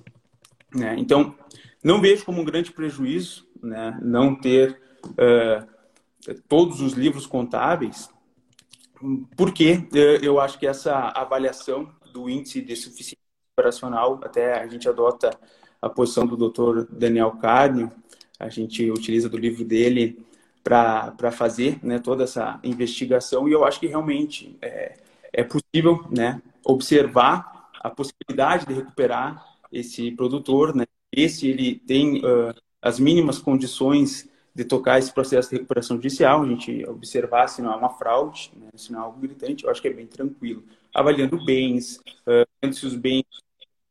Né? 0.75 0.95
Então, 0.97 1.33
não 1.81 2.01
vejo 2.01 2.25
como 2.25 2.41
um 2.41 2.45
grande 2.45 2.71
prejuízo 2.71 3.47
né, 3.61 3.97
não 4.01 4.35
ter 4.35 4.81
uh, 5.05 5.72
todos 6.47 6.81
os 6.81 6.93
livros 6.93 7.25
contábeis, 7.25 8.09
porque 9.35 9.87
eu 10.21 10.39
acho 10.39 10.57
que 10.57 10.65
essa 10.65 11.09
avaliação 11.09 11.89
do 12.13 12.29
índice 12.29 12.61
de 12.61 12.75
suficiência 12.75 13.17
operacional, 13.57 14.19
até 14.23 14.59
a 14.59 14.67
gente 14.67 14.87
adota 14.87 15.37
a 15.81 15.89
posição 15.89 16.25
do 16.25 16.37
Dr. 16.37 16.85
Daniel 16.89 17.31
Carnio, 17.31 17.91
a 18.39 18.49
gente 18.49 18.89
utiliza 18.89 19.27
do 19.27 19.37
livro 19.37 19.65
dele 19.65 20.23
para 20.63 21.31
fazer 21.31 21.77
né, 21.83 21.99
toda 21.99 22.23
essa 22.23 22.59
investigação 22.63 23.49
e 23.49 23.51
eu 23.51 23.65
acho 23.65 23.79
que 23.79 23.87
realmente 23.87 24.57
é, 24.61 24.97
é 25.33 25.43
possível 25.43 26.05
né, 26.09 26.41
observar 26.63 27.69
a 27.81 27.89
possibilidade 27.89 28.65
de 28.65 28.73
recuperar 28.73 29.45
esse 29.71 30.11
produtor, 30.11 30.73
né, 30.73 30.85
esse 31.11 31.49
ele 31.49 31.75
tem 31.75 32.19
uh, 32.19 32.53
as 32.81 32.97
mínimas 32.99 33.39
condições 33.39 34.29
de 34.55 34.63
tocar 34.63 34.99
esse 34.99 35.11
processo 35.11 35.49
de 35.49 35.55
recuperação 35.55 35.97
judicial, 35.97 36.43
a 36.43 36.47
gente 36.47 36.85
observar 36.87 37.47
se 37.47 37.61
não 37.61 37.71
há 37.71 37.75
uma 37.75 37.89
fraude, 37.89 38.51
né, 38.55 38.69
se 38.75 38.91
não 38.91 38.99
há 38.99 39.03
algo 39.03 39.19
gritante, 39.19 39.63
eu 39.63 39.71
acho 39.71 39.81
que 39.81 39.87
é 39.87 39.93
bem 39.93 40.05
tranquilo. 40.05 40.63
Avaliando 40.93 41.43
bens, 41.43 41.97
uh, 42.27 42.47
vendo 42.61 42.75
se 42.75 42.85
os 42.85 42.95
bens 42.95 43.25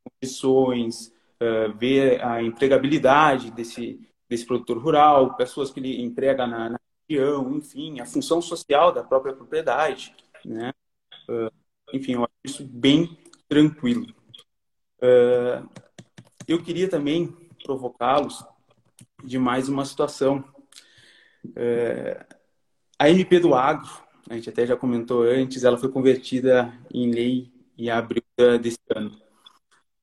condições, 0.03 1.13
uh, 1.41 1.73
ver 1.77 2.23
a 2.23 2.41
empregabilidade 2.41 3.51
desse, 3.51 3.99
desse 4.29 4.45
produtor 4.45 4.77
rural, 4.77 5.35
pessoas 5.35 5.69
que 5.69 5.79
ele 5.79 6.01
emprega 6.01 6.47
na, 6.47 6.69
na 6.69 6.79
região, 7.09 7.53
enfim, 7.55 7.99
a 7.99 8.05
função 8.05 8.41
social 8.41 8.93
da 8.93 9.03
própria 9.03 9.33
propriedade, 9.33 10.15
né? 10.45 10.73
Uh, 11.27 11.51
enfim, 11.93 12.13
eu 12.13 12.23
acho 12.23 12.33
isso 12.45 12.65
bem 12.65 13.17
tranquilo. 13.49 14.07
Uh, 14.99 15.69
eu 16.47 16.61
queria 16.63 16.89
também 16.89 17.27
provocá-los 17.63 18.45
de 19.23 19.37
mais 19.37 19.69
uma 19.69 19.85
situação. 19.85 20.43
É, 21.55 22.25
a 22.97 23.09
MP 23.09 23.39
do 23.39 23.53
Agro, 23.53 23.89
a 24.29 24.35
gente 24.35 24.49
até 24.49 24.65
já 24.65 24.75
comentou 24.75 25.23
antes, 25.23 25.63
ela 25.63 25.77
foi 25.77 25.89
convertida 25.89 26.73
em 26.93 27.11
lei 27.11 27.51
em 27.77 27.89
abril 27.89 28.23
desse 28.61 28.79
ano. 28.95 29.11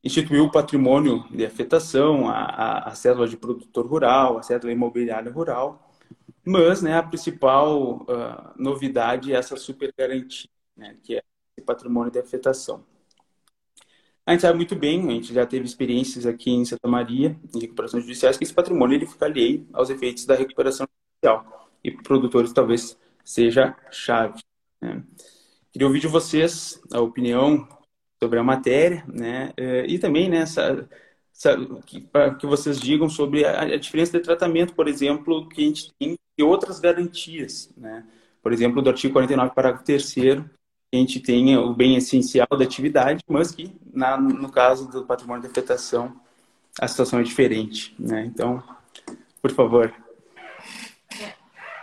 Instituiu 0.02 0.44
o 0.44 0.50
patrimônio 0.50 1.24
de 1.30 1.44
afetação, 1.44 2.28
a, 2.28 2.38
a, 2.38 2.88
a 2.88 2.94
cédula 2.94 3.28
de 3.28 3.36
produtor 3.36 3.86
rural, 3.86 4.38
a 4.38 4.42
cédula 4.42 4.72
imobiliária 4.72 5.30
rural, 5.30 5.90
mas 6.44 6.82
né, 6.82 6.96
a 6.96 7.02
principal 7.02 8.02
uh, 8.02 8.52
novidade 8.56 9.32
é 9.32 9.36
essa 9.36 9.56
super 9.56 9.92
garantia, 9.96 10.48
né, 10.76 10.96
que 11.02 11.16
é 11.16 11.22
esse 11.56 11.64
patrimônio 11.64 12.10
de 12.10 12.18
afetação. 12.18 12.84
A 14.24 14.32
gente 14.32 14.42
sabe 14.42 14.56
muito 14.56 14.76
bem, 14.76 15.06
a 15.08 15.12
gente 15.12 15.34
já 15.34 15.44
teve 15.46 15.64
experiências 15.64 16.24
aqui 16.24 16.50
em 16.50 16.64
Santa 16.64 16.88
Maria, 16.88 17.38
em 17.54 17.60
recuperações 17.60 18.04
judiciais, 18.04 18.36
que 18.36 18.44
esse 18.44 18.54
patrimônio 18.54 18.96
ele 18.96 19.06
fica 19.06 19.26
alheio 19.26 19.66
aos 19.72 19.90
efeitos 19.90 20.24
da 20.24 20.34
recuperação 20.34 20.86
E 21.82 21.90
produtores 21.90 22.52
talvez 22.52 22.98
seja 23.24 23.76
chave. 23.90 24.40
Né? 24.80 25.02
Queria 25.72 25.86
ouvir 25.86 26.00
de 26.00 26.08
vocês 26.08 26.80
a 26.92 27.00
opinião 27.00 27.68
sobre 28.22 28.38
a 28.38 28.42
matéria, 28.42 29.04
né? 29.08 29.52
Eh, 29.56 29.86
e 29.88 29.98
também 29.98 30.28
né, 30.28 30.38
essa, 30.38 30.88
para 32.12 32.34
que 32.34 32.46
vocês 32.46 32.78
digam 32.78 33.08
sobre 33.08 33.44
a, 33.44 33.62
a, 33.62 33.76
diferença 33.76 34.18
de 34.18 34.24
tratamento, 34.24 34.74
por 34.74 34.88
exemplo, 34.88 35.48
que 35.48 35.62
a 35.62 35.64
gente 35.64 35.92
tem 35.98 36.16
e 36.38 36.42
outras 36.42 36.80
garantias, 36.80 37.70
né? 37.76 38.04
Por 38.42 38.52
exemplo, 38.52 38.80
do 38.80 38.88
artigo 38.90 39.12
49, 39.12 39.54
parágrafo 39.54 39.84
3 39.84 40.16
a 40.92 40.96
gente 40.96 41.20
tenha 41.20 41.60
o 41.60 41.74
bem 41.74 41.96
essencial 41.96 42.48
da 42.58 42.64
atividade, 42.64 43.22
mas 43.28 43.52
que, 43.52 43.72
na, 43.92 44.16
no 44.16 44.50
caso 44.50 44.90
do 44.90 45.04
patrimônio 45.04 45.42
de 45.42 45.48
afetação, 45.48 46.20
a 46.80 46.88
situação 46.88 47.20
é 47.20 47.22
diferente. 47.22 47.94
Né? 47.98 48.24
Então, 48.24 48.62
por 49.40 49.52
favor. 49.52 49.94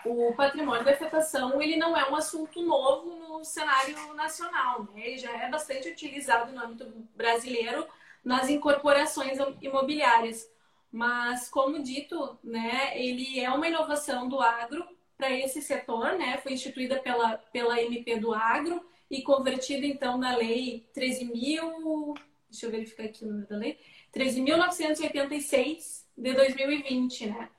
O 0.10 0.34
patrimônio 0.36 0.84
de 0.84 0.92
afetação 0.92 1.62
ele 1.62 1.76
não 1.76 1.96
é 1.96 2.10
um 2.10 2.16
assunto 2.16 2.62
novo 2.62 3.16
no 3.16 3.44
cenário 3.44 4.14
nacional. 4.14 4.84
Né? 4.94 5.08
Ele 5.08 5.18
já 5.18 5.32
é 5.32 5.50
bastante 5.50 5.90
utilizado 5.90 6.52
no 6.52 6.64
âmbito 6.64 6.86
brasileiro 7.16 7.88
nas 8.24 8.50
incorporações 8.50 9.38
imobiliárias. 9.62 10.50
Mas, 10.92 11.50
como 11.50 11.84
dito, 11.84 12.38
né, 12.44 12.92
ele 12.96 13.40
é 13.40 13.50
uma 13.50 13.68
inovação 13.68 14.28
do 14.28 14.42
agro 14.42 14.86
para 15.18 15.32
esse 15.32 15.62
setor, 15.62 16.18
né? 16.18 16.38
Foi 16.38 16.54
instituída 16.54 17.00
pela, 17.00 17.38
pela 17.38 17.82
MP 17.82 18.18
do 18.20 18.34
agro 18.34 18.86
e 19.10 19.22
convertido 19.22 19.86
então 19.86 20.18
na 20.18 20.36
lei 20.36 20.88
13.000, 20.96 22.18
deixa 22.50 22.66
eu 22.66 22.72
verificar 22.72 23.04
aqui 23.06 23.24
o 23.24 23.28
número 23.28 23.48
da 23.48 23.58
lei, 23.58 23.80
13.986 24.14 26.04
de 26.18 26.34
2020, 26.34 27.28
né? 27.28 27.50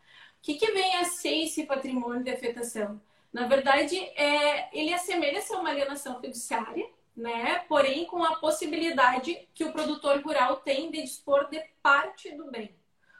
O 0.48 0.50
que, 0.50 0.66
que 0.66 0.72
vem 0.72 0.96
a 0.96 1.04
ser 1.04 1.42
esse 1.42 1.64
patrimônio 1.64 2.24
de 2.24 2.30
afetação? 2.30 2.98
Na 3.30 3.46
verdade, 3.46 3.98
é, 4.16 4.70
ele 4.72 4.94
assemelha-se 4.94 5.52
a 5.52 5.58
uma 5.58 5.68
alienação 5.68 6.18
fiduciária, 6.22 6.88
né? 7.14 7.58
Porém, 7.68 8.06
com 8.06 8.24
a 8.24 8.36
possibilidade 8.36 9.46
que 9.52 9.62
o 9.62 9.72
produtor 9.72 10.22
rural 10.22 10.56
tem 10.56 10.90
de 10.90 11.02
dispor 11.02 11.50
de 11.50 11.62
parte 11.82 12.34
do 12.34 12.50
bem. 12.50 12.74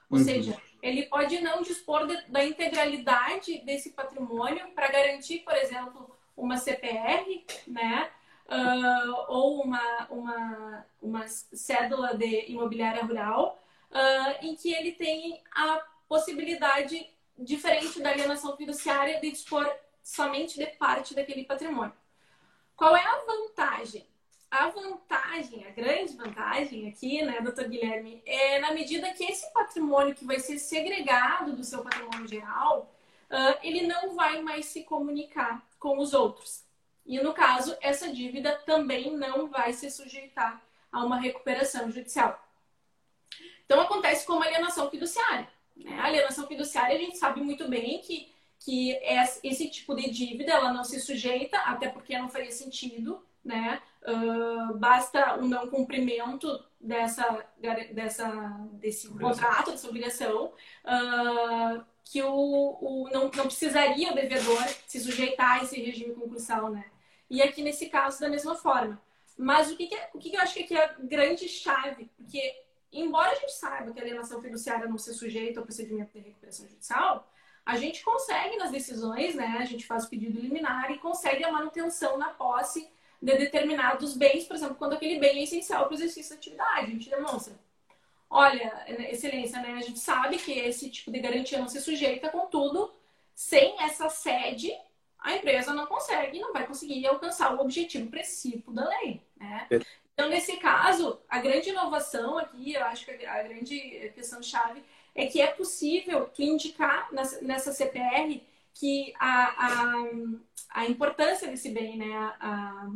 Ou 0.09 0.17
uhum. 0.17 0.23
seja, 0.23 0.57
ele 0.81 1.03
pode 1.03 1.39
não 1.39 1.61
dispor 1.61 2.07
de, 2.07 2.19
da 2.31 2.43
integralidade 2.43 3.59
desse 3.59 3.91
patrimônio 3.91 4.71
para 4.71 4.87
garantir, 4.87 5.39
por 5.39 5.53
exemplo, 5.53 6.09
uma 6.35 6.57
CPR, 6.57 7.45
né? 7.67 8.09
uh, 8.49 9.25
ou 9.27 9.61
uma, 9.61 10.07
uma, 10.09 10.85
uma 10.99 11.27
cédula 11.27 12.17
de 12.17 12.51
imobiliária 12.51 13.03
rural, 13.03 13.61
uh, 13.91 14.45
em 14.45 14.55
que 14.55 14.73
ele 14.73 14.93
tem 14.93 15.43
a 15.53 15.79
possibilidade, 16.07 17.07
diferente 17.39 18.01
da 18.01 18.09
alienação 18.11 18.55
fiduciária, 18.55 19.19
de 19.19 19.31
dispor 19.31 19.69
somente 20.03 20.57
de 20.57 20.65
parte 20.67 21.13
daquele 21.13 21.43
patrimônio. 21.43 21.93
Qual 22.75 22.95
é 22.95 23.05
a 23.05 23.25
vantagem? 23.25 24.07
A 24.49 24.69
vantagem, 24.69 25.65
a 25.67 25.69
grande 25.69 26.15
vantagem 26.15 26.89
aqui, 26.89 27.21
né, 27.21 27.39
doutor 27.39 27.67
Guilherme, 27.67 28.21
é 28.25 28.59
na 28.59 28.71
medida 28.71 29.13
que 29.13 29.23
esse 29.23 29.51
patrimônio 29.53 30.15
que 30.15 30.25
vai 30.25 30.39
ser 30.39 30.57
segregado 30.57 31.55
do 31.55 31.63
seu 31.63 31.83
patrimônio 31.83 32.27
geral, 32.27 32.91
uh, 33.29 33.59
ele 33.61 33.85
não 33.85 34.15
vai 34.15 34.41
mais 34.41 34.65
se 34.65 34.83
comunicar 34.83 35.63
com 35.77 35.99
os 35.99 36.13
outros. 36.13 36.63
E 37.05 37.19
no 37.19 37.33
caso, 37.33 37.77
essa 37.79 38.11
dívida 38.11 38.55
também 38.65 39.15
não 39.15 39.47
vai 39.47 39.71
se 39.71 39.91
sujeitar 39.91 40.61
a 40.91 41.03
uma 41.03 41.19
recuperação 41.19 41.91
judicial. 41.91 42.43
Então 43.65 43.79
acontece 43.79 44.25
como 44.25 44.41
alienação 44.41 44.89
fiduciária. 44.89 45.47
Né? 45.79 45.97
A 45.99 46.05
alienação 46.05 46.47
fiduciária 46.47 46.95
a 46.95 46.99
gente 46.99 47.17
sabe 47.17 47.41
muito 47.41 47.67
bem 47.67 47.99
que, 47.99 48.31
que 48.59 48.91
esse 49.43 49.69
tipo 49.69 49.95
de 49.95 50.09
dívida 50.09 50.51
ela 50.51 50.73
não 50.73 50.83
se 50.83 50.99
sujeita, 50.99 51.57
até 51.59 51.89
porque 51.89 52.17
não 52.17 52.29
faria 52.29 52.51
sentido, 52.51 53.23
né? 53.43 53.81
Uh, 54.01 54.77
basta 54.77 55.35
o 55.35 55.47
não 55.47 55.67
cumprimento 55.67 56.47
dessa, 56.79 57.45
dessa, 57.91 58.29
desse 58.73 59.09
contrato, 59.09 59.71
dessa 59.71 59.87
obrigação, 59.87 60.53
uh, 60.85 61.83
que 62.03 62.21
o, 62.23 62.31
o, 62.31 63.09
não, 63.11 63.23
não 63.23 63.45
precisaria 63.45 64.11
o 64.11 64.15
devedor 64.15 64.63
se 64.87 64.99
sujeitar 64.99 65.59
a 65.59 65.63
esse 65.63 65.79
regime 65.79 66.13
concursal, 66.13 66.69
né? 66.69 66.85
E 67.29 67.41
aqui 67.41 67.61
nesse 67.61 67.87
caso, 67.87 68.19
da 68.19 68.29
mesma 68.29 68.55
forma. 68.55 68.99
Mas 69.37 69.71
o 69.71 69.77
que, 69.77 69.87
que, 69.87 69.95
é, 69.95 70.09
o 70.13 70.19
que, 70.19 70.29
que 70.29 70.35
eu 70.35 70.41
acho 70.41 70.53
que 70.53 70.63
aqui 70.63 70.75
é 70.75 70.83
a 70.83 70.95
grande 70.99 71.47
chave? 71.47 72.09
Porque, 72.17 72.61
embora 72.91 73.31
a 73.31 73.35
gente 73.35 73.53
saiba 73.53 73.91
que 73.91 73.99
a 73.99 74.03
alienação 74.03 74.41
fiduciária 74.41 74.87
não 74.87 74.97
se 74.97 75.13
sujeita 75.13 75.59
ao 75.59 75.65
procedimento 75.65 76.11
de 76.13 76.19
recuperação 76.19 76.67
judicial, 76.67 77.31
a 77.65 77.77
gente 77.77 78.03
consegue 78.03 78.57
nas 78.57 78.71
decisões, 78.71 79.35
né? 79.35 79.57
A 79.59 79.65
gente 79.65 79.85
faz 79.85 80.05
o 80.05 80.09
pedido 80.09 80.39
liminar 80.39 80.91
e 80.91 80.97
consegue 80.97 81.43
a 81.43 81.51
manutenção 81.51 82.17
na 82.17 82.29
posse 82.29 82.89
de 83.21 83.37
determinados 83.37 84.15
bens, 84.15 84.45
por 84.45 84.55
exemplo, 84.55 84.75
quando 84.75 84.93
aquele 84.93 85.19
bem 85.19 85.39
é 85.39 85.43
essencial 85.43 85.85
para 85.85 85.91
o 85.91 85.95
exercício 85.95 86.31
da 86.31 86.37
atividade. 86.37 86.85
A 86.85 86.89
gente 86.89 87.09
demonstra. 87.09 87.53
Olha, 88.29 88.85
excelência, 89.11 89.61
né? 89.61 89.73
A 89.73 89.81
gente 89.81 89.99
sabe 89.99 90.37
que 90.37 90.51
esse 90.51 90.89
tipo 90.89 91.11
de 91.11 91.19
garantia 91.19 91.59
não 91.59 91.67
se 91.67 91.81
sujeita, 91.81 92.29
contudo, 92.29 92.93
sem 93.35 93.81
essa 93.81 94.09
sede, 94.09 94.71
a 95.19 95.35
empresa 95.35 95.73
não 95.73 95.85
consegue, 95.85 96.39
não 96.39 96.53
vai 96.53 96.65
conseguir 96.65 97.05
alcançar 97.07 97.53
o 97.53 97.59
objetivo 97.59 98.09
preciso 98.09 98.71
da 98.71 98.87
lei, 98.87 99.21
né? 99.35 99.67
Então, 100.19 100.29
nesse 100.29 100.57
caso, 100.57 101.17
a 101.29 101.39
grande 101.39 101.69
inovação 101.69 102.37
aqui, 102.37 102.73
eu 102.73 102.83
acho 102.83 103.05
que 103.05 103.25
a 103.25 103.41
grande 103.41 104.11
questão-chave 104.13 104.83
é 105.15 105.27
que 105.27 105.39
é 105.39 105.47
possível 105.47 106.27
tu 106.27 106.41
indicar 106.41 107.07
nessa 107.41 107.71
CPR 107.71 108.43
que 108.73 109.13
a, 109.17 109.45
a, 109.67 109.93
a 110.71 110.85
importância 110.87 111.47
desse 111.47 111.69
bem, 111.69 111.95
né? 111.95 112.13
A, 112.37 112.89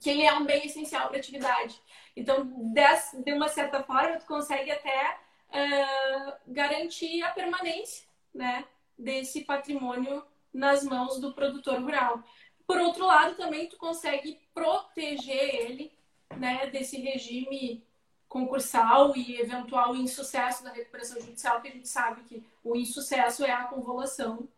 que 0.00 0.08
ele 0.08 0.22
é 0.22 0.32
um 0.34 0.44
bem 0.44 0.64
essencial 0.66 1.08
para 1.08 1.16
a 1.16 1.18
atividade. 1.18 1.82
Então, 2.14 2.44
de 2.44 3.32
uma 3.32 3.48
certa 3.48 3.82
forma, 3.82 4.16
tu 4.16 4.26
consegue 4.26 4.70
até 4.70 5.18
uh, 5.48 6.32
garantir 6.46 7.24
a 7.24 7.32
permanência 7.32 8.06
né, 8.32 8.64
desse 8.96 9.40
patrimônio 9.40 10.24
nas 10.54 10.84
mãos 10.84 11.18
do 11.18 11.34
produtor 11.34 11.80
rural. 11.80 12.22
Por 12.68 12.78
outro 12.78 13.04
lado, 13.04 13.34
também 13.34 13.68
tu 13.68 13.76
consegue 13.76 14.38
proteger 14.54 15.56
ele 15.56 15.95
né, 16.36 16.66
desse 16.70 17.00
regime 17.00 17.84
concursal 18.28 19.16
e 19.16 19.40
eventual 19.40 19.94
insucesso 19.94 20.64
da 20.64 20.72
recuperação 20.72 21.20
judicial, 21.20 21.60
que 21.60 21.68
a 21.68 21.72
gente 21.72 21.88
sabe 21.88 22.22
que 22.22 22.44
o 22.62 22.76
insucesso 22.76 23.44
é 23.44 23.52
a 23.52 23.64
convolução 23.64 24.48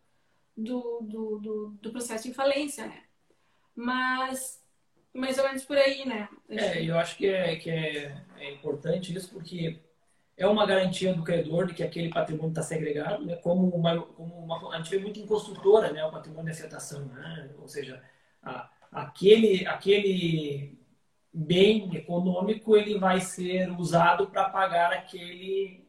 do, 0.57 0.99
do, 1.01 1.39
do, 1.39 1.67
do 1.81 1.91
processo 1.91 2.27
de 2.27 2.33
falência, 2.33 2.87
né? 2.87 3.03
Mas 3.75 4.61
mais 5.13 5.37
ou 5.37 5.45
menos 5.45 5.63
por 5.63 5.77
aí, 5.77 6.05
né? 6.05 6.27
É, 6.49 6.83
eu 6.83 6.97
acho 6.97 7.15
que 7.15 7.27
é, 7.27 7.55
que 7.55 7.69
é, 7.69 8.21
é 8.37 8.51
importante 8.51 9.15
isso 9.15 9.29
porque 9.31 9.79
é 10.37 10.47
uma 10.47 10.65
garantia 10.65 11.13
do 11.13 11.23
credor 11.23 11.67
de 11.67 11.73
que 11.73 11.83
aquele 11.83 12.09
patrimônio 12.09 12.49
está 12.49 12.61
segregado, 12.61 13.25
né? 13.25 13.35
Como 13.37 13.67
uma, 13.69 14.01
como 14.01 14.35
uma, 14.35 14.73
a 14.73 14.77
gente 14.77 14.89
vê 14.89 14.99
muito 14.99 15.19
em 15.19 15.25
construtora, 15.25 15.91
né? 15.91 16.03
O 16.05 16.11
patrimônio 16.11 16.45
de 16.45 16.51
acertação, 16.51 17.05
né? 17.05 17.49
Ou 17.59 17.67
seja, 17.67 18.01
a, 18.41 18.69
aquele, 18.91 19.65
aquele 19.67 20.78
bem 21.33 21.95
econômico 21.95 22.75
ele 22.75 22.97
vai 22.97 23.21
ser 23.21 23.69
usado 23.79 24.27
para 24.27 24.49
pagar 24.49 24.91
aquele, 24.91 25.87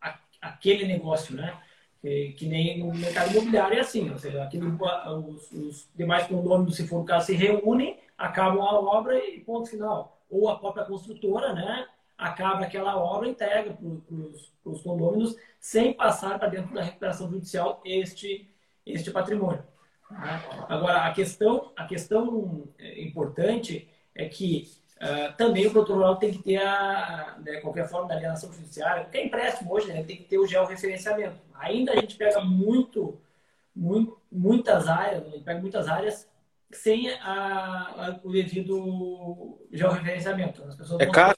a, 0.00 0.18
aquele 0.40 0.86
negócio, 0.86 1.34
né? 1.34 1.58
Que, 2.00 2.32
que, 2.32 2.46
nem 2.46 2.78
no 2.78 2.94
mercado 2.94 3.30
imobiliário 3.30 3.76
é 3.76 3.80
assim, 3.80 4.10
ou 4.10 4.18
seja, 4.18 4.42
aquele, 4.42 4.64
os, 4.64 5.52
os 5.52 5.88
demais 5.94 6.26
condôminos, 6.26 6.76
se 6.76 6.88
for 6.88 7.02
o 7.02 7.04
caso, 7.04 7.26
se 7.26 7.34
reúnem, 7.34 7.98
acabam 8.16 8.62
a 8.62 8.78
obra 8.78 9.18
e 9.18 9.40
ponto 9.40 9.68
final. 9.68 10.18
Ou 10.30 10.48
a 10.48 10.58
própria 10.58 10.84
construtora, 10.84 11.52
né? 11.52 11.86
Acaba 12.16 12.64
aquela 12.64 12.96
obra 12.96 13.28
e 13.28 13.30
entrega 13.30 13.72
para 13.74 14.72
os 14.72 14.82
condôminos 14.82 15.36
sem 15.58 15.92
passar 15.92 16.38
para 16.38 16.48
dentro 16.48 16.74
da 16.74 16.82
recuperação 16.82 17.30
judicial 17.30 17.80
este, 17.84 18.50
este 18.86 19.10
patrimônio. 19.10 19.62
Né? 20.10 20.42
Agora, 20.68 21.04
a 21.04 21.12
questão, 21.12 21.72
a 21.76 21.84
questão 21.84 22.68
é, 22.78 23.02
importante 23.02 23.88
é 24.14 24.28
que 24.28 24.79
Uh, 25.00 25.34
também 25.34 25.66
o 25.66 25.70
produtor 25.70 25.96
rural 25.96 26.16
tem 26.16 26.30
que 26.30 26.42
ter 26.42 26.58
a, 26.58 27.38
né, 27.42 27.56
qualquer 27.62 27.88
forma 27.88 28.06
da 28.06 28.14
alienação 28.14 28.52
judiciária, 28.52 29.04
qualquer 29.04 29.24
empréstimo 29.24 29.72
hoje 29.72 29.88
né, 29.88 30.02
tem 30.02 30.18
que 30.18 30.24
ter 30.24 30.38
o 30.38 30.46
georreferenciamento. 30.46 31.40
Ainda 31.54 31.92
a 31.92 31.96
gente 31.96 32.16
pega 32.16 32.40
muito, 32.42 33.18
muito 33.74 34.20
muitas 34.30 34.88
áreas, 34.88 35.26
né, 35.26 35.40
pega 35.42 35.58
muitas 35.58 35.88
áreas 35.88 36.28
sem 36.70 37.10
a, 37.14 37.30
a, 37.96 38.20
o 38.22 38.30
devido 38.30 39.58
georreferenciamento. 39.72 40.62
As 40.64 40.74
pessoas 40.74 41.00
é 41.00 41.06
caro? 41.06 41.36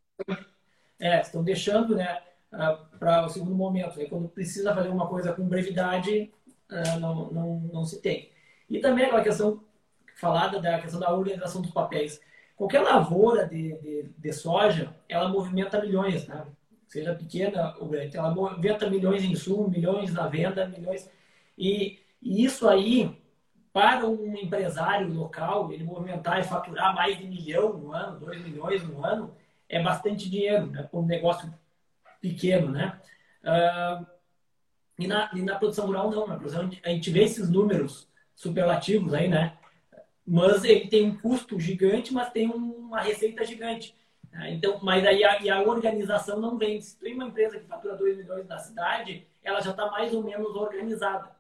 É, 0.98 1.20
estão 1.20 1.44
deixando 1.44 1.94
né, 1.94 2.20
uh, 2.52 2.98
para 2.98 3.26
o 3.26 3.28
segundo 3.28 3.54
momento. 3.54 3.94
Quando 4.08 4.28
precisa 4.28 4.74
fazer 4.74 4.88
uma 4.88 5.06
coisa 5.06 5.32
com 5.32 5.48
brevidade, 5.48 6.32
uh, 6.68 6.98
não, 6.98 7.30
não, 7.30 7.60
não 7.72 7.84
se 7.84 8.02
tem. 8.02 8.32
E 8.68 8.80
também 8.80 9.04
aquela 9.04 9.22
questão 9.22 9.62
falada 10.16 10.60
da 10.60 10.80
questão 10.80 10.98
da 10.98 11.12
organização 11.12 11.62
dos 11.62 11.70
papéis 11.70 12.20
Qualquer 12.56 12.80
lavoura 12.80 13.46
de, 13.46 13.76
de, 13.78 14.02
de 14.16 14.32
soja, 14.32 14.94
ela 15.08 15.28
movimenta 15.28 15.80
milhões, 15.80 16.24
tá? 16.24 16.46
seja 16.92 17.14
pequena 17.14 17.74
ou 17.78 17.88
grande. 17.88 18.16
Ela 18.16 18.30
movimenta 18.30 18.88
milhões 18.90 19.24
em 19.24 19.32
insumo, 19.32 19.68
milhões 19.68 20.12
na 20.12 20.28
venda, 20.28 20.68
milhões. 20.68 21.10
E, 21.56 21.98
e, 22.20 22.44
isso 22.44 22.68
aí, 22.68 23.18
para 23.72 24.06
um 24.06 24.36
empresário 24.36 25.12
local, 25.12 25.72
ele 25.72 25.84
movimentar 25.84 26.38
e 26.38 26.44
faturar 26.44 26.94
mais 26.94 27.16
de 27.18 27.26
milhão 27.26 27.72
no 27.72 27.92
ano, 27.92 28.20
dois 28.20 28.40
milhões 28.42 28.86
no 28.86 29.04
ano, 29.04 29.34
é 29.68 29.82
bastante 29.82 30.28
dinheiro, 30.28 30.66
né? 30.66 30.82
Para 30.82 31.00
um 31.00 31.06
negócio 31.06 31.52
pequeno, 32.20 32.68
né? 32.68 33.00
Uh, 33.42 34.06
e, 34.98 35.06
na, 35.06 35.30
e 35.32 35.40
na 35.40 35.56
produção 35.56 35.86
rural, 35.86 36.10
não. 36.10 36.26
Na 36.26 36.36
produção, 36.36 36.70
a 36.84 36.88
gente 36.90 37.10
vê 37.10 37.22
esses 37.22 37.48
números 37.48 38.06
superlativos 38.34 39.14
aí, 39.14 39.28
né? 39.28 39.56
Mas 40.26 40.64
ele 40.64 40.88
tem 40.88 41.08
um 41.08 41.16
custo 41.18 41.58
gigante, 41.58 42.12
mas 42.12 42.30
tem 42.30 42.48
uma 42.48 43.00
receita 43.00 43.44
gigante. 43.44 43.94
Né? 44.30 44.52
Então, 44.52 44.78
mas 44.82 45.04
aí 45.04 45.22
a, 45.24 45.56
a, 45.56 45.62
organização 45.62 46.40
não 46.40 46.56
vem. 46.56 46.80
Se 46.80 46.98
tem 46.98 47.14
uma 47.14 47.26
empresa 47.26 47.58
que 47.58 47.66
fatura 47.66 47.96
2 47.96 48.18
milhões 48.18 48.46
na 48.46 48.58
cidade, 48.58 49.26
ela 49.42 49.60
já 49.60 49.70
está 49.72 49.90
mais 49.90 50.14
ou 50.14 50.22
menos 50.22 50.54
organizada. 50.56 51.30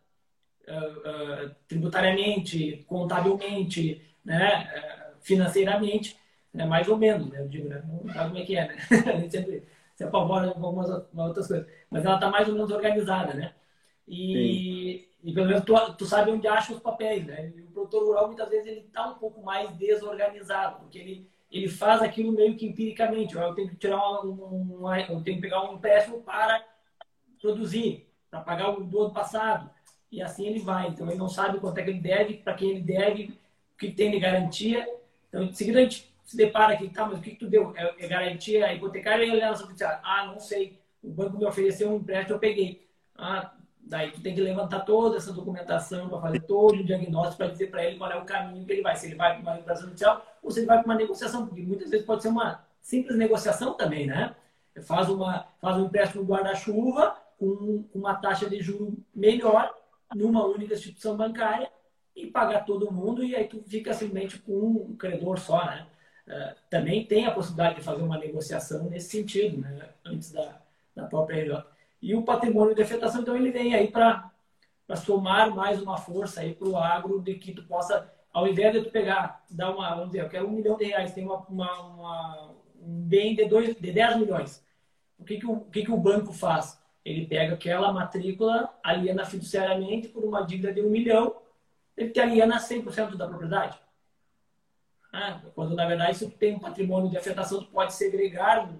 Uh, 0.68 1.46
uh, 1.48 1.54
tributariamente, 1.66 2.84
contabilmente, 2.86 4.00
né? 4.24 4.64
Uh, 4.64 5.16
financeiramente, 5.20 6.16
né? 6.52 6.64
mais 6.64 6.88
ou 6.88 6.96
menos, 6.96 7.28
né? 7.30 7.40
eu 7.40 7.48
digo, 7.48 7.68
né? 7.68 7.82
não 7.84 8.12
sabe 8.12 8.28
como 8.30 8.38
é 8.38 8.44
que 8.44 8.56
é, 8.56 8.68
né? 8.68 8.76
a 9.12 9.16
gente 9.18 9.30
sempre 9.30 9.64
se 9.94 10.04
apavora 10.04 10.52
com 10.52 10.64
algumas 10.64 10.88
outras 10.88 11.48
coisas, 11.48 11.66
mas 11.90 12.04
ela 12.04 12.14
está 12.14 12.30
mais 12.30 12.48
ou 12.48 12.54
menos 12.54 12.70
organizada, 12.70 13.34
né? 13.34 13.52
E, 14.06 15.08
e 15.22 15.32
pelo 15.32 15.46
menos 15.46 15.64
tu, 15.64 15.74
tu 15.94 16.04
sabe 16.04 16.32
onde 16.32 16.48
acha 16.48 16.72
os 16.72 16.80
papéis, 16.80 17.24
né? 17.24 17.52
E 17.54 17.62
o 17.62 17.66
produtor 17.66 18.04
rural, 18.04 18.26
muitas 18.26 18.48
vezes, 18.48 18.66
ele 18.66 18.80
está 18.80 19.08
um 19.08 19.14
pouco 19.14 19.40
mais 19.42 19.70
desorganizado, 19.76 20.80
porque 20.80 20.98
ele, 20.98 21.30
ele 21.50 21.68
faz 21.68 22.02
aquilo 22.02 22.32
meio 22.32 22.56
que 22.56 22.66
empiricamente. 22.66 23.36
Eu 23.36 23.54
tenho 23.54 23.68
que 23.68 23.76
tirar 23.76 24.24
um, 24.24 24.80
um, 24.82 24.94
eu 24.96 25.22
tenho 25.22 25.36
que 25.36 25.42
pegar 25.42 25.62
um 25.70 25.74
empréstimo 25.74 26.20
para 26.22 26.64
produzir, 27.40 28.08
para 28.30 28.40
pagar 28.40 28.70
o 28.70 28.82
do 28.82 29.02
ano 29.02 29.14
passado. 29.14 29.70
E 30.10 30.20
assim 30.20 30.46
ele 30.46 30.58
vai. 30.58 30.88
Então, 30.88 31.08
ele 31.08 31.18
não 31.18 31.28
sabe 31.28 31.60
quanto 31.60 31.78
é 31.78 31.84
que 31.84 31.90
ele 31.90 32.00
deve, 32.00 32.34
para 32.38 32.54
quem 32.54 32.70
ele 32.70 32.82
deve, 32.82 33.38
o 33.74 33.78
que 33.78 33.92
tem 33.92 34.10
de 34.10 34.18
garantia. 34.18 34.86
Então, 35.28 35.44
em 35.44 35.52
seguida, 35.52 35.78
a 35.78 35.82
gente 35.82 36.12
se 36.24 36.36
depara 36.36 36.74
aqui, 36.74 36.88
tá, 36.88 37.06
mas 37.06 37.18
o 37.18 37.22
que, 37.22 37.30
que 37.30 37.38
tu 37.38 37.48
deu? 37.48 37.72
É, 37.76 37.94
é 38.04 38.08
garantia 38.08 38.74
hipotecária 38.74 39.24
e 39.24 39.30
aliança 39.30 39.62
judiciária? 39.62 40.00
Ah, 40.02 40.26
não 40.26 40.40
sei. 40.40 40.78
O 41.02 41.10
banco 41.10 41.38
me 41.38 41.44
ofereceu 41.44 41.90
um 41.90 41.96
empréstimo, 41.96 42.36
eu 42.36 42.40
peguei. 42.40 42.86
Ah, 43.16 43.52
Daí 43.92 44.10
tu 44.10 44.22
tem 44.22 44.34
que 44.34 44.40
levantar 44.40 44.86
toda 44.86 45.18
essa 45.18 45.34
documentação 45.34 46.08
para 46.08 46.18
fazer 46.18 46.40
todo 46.40 46.80
o 46.80 46.84
diagnóstico 46.84 47.36
para 47.36 47.48
dizer 47.48 47.70
para 47.70 47.84
ele 47.84 47.98
qual 47.98 48.10
é 48.10 48.16
o 48.16 48.24
caminho 48.24 48.64
que 48.64 48.72
ele 48.72 48.80
vai. 48.80 48.96
Se 48.96 49.04
ele 49.04 49.16
vai 49.16 49.34
para 49.34 49.42
uma 49.42 49.52
recuperação 49.52 49.84
judicial 49.84 50.24
ou 50.42 50.50
se 50.50 50.60
ele 50.60 50.66
vai 50.66 50.78
para 50.78 50.86
uma 50.86 50.94
negociação, 50.94 51.46
porque 51.46 51.60
muitas 51.60 51.90
vezes 51.90 52.06
pode 52.06 52.22
ser 52.22 52.28
uma 52.28 52.64
simples 52.80 53.18
negociação 53.18 53.74
também, 53.74 54.06
né? 54.06 54.34
Faz, 54.86 55.10
uma, 55.10 55.46
faz 55.60 55.76
um 55.76 55.84
empréstimo 55.84 56.24
guarda-chuva 56.24 57.14
com 57.38 57.84
uma 57.94 58.14
taxa 58.14 58.48
de 58.48 58.62
juro 58.62 58.96
melhor 59.14 59.74
numa 60.14 60.46
única 60.46 60.72
instituição 60.72 61.14
bancária 61.14 61.70
e 62.16 62.28
pagar 62.28 62.64
todo 62.64 62.90
mundo 62.90 63.22
e 63.22 63.36
aí 63.36 63.44
tu 63.44 63.62
fica 63.62 63.92
simplesmente 63.92 64.38
com 64.38 64.86
um 64.88 64.96
credor 64.96 65.38
só, 65.38 65.66
né? 65.66 65.86
Uh, 66.26 66.56
também 66.70 67.04
tem 67.04 67.26
a 67.26 67.30
possibilidade 67.30 67.74
de 67.74 67.82
fazer 67.82 68.00
uma 68.00 68.16
negociação 68.16 68.84
nesse 68.84 69.10
sentido, 69.10 69.58
né? 69.58 69.90
Antes 70.02 70.32
da, 70.32 70.62
da 70.96 71.04
própria 71.04 71.42
RJ. 71.42 71.71
E 72.02 72.16
o 72.16 72.24
patrimônio 72.24 72.74
de 72.74 72.82
afetação, 72.82 73.22
então, 73.22 73.36
ele 73.36 73.52
vem 73.52 73.76
aí 73.76 73.86
para 73.86 74.32
somar 74.96 75.54
mais 75.54 75.80
uma 75.80 75.96
força 75.96 76.40
aí 76.40 76.52
para 76.52 76.68
o 76.68 76.76
agro 76.76 77.22
de 77.22 77.36
que 77.36 77.52
tu 77.52 77.62
possa, 77.62 78.12
ao 78.32 78.48
invés 78.48 78.72
de 78.72 78.82
tu 78.82 78.90
pegar, 78.90 79.44
dar 79.48 79.70
uma, 79.70 79.90
vamos 79.90 80.06
dizer, 80.06 80.24
eu 80.24 80.28
quero 80.28 80.48
um 80.48 80.50
milhão 80.50 80.76
de 80.76 80.86
reais, 80.86 81.14
tem 81.14 81.24
uma, 81.24 81.38
uma, 81.46 81.80
uma 81.80 82.54
um 82.82 83.02
bem 83.02 83.36
de, 83.36 83.44
dois, 83.44 83.76
de 83.76 83.92
10 83.92 84.16
milhões. 84.16 84.66
O 85.16 85.24
que, 85.24 85.38
que, 85.38 85.46
o, 85.46 85.52
o 85.52 85.70
que, 85.70 85.84
que 85.84 85.92
o 85.92 85.96
banco 85.96 86.32
faz? 86.32 86.82
Ele 87.04 87.24
pega 87.24 87.54
aquela 87.54 87.92
matrícula, 87.92 88.76
aliena 88.82 89.24
fiduciariamente 89.24 90.08
por 90.08 90.24
uma 90.24 90.42
dívida 90.42 90.72
de 90.72 90.80
um 90.80 90.90
milhão, 90.90 91.36
ele 91.96 92.10
te 92.10 92.18
aliena 92.18 92.58
100% 92.58 93.16
da 93.16 93.28
propriedade. 93.28 93.78
Ah, 95.12 95.40
quando, 95.54 95.76
na 95.76 95.86
verdade, 95.86 96.16
se 96.16 96.28
tem 96.28 96.56
um 96.56 96.58
patrimônio 96.58 97.10
de 97.10 97.16
afetação, 97.16 97.60
tu 97.60 97.70
pode 97.70 97.92
segregar 97.92 98.68
um, 98.68 98.78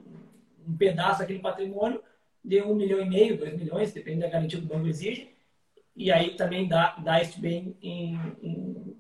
um 0.66 0.76
pedaço 0.76 1.20
daquele 1.20 1.38
patrimônio 1.38 2.02
de 2.44 2.60
um 2.62 2.74
milhão 2.74 3.00
e 3.00 3.08
meio, 3.08 3.38
dois 3.38 3.56
milhões, 3.56 3.92
depende 3.92 4.20
da 4.20 4.28
garantia 4.28 4.58
que 4.58 4.64
o 4.64 4.68
banco 4.68 4.86
exige, 4.86 5.30
e 5.94 6.10
aí 6.10 6.36
também 6.36 6.66
dá, 6.66 6.96
dá 6.96 7.20
este 7.20 7.40
bem 7.40 7.76
em, 7.82 8.14
em, 8.42 8.96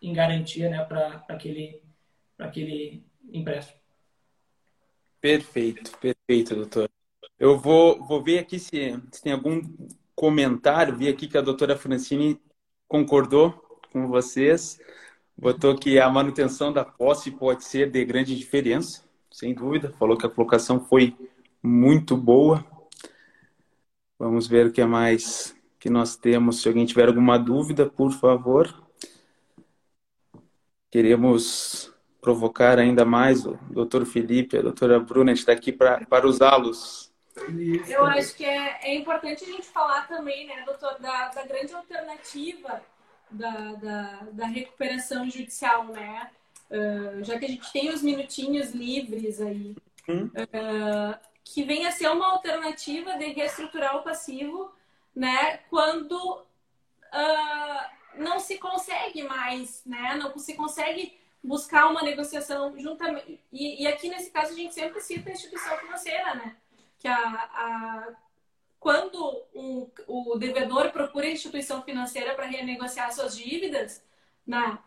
em 0.00 0.12
garantia 0.12 0.68
né, 0.68 0.82
para 0.84 1.24
aquele, 1.28 1.82
aquele 2.38 3.04
empréstimo. 3.32 3.78
Perfeito, 5.20 5.96
perfeito, 5.98 6.56
doutor. 6.56 6.90
Eu 7.38 7.58
vou, 7.58 8.02
vou 8.04 8.22
ver 8.22 8.38
aqui 8.38 8.58
se, 8.58 9.00
se 9.12 9.22
tem 9.22 9.32
algum 9.32 9.60
comentário. 10.14 10.96
Vi 10.96 11.08
aqui 11.08 11.28
que 11.28 11.38
a 11.38 11.42
doutora 11.42 11.76
Francine 11.76 12.40
concordou 12.88 13.52
com 13.92 14.08
vocês. 14.08 14.80
Botou 15.36 15.76
que 15.76 15.98
a 15.98 16.10
manutenção 16.10 16.72
da 16.72 16.84
posse 16.84 17.30
pode 17.30 17.64
ser 17.64 17.90
de 17.90 18.04
grande 18.04 18.36
diferença, 18.36 19.04
sem 19.30 19.54
dúvida. 19.54 19.92
Falou 19.98 20.16
que 20.16 20.26
a 20.26 20.30
colocação 20.30 20.84
foi 20.84 21.16
muito 21.62 22.16
boa. 22.16 22.64
Vamos 24.18 24.46
ver 24.46 24.66
o 24.66 24.72
que 24.72 24.80
é 24.80 24.86
mais 24.86 25.54
que 25.78 25.90
nós 25.90 26.16
temos. 26.16 26.62
Se 26.62 26.68
alguém 26.68 26.86
tiver 26.86 27.08
alguma 27.08 27.38
dúvida, 27.38 27.88
por 27.88 28.12
favor. 28.12 28.72
Queremos 30.90 31.92
provocar 32.20 32.78
ainda 32.78 33.04
mais 33.04 33.44
o 33.44 33.58
doutor 33.70 34.06
Felipe, 34.06 34.56
a 34.56 34.62
doutora 34.62 35.00
Bruna, 35.00 35.32
a 35.32 35.34
gente 35.34 35.40
está 35.40 35.52
aqui 35.52 35.72
pra, 35.72 36.04
para 36.06 36.26
usá-los. 36.26 37.12
Eu 37.88 38.04
acho 38.06 38.36
que 38.36 38.44
é, 38.44 38.78
é 38.82 38.94
importante 38.94 39.42
a 39.42 39.46
gente 39.46 39.66
falar 39.66 40.06
também, 40.06 40.46
né, 40.46 40.62
doutor, 40.64 41.00
da, 41.00 41.28
da 41.28 41.44
grande 41.44 41.74
alternativa 41.74 42.80
da, 43.30 43.72
da, 43.72 44.26
da 44.32 44.46
recuperação 44.46 45.28
judicial, 45.28 45.86
né? 45.86 46.30
Uh, 46.70 47.24
já 47.24 47.38
que 47.38 47.44
a 47.44 47.48
gente 47.48 47.72
tem 47.72 47.90
os 47.90 48.02
minutinhos 48.02 48.72
livres 48.72 49.40
aí, 49.40 49.74
hum? 50.08 50.26
uh, 50.26 51.31
que 51.44 51.62
venha 51.62 51.88
a 51.88 51.92
ser 51.92 52.08
uma 52.08 52.28
alternativa 52.28 53.16
de 53.16 53.26
reestruturar 53.26 53.96
o 53.96 54.02
passivo, 54.02 54.72
né? 55.14 55.58
Quando 55.68 56.16
uh, 56.16 57.84
não 58.16 58.38
se 58.38 58.58
consegue 58.58 59.22
mais, 59.22 59.82
né? 59.84 60.14
Não 60.16 60.36
se 60.38 60.54
consegue 60.54 61.18
buscar 61.42 61.88
uma 61.88 62.02
negociação 62.02 62.78
juntamente. 62.78 63.40
E, 63.52 63.82
e, 63.82 63.86
aqui, 63.86 64.08
nesse 64.08 64.30
caso, 64.30 64.52
a 64.52 64.56
gente 64.56 64.74
sempre 64.74 65.00
cita 65.00 65.30
a 65.30 65.32
instituição 65.32 65.76
financeira, 65.78 66.34
né? 66.34 66.56
Que 66.98 67.08
a, 67.08 67.18
a 67.18 68.14
quando 68.78 69.44
um, 69.54 69.88
o 70.08 70.36
devedor 70.36 70.90
procura 70.90 71.26
a 71.26 71.30
instituição 71.30 71.82
financeira 71.82 72.34
para 72.34 72.46
renegociar 72.46 73.12
suas 73.12 73.36
dívidas, 73.36 74.02
na 74.44 74.82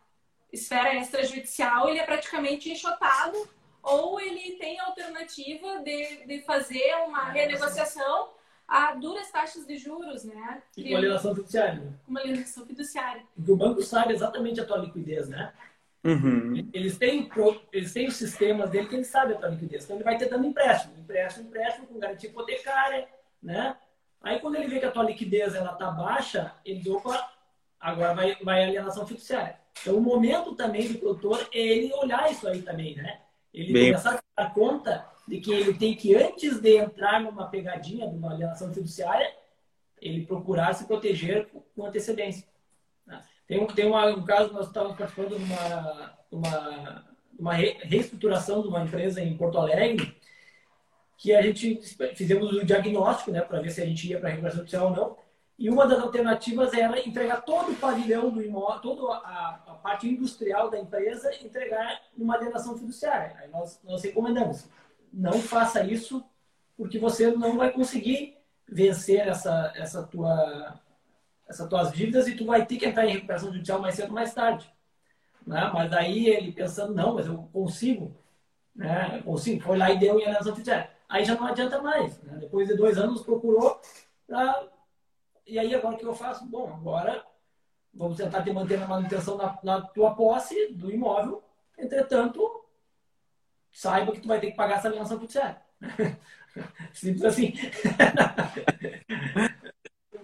esfera 0.51 0.95
extrajudicial, 0.95 1.89
ele 1.89 1.99
é 1.99 2.05
praticamente 2.05 2.69
enxotado 2.69 3.49
ou 3.85 4.19
ele 4.19 4.57
tem 4.57 4.79
a 4.79 4.87
alternativa 4.87 5.79
de, 5.83 6.25
de 6.25 6.41
fazer 6.41 6.95
uma 7.05 7.29
renegociação 7.29 8.29
a 8.67 8.95
duras 8.95 9.29
taxas 9.31 9.65
de 9.65 9.77
juros, 9.77 10.23
né? 10.23 10.63
E 10.75 10.89
com 10.89 10.97
alienação 10.97 11.35
fiduciária. 11.35 11.75
Né? 11.75 11.93
Uma 12.07 12.19
alienação 12.19 12.65
fiduciária. 12.65 13.23
Porque 13.35 13.51
o 13.51 13.55
banco 13.55 13.83
sabe 13.83 14.13
exatamente 14.13 14.59
a 14.59 14.65
tua 14.65 14.77
liquidez, 14.77 15.29
né? 15.29 15.53
Uhum. 16.03 16.67
Eles, 16.73 16.97
têm, 16.97 17.29
eles 17.71 17.93
têm 17.93 18.07
os 18.07 18.15
sistemas 18.15 18.69
dele 18.69 18.87
que 18.87 18.95
ele 18.95 19.03
sabe 19.03 19.33
a 19.33 19.37
tua 19.37 19.49
liquidez. 19.49 19.83
Então 19.83 19.97
ele 19.97 20.03
vai 20.03 20.17
ter 20.17 20.29
dando 20.29 20.45
empréstimo, 20.45 20.97
empréstimo, 20.97 21.47
empréstimo 21.47 21.87
com 21.87 21.99
garantia 21.99 22.29
hipotecária, 22.29 23.07
né? 23.41 23.75
Aí 24.21 24.39
quando 24.39 24.55
ele 24.55 24.67
vê 24.67 24.79
que 24.79 24.85
a 24.85 24.91
tua 24.91 25.03
liquidez 25.03 25.53
ela 25.53 25.73
tá 25.73 25.91
baixa, 25.91 26.53
ele 26.65 26.89
opa, 26.89 27.31
agora 27.79 28.13
vai, 28.13 28.35
vai 28.43 28.63
a 28.63 28.67
alienação 28.67 29.05
fiduciária. 29.05 29.59
Então 29.81 29.95
o 29.95 30.01
momento 30.01 30.55
também 30.55 30.91
do 30.91 30.97
produtor 30.97 31.47
é 31.53 31.59
ele 31.59 31.93
olhar 31.93 32.31
isso 32.31 32.47
aí 32.47 32.61
também, 32.61 32.95
né? 32.95 33.21
Ele 33.55 33.71
Bem... 33.71 33.91
começar 33.91 34.21
a 34.35 34.43
dar 34.43 34.53
conta 34.53 35.07
de 35.25 35.39
que 35.39 35.51
ele 35.51 35.73
tem 35.73 35.95
que, 35.95 36.13
antes 36.13 36.59
de 36.59 36.77
entrar 36.77 37.21
numa 37.21 37.47
pegadinha 37.47 38.07
de 38.07 38.15
uma 38.15 38.31
alienação 38.31 38.71
fiduciária, 38.73 39.33
ele 39.99 40.25
procurar 40.25 40.73
se 40.73 40.85
proteger 40.85 41.47
com 41.73 41.85
antecedência. 41.85 42.45
Tem 43.47 43.61
um, 43.61 43.67
tem 43.67 43.85
uma, 43.85 44.07
um 44.07 44.25
caso, 44.25 44.51
nós 44.51 44.67
estávamos 44.67 44.97
participando 44.97 45.37
de 45.37 45.43
uma, 45.43 46.17
uma, 46.31 47.05
uma 47.39 47.53
reestruturação 47.53 48.61
de 48.61 48.67
uma 48.67 48.83
empresa 48.83 49.21
em 49.21 49.37
Porto 49.37 49.57
Alegre, 49.57 50.15
que 51.17 51.33
a 51.33 51.41
gente 51.41 51.79
fizemos 52.13 52.51
o 52.51 52.65
diagnóstico, 52.65 53.31
né, 53.31 53.41
para 53.41 53.61
ver 53.61 53.69
se 53.69 53.81
a 53.81 53.85
gente 53.85 54.09
ia 54.09 54.19
para 54.19 54.29
a 54.29 54.31
regulação 54.31 54.59
judicial 54.59 54.89
ou 54.89 54.95
não. 54.95 55.17
E 55.57 55.69
uma 55.69 55.87
das 55.87 55.99
alternativas 55.99 56.73
era 56.73 56.99
entregar 56.99 57.41
todo 57.41 57.71
o 57.71 57.75
pavilhão 57.75 58.29
do 58.29 58.43
imóvel, 58.43 58.81
toda 58.81 59.13
a, 59.13 59.61
a 59.67 59.73
parte 59.75 60.07
industrial 60.07 60.69
da 60.69 60.79
empresa, 60.79 61.33
entregar 61.41 62.01
numa 62.17 62.35
alienação 62.35 62.77
fiduciária. 62.77 63.37
Aí 63.39 63.49
nós, 63.49 63.79
nós 63.83 64.03
recomendamos, 64.03 64.67
não 65.13 65.39
faça 65.39 65.83
isso, 65.83 66.23
porque 66.75 66.99
você 66.99 67.31
não 67.31 67.57
vai 67.57 67.71
conseguir 67.71 68.37
vencer 68.67 69.27
essa, 69.27 69.71
essa 69.75 70.03
tua 70.03 70.79
essas 71.47 71.69
tuas 71.69 71.91
dívidas 71.91 72.27
e 72.27 72.35
tu 72.35 72.45
vai 72.45 72.65
ter 72.65 72.77
que 72.77 72.85
entrar 72.85 73.05
em 73.05 73.13
recuperação 73.13 73.53
judicial 73.53 73.79
mais 73.79 73.95
cedo 73.95 74.09
ou 74.09 74.15
mais 74.15 74.33
tarde. 74.33 74.69
Né? 75.45 75.69
Mas 75.73 75.91
daí 75.91 76.27
ele 76.27 76.51
pensando, 76.51 76.93
não, 76.93 77.13
mas 77.13 77.27
eu 77.27 77.37
consigo, 77.53 78.15
né? 78.75 79.17
Eu 79.17 79.23
consigo, 79.23 79.61
foi 79.61 79.77
lá 79.77 79.91
e 79.91 79.99
deu 79.99 80.19
em 80.19 80.23
alienação 80.23 80.53
fiduciária. 80.55 80.89
Aí 81.07 81.23
já 81.23 81.35
não 81.35 81.45
adianta 81.45 81.81
mais. 81.81 82.19
Né? 82.23 82.37
Depois 82.39 82.67
de 82.67 82.75
dois 82.75 82.97
anos 82.97 83.21
procurou, 83.21 83.79
pra... 84.25 84.67
e 85.45 85.59
aí 85.59 85.73
agora 85.73 85.95
o 85.95 85.97
que 85.97 86.05
eu 86.05 86.15
faço? 86.15 86.45
Bom, 86.45 86.73
agora 86.73 87.25
vamos 87.93 88.17
tentar 88.17 88.43
te 88.43 88.51
manter 88.51 88.79
na 88.79 88.87
manutenção 88.87 89.37
na, 89.37 89.57
na 89.63 89.81
tua 89.81 90.15
posse 90.15 90.73
do 90.73 90.91
imóvel, 90.91 91.43
entretanto, 91.77 92.65
saiba 93.71 94.11
que 94.11 94.21
tu 94.21 94.27
vai 94.27 94.39
ter 94.39 94.51
que 94.51 94.57
pagar 94.57 94.77
essa 94.77 94.87
alienação 94.87 95.19
fiduciária. 95.19 95.61
Simples 96.93 97.25
assim. 97.25 97.53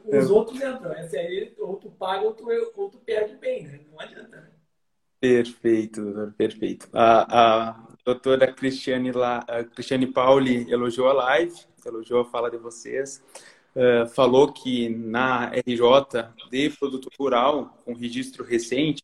Os 0.05 0.29
é. 0.29 0.33
outros 0.33 0.61
entram. 0.61 0.93
Esse 0.93 1.17
aí, 1.17 1.53
ou 1.57 1.77
tu 1.77 1.89
paga 1.91 2.25
ou 2.25 2.33
tu, 2.33 2.45
ou 2.75 2.89
tu 2.89 2.97
perde 2.99 3.35
bem, 3.35 3.63
né? 3.63 3.79
Não 3.89 3.99
adianta, 3.99 4.41
né? 4.41 4.51
Perfeito, 5.19 6.03
doutor, 6.03 6.33
perfeito. 6.33 6.89
A, 6.91 7.69
a 7.69 7.87
doutora 8.03 8.51
Cristiane, 8.51 9.11
La, 9.11 9.45
Cristiane 9.75 10.07
Pauli 10.07 10.69
elogiou 10.71 11.09
a 11.09 11.13
live, 11.13 11.53
elogiou 11.85 12.21
a 12.21 12.25
fala 12.25 12.49
de 12.49 12.57
vocês, 12.57 13.23
uh, 13.75 14.07
falou 14.09 14.51
que 14.51 14.89
na 14.89 15.51
RJ 15.51 16.29
de 16.49 16.69
produto 16.71 17.09
rural, 17.19 17.77
com 17.85 17.93
registro 17.93 18.43
recente, 18.43 19.03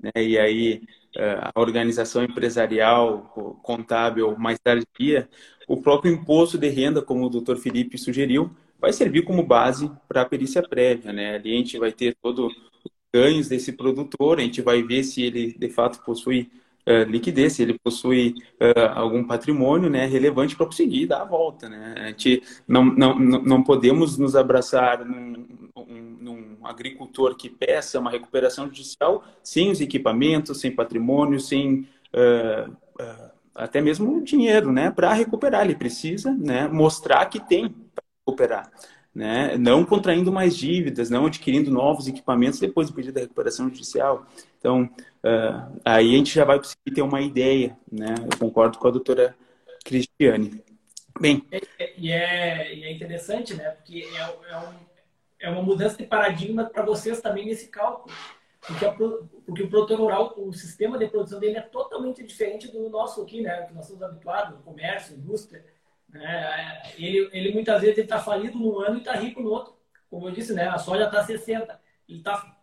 né, 0.00 0.10
e 0.16 0.38
aí 0.38 0.82
uh, 1.16 1.50
a 1.54 1.60
organização 1.60 2.22
empresarial, 2.24 3.58
contábil 3.62 4.36
mais 4.38 4.58
tardia, 4.58 5.28
o 5.68 5.80
próprio 5.80 6.12
imposto 6.12 6.58
de 6.58 6.68
renda, 6.68 7.02
como 7.02 7.26
o 7.26 7.30
doutor 7.30 7.56
Felipe 7.56 7.98
sugeriu, 7.98 8.50
vai 8.78 8.92
servir 8.92 9.22
como 9.24 9.42
base 9.42 9.90
para 10.08 10.22
a 10.22 10.26
perícia 10.26 10.62
prévia, 10.62 11.12
né? 11.12 11.34
Ali 11.34 11.54
a 11.54 11.56
gente 11.56 11.78
vai 11.78 11.92
ter 11.92 12.14
todos 12.22 12.52
os 12.52 12.92
ganhos 13.12 13.48
desse 13.48 13.72
produtor, 13.72 14.38
a 14.38 14.42
gente 14.42 14.60
vai 14.60 14.82
ver 14.82 15.02
se 15.02 15.22
ele 15.22 15.52
de 15.52 15.68
fato 15.68 16.04
possui 16.04 16.50
uh, 16.88 17.10
liquidez, 17.10 17.54
se 17.54 17.62
ele 17.62 17.78
possui 17.82 18.34
uh, 18.60 18.92
algum 18.94 19.24
patrimônio 19.24 19.90
né, 19.90 20.06
relevante 20.06 20.56
para 20.56 20.66
conseguir 20.66 21.06
dar 21.06 21.22
a 21.22 21.24
volta. 21.24 21.68
Né? 21.68 21.94
A 21.96 22.06
gente 22.08 22.42
não, 22.66 22.84
não, 22.84 23.18
não 23.18 23.62
podemos 23.62 24.16
nos 24.18 24.36
abraçar 24.36 25.04
num, 25.04 25.46
num, 25.74 26.16
num 26.20 26.66
agricultor 26.66 27.36
que 27.36 27.48
peça 27.48 27.98
uma 27.98 28.10
recuperação 28.10 28.66
judicial 28.66 29.24
sem 29.42 29.70
os 29.70 29.80
equipamentos, 29.80 30.60
sem 30.60 30.70
patrimônio, 30.70 31.40
sem 31.40 31.88
uh, 32.14 32.72
até 33.54 33.80
mesmo 33.80 34.22
dinheiro 34.22 34.70
né, 34.70 34.90
para 34.90 35.12
recuperar. 35.12 35.64
Ele 35.64 35.74
precisa 35.74 36.32
né, 36.34 36.68
mostrar 36.68 37.26
que 37.26 37.40
tem 37.40 37.74
recuperar. 38.26 38.70
Né? 39.14 39.56
Não 39.56 39.82
contraindo 39.84 40.30
mais 40.30 40.54
dívidas, 40.54 41.08
não 41.08 41.24
adquirindo 41.24 41.70
novos 41.70 42.06
equipamentos 42.06 42.60
depois 42.60 42.88
do 42.88 42.94
pedido 42.94 43.14
da 43.14 43.20
recuperação 43.20 43.66
judicial. 43.70 44.26
Então, 44.58 44.90
uh, 45.26 45.80
aí 45.84 46.14
a 46.14 46.18
gente 46.18 46.34
já 46.34 46.44
vai 46.44 46.58
conseguir 46.58 46.94
ter 46.94 47.02
uma 47.02 47.20
ideia, 47.20 47.76
né? 47.90 48.14
Eu 48.30 48.38
concordo 48.38 48.78
com 48.78 48.88
a 48.88 48.90
doutora 48.90 49.36
Cristiane. 49.84 50.64
Bem. 51.20 51.46
E 51.96 52.12
é, 52.12 52.72
é, 52.72 52.80
é 52.84 52.92
interessante, 52.92 53.54
né? 53.54 53.70
Porque 53.70 54.06
é, 54.14 54.20
é, 54.20 54.58
um, 54.58 54.74
é 55.40 55.50
uma 55.50 55.62
mudança 55.62 55.96
de 55.96 56.04
paradigma 56.04 56.64
para 56.64 56.84
vocês 56.84 57.20
também 57.20 57.46
nesse 57.46 57.68
cálculo. 57.68 58.14
Porque, 58.66 58.84
a, 58.84 58.92
porque 58.92 59.62
o 59.62 59.70
produtor 59.70 59.98
rural, 59.98 60.34
o 60.36 60.52
sistema 60.52 60.98
de 60.98 61.06
produção 61.06 61.38
dele 61.38 61.58
é 61.58 61.62
totalmente 61.62 62.24
diferente 62.24 62.68
do 62.68 62.88
nosso 62.90 63.22
aqui, 63.22 63.40
né? 63.40 63.62
Que 63.62 63.74
nós 63.74 63.84
estamos 63.84 64.02
habituados, 64.02 64.60
comércio, 64.64 65.16
indústria. 65.16 65.64
Né? 66.08 66.82
Ele, 66.98 67.30
ele 67.32 67.52
muitas 67.52 67.80
vezes 67.80 67.98
está 67.98 68.18
falido 68.18 68.58
num 68.58 68.78
ano 68.80 68.96
e 68.96 68.98
está 68.98 69.12
rico 69.12 69.40
no 69.40 69.50
outro. 69.50 69.76
Como 70.10 70.28
eu 70.28 70.32
disse, 70.32 70.52
né? 70.52 70.68
A 70.68 70.78
soja 70.78 71.04
está 71.04 71.22
60. 71.22 71.80
Ele 72.08 72.18
está 72.18 72.55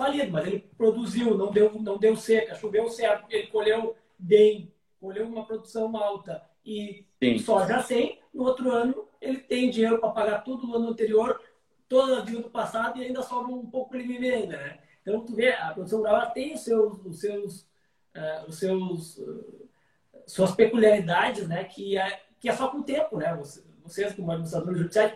falido, 0.00 0.32
mas 0.32 0.46
ele 0.46 0.60
produziu, 0.78 1.36
não 1.36 1.52
deu, 1.52 1.74
não 1.78 1.98
deu 1.98 2.16
seca, 2.16 2.54
choveu 2.54 2.88
certo, 2.88 3.26
ele 3.28 3.48
colheu 3.48 3.94
bem, 4.18 4.72
colheu 4.98 5.26
uma 5.26 5.44
produção 5.44 5.94
alta 5.94 6.42
e 6.64 7.04
Sim. 7.22 7.38
soja 7.38 7.82
100, 7.82 8.18
no 8.32 8.44
outro 8.44 8.70
ano 8.70 9.06
ele 9.20 9.38
tem 9.40 9.68
dinheiro 9.68 9.98
para 9.98 10.08
pagar 10.08 10.38
tudo 10.42 10.66
no 10.66 10.76
ano 10.76 10.88
anterior, 10.88 11.38
toda 11.86 12.18
a 12.18 12.20
dívida 12.22 12.44
do 12.44 12.50
passado 12.50 12.98
e 12.98 13.04
ainda 13.04 13.22
sobra 13.22 13.52
um 13.52 13.66
pouco 13.66 13.90
para 13.90 13.98
ele 13.98 14.08
viver 14.08 14.32
ainda, 14.32 14.56
né? 14.56 14.78
Então, 15.02 15.20
tu 15.24 15.34
vê, 15.34 15.52
a 15.52 15.72
produção 15.74 15.98
rural 15.98 16.30
tem 16.30 16.54
os 16.54 16.60
seus, 16.60 17.04
os 17.04 17.20
seus, 17.20 17.60
uh, 18.16 18.48
os 18.48 18.58
seus 18.58 19.18
uh, 19.18 19.68
suas 20.26 20.52
peculiaridades, 20.54 21.46
né? 21.48 21.64
Que 21.64 21.98
é, 21.98 22.22
que 22.38 22.48
é 22.48 22.52
só 22.52 22.68
com 22.68 22.78
o 22.78 22.84
tempo, 22.84 23.16
né? 23.16 23.34
Vocês, 23.82 24.14
como 24.14 24.30
administradores 24.30 24.78
judiciais, 24.78 25.12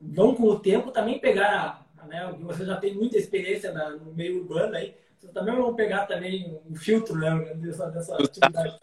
vão 0.00 0.34
com 0.34 0.44
o 0.44 0.58
tempo 0.58 0.90
também 0.90 1.18
pegar 1.20 1.87
né? 2.06 2.34
Você 2.40 2.64
já 2.64 2.76
tem 2.76 2.94
muita 2.94 3.16
experiência 3.16 3.72
na, 3.72 3.90
no 3.90 4.12
meio 4.14 4.38
urbano 4.38 4.76
aí, 4.76 4.94
vocês 5.18 5.32
também 5.32 5.56
vão 5.56 5.74
pegar 5.74 6.06
também 6.06 6.60
um 6.68 6.76
filtro 6.76 7.16
né, 7.16 7.54
dessa, 7.54 7.90
dessa 7.90 8.14
atividade. 8.14 8.78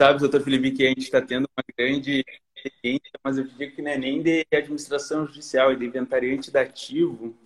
Sabe, 0.00 0.18
doutor 0.18 0.40
Felipe, 0.40 0.70
que 0.70 0.86
a 0.86 0.88
gente 0.88 1.02
está 1.02 1.20
tendo 1.20 1.46
uma 1.54 1.64
grande 1.76 2.24
experiência, 2.56 3.10
mas 3.22 3.36
eu 3.36 3.44
digo 3.44 3.76
que 3.76 3.82
não 3.82 3.90
é 3.90 3.98
nem 3.98 4.22
de 4.22 4.46
administração 4.50 5.26
judicial, 5.26 5.70
é 5.70 5.74
de 5.74 5.84
inventariante 5.84 6.50
dativo 6.50 7.36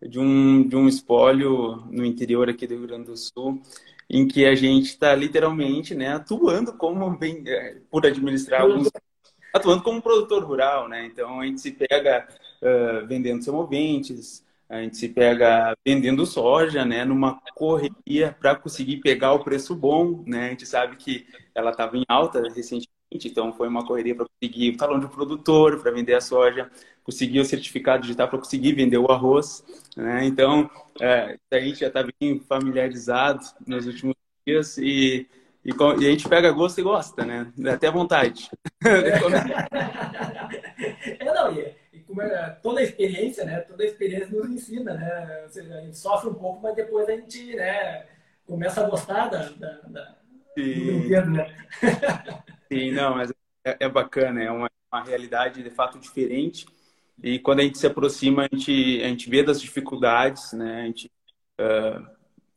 de 0.00 0.18
um, 0.20 0.66
de 0.66 0.76
um 0.76 0.86
espólio 0.86 1.76
no 1.90 2.04
interior 2.04 2.48
aqui 2.48 2.66
do 2.66 2.74
Rio 2.74 2.86
Grande 2.86 3.06
do 3.06 3.16
Sul, 3.16 3.60
em 4.08 4.28
que 4.28 4.44
a 4.44 4.54
gente 4.54 4.86
está 4.86 5.14
literalmente 5.14 5.94
né, 5.94 6.12
atuando 6.14 6.72
como 6.74 7.10
bem, 7.16 7.42
é, 7.46 7.78
por 7.90 8.06
administrar 8.06 8.62
alguns 8.62 8.88
atuando 9.52 9.82
como 9.82 10.02
produtor 10.02 10.44
rural, 10.44 10.88
né? 10.88 11.06
Então 11.06 11.40
a 11.40 11.46
gente 11.46 11.60
se 11.60 11.72
pega 11.72 12.28
uh, 12.62 13.06
vendendo 13.06 13.42
semoventes, 13.42 14.44
a 14.68 14.82
gente 14.82 14.96
se 14.96 15.08
pega 15.08 15.76
vendendo 15.84 16.26
soja, 16.26 16.84
né, 16.84 17.04
numa 17.04 17.40
correria 17.54 18.36
para 18.38 18.56
conseguir 18.56 18.98
pegar 18.98 19.32
o 19.32 19.44
preço 19.44 19.74
bom, 19.74 20.24
né? 20.26 20.46
A 20.46 20.50
gente 20.50 20.66
sabe 20.66 20.96
que 20.96 21.26
ela 21.54 21.70
estava 21.70 21.96
em 21.96 22.04
alta 22.08 22.42
recentemente, 22.42 22.88
então 23.24 23.52
foi 23.52 23.68
uma 23.68 23.86
correria 23.86 24.14
para 24.14 24.26
conseguir 24.26 24.70
o 24.70 24.76
talão 24.76 24.98
de 24.98 25.06
produtor, 25.06 25.80
para 25.80 25.92
vender 25.92 26.14
a 26.14 26.20
soja, 26.20 26.68
conseguir 27.04 27.38
o 27.38 27.44
certificado 27.44 28.02
digital 28.02 28.28
para 28.28 28.38
conseguir 28.38 28.72
vender 28.72 28.98
o 28.98 29.10
arroz, 29.10 29.64
né? 29.96 30.24
Então, 30.24 30.68
é, 31.00 31.38
a 31.52 31.60
gente 31.60 31.80
já 31.80 31.86
está 31.86 32.04
bem 32.20 32.40
familiarizado 32.40 33.44
nos 33.64 33.86
últimos 33.86 34.16
dias 34.44 34.76
e, 34.78 35.28
e, 35.64 35.70
e, 35.70 36.06
a 36.06 36.10
gente 36.10 36.28
pega 36.28 36.50
gosto 36.50 36.80
e 36.80 36.82
gosta, 36.82 37.24
né? 37.24 37.52
Até 37.72 37.88
vontade. 37.88 38.50
É. 38.84 39.20
não, 41.24 41.75
toda 42.62 42.80
a 42.80 42.82
experiência, 42.82 43.44
né? 43.44 43.60
Toda 43.60 43.82
a 43.82 43.86
experiência 43.86 44.28
nos 44.28 44.50
ensina, 44.50 44.94
né? 44.94 45.42
Ou 45.44 45.48
seja, 45.48 45.74
a 45.74 45.80
gente 45.80 45.96
sofre 45.96 46.30
um 46.30 46.34
pouco, 46.34 46.62
mas 46.62 46.74
depois 46.74 47.08
a 47.08 47.12
gente, 47.12 47.54
né? 47.54 48.06
Começa 48.46 48.80
a 48.84 48.88
gostar 48.88 49.28
da, 49.28 49.48
da, 49.50 49.80
da 49.82 50.16
do 50.56 50.84
brinquedo, 50.84 51.30
né? 51.30 51.54
Sim, 52.72 52.92
não, 52.92 53.16
mas 53.16 53.30
é, 53.64 53.76
é 53.80 53.88
bacana, 53.88 54.42
é 54.42 54.50
uma, 54.50 54.70
uma, 54.92 55.04
realidade 55.04 55.62
de 55.62 55.70
fato 55.70 55.98
diferente. 55.98 56.66
E 57.22 57.38
quando 57.38 57.60
a 57.60 57.62
gente 57.62 57.78
se 57.78 57.86
aproxima, 57.86 58.42
a 58.42 58.48
gente, 58.56 59.02
a 59.02 59.08
gente 59.08 59.28
vê 59.28 59.42
das 59.42 59.60
dificuldades, 59.60 60.52
né? 60.52 60.82
A 60.82 60.86
gente 60.86 61.10
uh, 61.60 62.06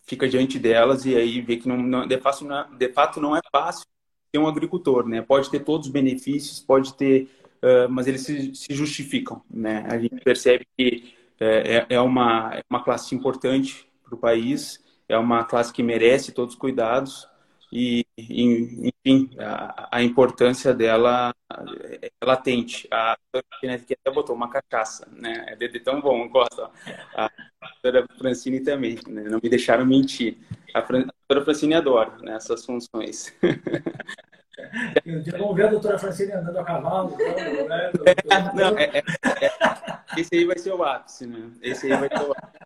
fica 0.04 0.28
diante 0.28 0.58
delas 0.58 1.06
e 1.06 1.16
aí 1.16 1.42
vê 1.42 1.58
que 1.58 1.68
não, 1.68 1.78
não, 1.78 2.08
de, 2.08 2.18
fato, 2.18 2.46
não 2.46 2.60
é, 2.60 2.68
de 2.78 2.90
fato 2.90 3.22
não 3.22 3.36
é 3.36 3.42
fácil 3.52 3.86
ser 4.32 4.40
um 4.40 4.48
agricultor, 4.48 5.08
né? 5.08 5.22
Pode 5.22 5.50
ter 5.50 5.60
todos 5.62 5.88
os 5.88 5.94
benefícios, 5.94 6.60
pode 6.60 6.94
ter 6.94 7.30
uh, 7.64 7.90
mas 7.90 8.08
eles 8.08 8.22
se, 8.22 8.54
se, 8.56 8.74
justificam. 8.74 9.42
Né? 9.50 9.86
A 9.90 9.98
gente 9.98 10.22
percebe 10.24 10.68
que 10.78 11.14
é, 11.40 11.78
é, 11.78 11.86
é 11.90 12.02
uma, 12.02 12.52
é 12.56 12.64
uma 12.70 12.84
classe 12.84 13.16
importante 13.16 13.88
para 14.04 14.16
o 14.16 14.18
país, 14.18 14.84
é 15.08 15.18
uma 15.18 15.44
classe 15.44 15.72
que 15.72 15.84
merece 15.84 16.32
todos 16.32 16.56
os 16.56 16.60
cuidados 16.60 17.28
e, 17.72 18.06
enfim, 18.18 19.30
a, 19.38 19.98
a 19.98 20.04
importância 20.04 20.74
dela 20.74 21.34
é 22.02 22.10
latente. 22.24 22.88
A 22.92 23.16
doutora 23.32 23.80
que 23.80 23.94
até 23.94 24.12
botou 24.12 24.36
uma 24.36 24.50
cachaça, 24.50 25.08
né? 25.12 25.46
É 25.48 25.56
de 25.56 25.80
tão 25.80 26.02
bom, 26.02 26.28
gosta. 26.30 26.70
A 27.16 27.30
doutora 27.84 28.08
Francine 28.18 28.62
também, 28.62 28.98
né? 29.08 29.24
não 29.24 29.40
me 29.42 29.50
deixaram 29.50 29.86
mentir. 29.86 30.38
A, 30.74 30.82
Fran... 30.82 31.02
a 31.02 31.14
doutora 31.28 31.46
Francine 31.46 31.76
adora 31.76 32.18
né, 32.22 32.36
essas 32.36 32.66
funções. 32.66 33.34
Vamos 35.38 35.56
ver 35.56 35.68
a 35.68 35.70
doutora 35.70 36.00
Francine 36.00 36.32
andando 36.34 36.60
a 36.60 36.64
cavalo. 36.64 37.16
Né? 37.18 37.92
Não, 38.56 38.78
é, 38.78 38.84
é, 38.86 38.98
é, 39.46 40.20
esse 40.20 40.36
aí 40.36 40.46
vai 40.46 40.58
ser 40.58 40.74
o 40.74 40.84
ápice, 40.84 41.26
né? 41.26 41.52
Esse 41.62 41.92
aí 41.92 42.00
vai 42.00 42.10
ser 42.10 42.28
o 42.28 42.32
ápice. 42.32 42.60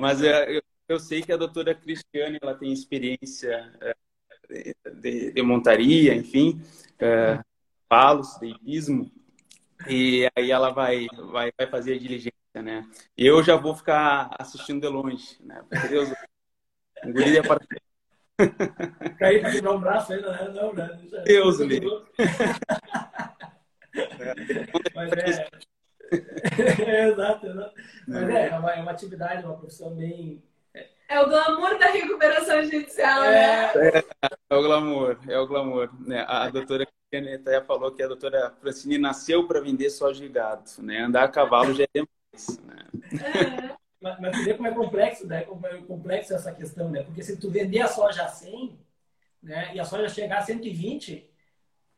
Mas 0.00 0.22
é, 0.22 0.56
eu, 0.56 0.62
eu 0.88 1.00
sei 1.00 1.22
que 1.22 1.32
a 1.32 1.36
doutora 1.36 1.74
Cristiane 1.74 2.38
ela 2.40 2.54
tem 2.54 2.72
experiência 2.72 3.72
é, 3.80 3.94
de, 4.94 5.32
de 5.32 5.42
montaria, 5.42 6.14
enfim, 6.14 6.60
é, 6.98 7.38
palos, 7.88 8.38
de 8.40 8.48
hipismo, 8.48 9.10
e 9.88 10.28
aí 10.36 10.50
ela 10.50 10.70
vai, 10.70 11.06
vai, 11.30 11.52
vai 11.56 11.66
fazer 11.66 11.94
a 11.94 11.98
diligência, 11.98 12.32
né? 12.62 12.88
Eu 13.16 13.42
já 13.42 13.56
vou 13.56 13.74
ficar 13.74 14.34
assistindo 14.38 14.80
de 14.80 14.88
longe, 14.88 15.36
né? 15.40 15.64
Porque 15.68 15.88
Deus, 15.88 16.12
engolir 17.04 17.40
a 17.40 17.46
parte 17.46 17.66
Cair 19.18 19.40
para 19.40 19.52
quebrar 19.52 19.72
um 19.72 19.80
braço 19.80 20.12
ainda, 20.12 20.32
né? 20.32 20.52
Não, 20.54 20.72
né? 20.72 21.00
Deus 21.24 21.58
me 21.60 21.80
Mas 24.94 25.12
é... 25.12 25.48
é... 26.86 27.08
exato, 27.08 27.46
exato. 27.46 27.74
Mas 28.06 28.28
é, 28.28 28.48
é 28.48 28.58
uma, 28.58 28.70
é 28.72 28.82
uma 28.82 28.90
atividade, 28.90 29.44
uma 29.44 29.56
profissão 29.56 29.94
bem... 29.94 30.42
É 31.08 31.20
o 31.20 31.28
glamour 31.28 31.78
da 31.78 31.86
recuperação 31.86 32.62
judicial, 32.62 33.22
né? 33.22 33.66
É, 33.74 34.04
é 34.50 34.56
o 34.56 34.62
glamour, 34.62 35.18
é 35.28 35.38
o 35.38 35.46
glamour. 35.46 35.90
Né? 36.00 36.24
A 36.26 36.48
doutora 36.48 36.86
até 37.34 37.60
falou 37.60 37.92
que 37.92 38.02
a 38.02 38.08
doutora 38.08 38.54
Francine 38.60 38.96
nasceu 38.96 39.46
para 39.46 39.60
vender 39.60 39.90
soja 39.90 40.20
de 40.20 40.28
gado, 40.28 40.64
né? 40.78 41.02
Andar 41.02 41.24
a 41.24 41.28
cavalo 41.28 41.74
já 41.74 41.84
é 41.84 41.88
demais, 41.94 42.58
né? 42.64 43.68
É. 43.68 43.81
Mas, 44.02 44.20
mas 44.20 44.36
tu 44.36 44.44
vê 44.44 44.54
como 44.54 44.68
é 44.68 44.72
complexo, 44.72 45.26
né? 45.26 45.42
Como 45.42 45.66
é 45.66 45.80
complexo 45.82 46.34
essa 46.34 46.52
questão, 46.52 46.90
né? 46.90 47.02
Porque 47.04 47.22
se 47.22 47.36
tu 47.36 47.50
vender 47.50 47.80
a 47.80 47.88
soja 47.88 48.24
a 48.24 48.28
100, 48.28 48.78
né? 49.42 49.74
E 49.74 49.80
a 49.80 49.84
soja 49.84 50.08
chegar 50.08 50.38
a 50.38 50.42
120, 50.42 51.30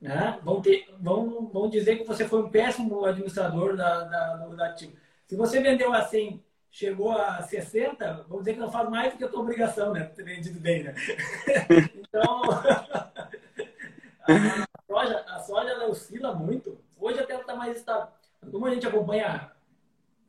né? 0.00 0.38
Vão, 0.42 0.60
ter, 0.60 0.86
vão, 1.00 1.46
vão 1.46 1.70
dizer 1.70 1.96
que 1.96 2.04
você 2.04 2.28
foi 2.28 2.42
um 2.42 2.50
péssimo 2.50 3.04
administrador 3.06 3.74
da, 3.74 4.04
da, 4.04 4.36
do 4.36 4.62
ativo. 4.62 4.92
Se 5.26 5.34
você 5.34 5.60
vendeu 5.60 5.92
a 5.94 6.04
100, 6.04 6.44
chegou 6.70 7.12
a 7.12 7.40
60, 7.42 8.26
vamos 8.28 8.44
dizer 8.44 8.54
que 8.54 8.60
não 8.60 8.70
faz 8.70 8.90
mais 8.90 9.12
do 9.12 9.18
que 9.18 9.24
a 9.24 9.28
tua 9.28 9.40
obrigação, 9.40 9.92
né? 9.92 10.04
Ter 10.04 10.24
vendido 10.24 10.60
bem, 10.60 10.84
né? 10.84 10.94
então, 11.96 12.42
a 14.28 14.66
soja, 14.86 15.24
a 15.26 15.38
soja 15.38 15.70
ela 15.70 15.88
oscila 15.88 16.34
muito. 16.34 16.78
Hoje 16.98 17.20
até 17.20 17.32
ela 17.32 17.42
está 17.42 17.56
mais 17.56 17.74
estável. 17.76 18.08
Como 18.50 18.66
a 18.66 18.74
gente 18.74 18.86
acompanha 18.86 19.50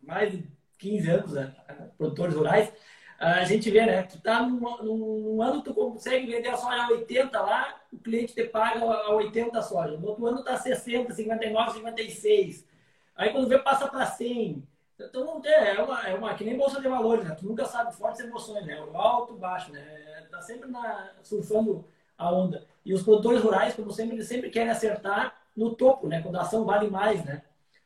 mais 0.01 0.31
de 0.31 0.54
15 0.77 1.09
anos, 1.09 1.31
né? 1.33 1.55
produtores 1.97 2.35
rurais, 2.35 2.71
a 3.17 3.45
gente 3.45 3.71
vê, 3.71 3.85
né? 3.85 4.03
Tu 4.03 4.19
tá 4.19 4.43
num, 4.43 4.59
num, 4.83 5.41
ano 5.41 5.61
tu 5.61 5.73
consegue 5.73 6.25
vender 6.25 6.49
a 6.49 6.57
soja 6.57 6.83
a 6.83 6.89
80 6.89 7.41
lá, 7.41 7.81
o 7.91 7.97
cliente 7.97 8.33
te 8.33 8.43
paga 8.43 8.83
a 8.83 9.15
80 9.15 9.57
a 9.57 9.61
soja. 9.61 9.97
No 9.97 10.07
outro 10.07 10.27
ano 10.27 10.43
tá 10.43 10.57
60, 10.57 11.13
59, 11.13 11.73
56. 11.77 12.67
Aí 13.15 13.31
quando 13.31 13.47
vê 13.47 13.57
passa 13.57 13.87
para 13.87 14.05
100. 14.05 14.67
Então 14.99 15.41
é, 15.45 15.75
é 15.75 15.81
uma, 15.81 16.07
é 16.07 16.13
uma 16.13 16.33
que 16.35 16.43
nem 16.43 16.57
bolsa 16.57 16.81
de 16.81 16.87
valores, 16.87 17.25
né? 17.25 17.35
Tu 17.35 17.45
nunca 17.45 17.65
sabe 17.65 17.95
fortes 17.95 18.19
emoções, 18.19 18.65
né? 18.65 18.81
O 18.81 18.97
alto, 18.97 19.33
baixo, 19.35 19.71
né? 19.71 20.27
Tá 20.29 20.41
sempre 20.41 20.69
na, 20.69 21.11
surfando 21.23 21.85
a 22.17 22.31
onda. 22.31 22.65
E 22.85 22.93
os 22.93 23.01
produtores 23.03 23.41
rurais, 23.41 23.73
como 23.75 23.91
sempre, 23.91 24.15
eles 24.15 24.27
sempre 24.27 24.49
querem 24.49 24.69
acertar 24.69 25.35
no 25.55 25.73
topo, 25.73 26.07
né? 26.07 26.21
Quando 26.21 26.35
a 26.35 26.41
ação 26.41 26.65
vale 26.65 26.89
mais, 26.89 27.23
né? 27.23 27.41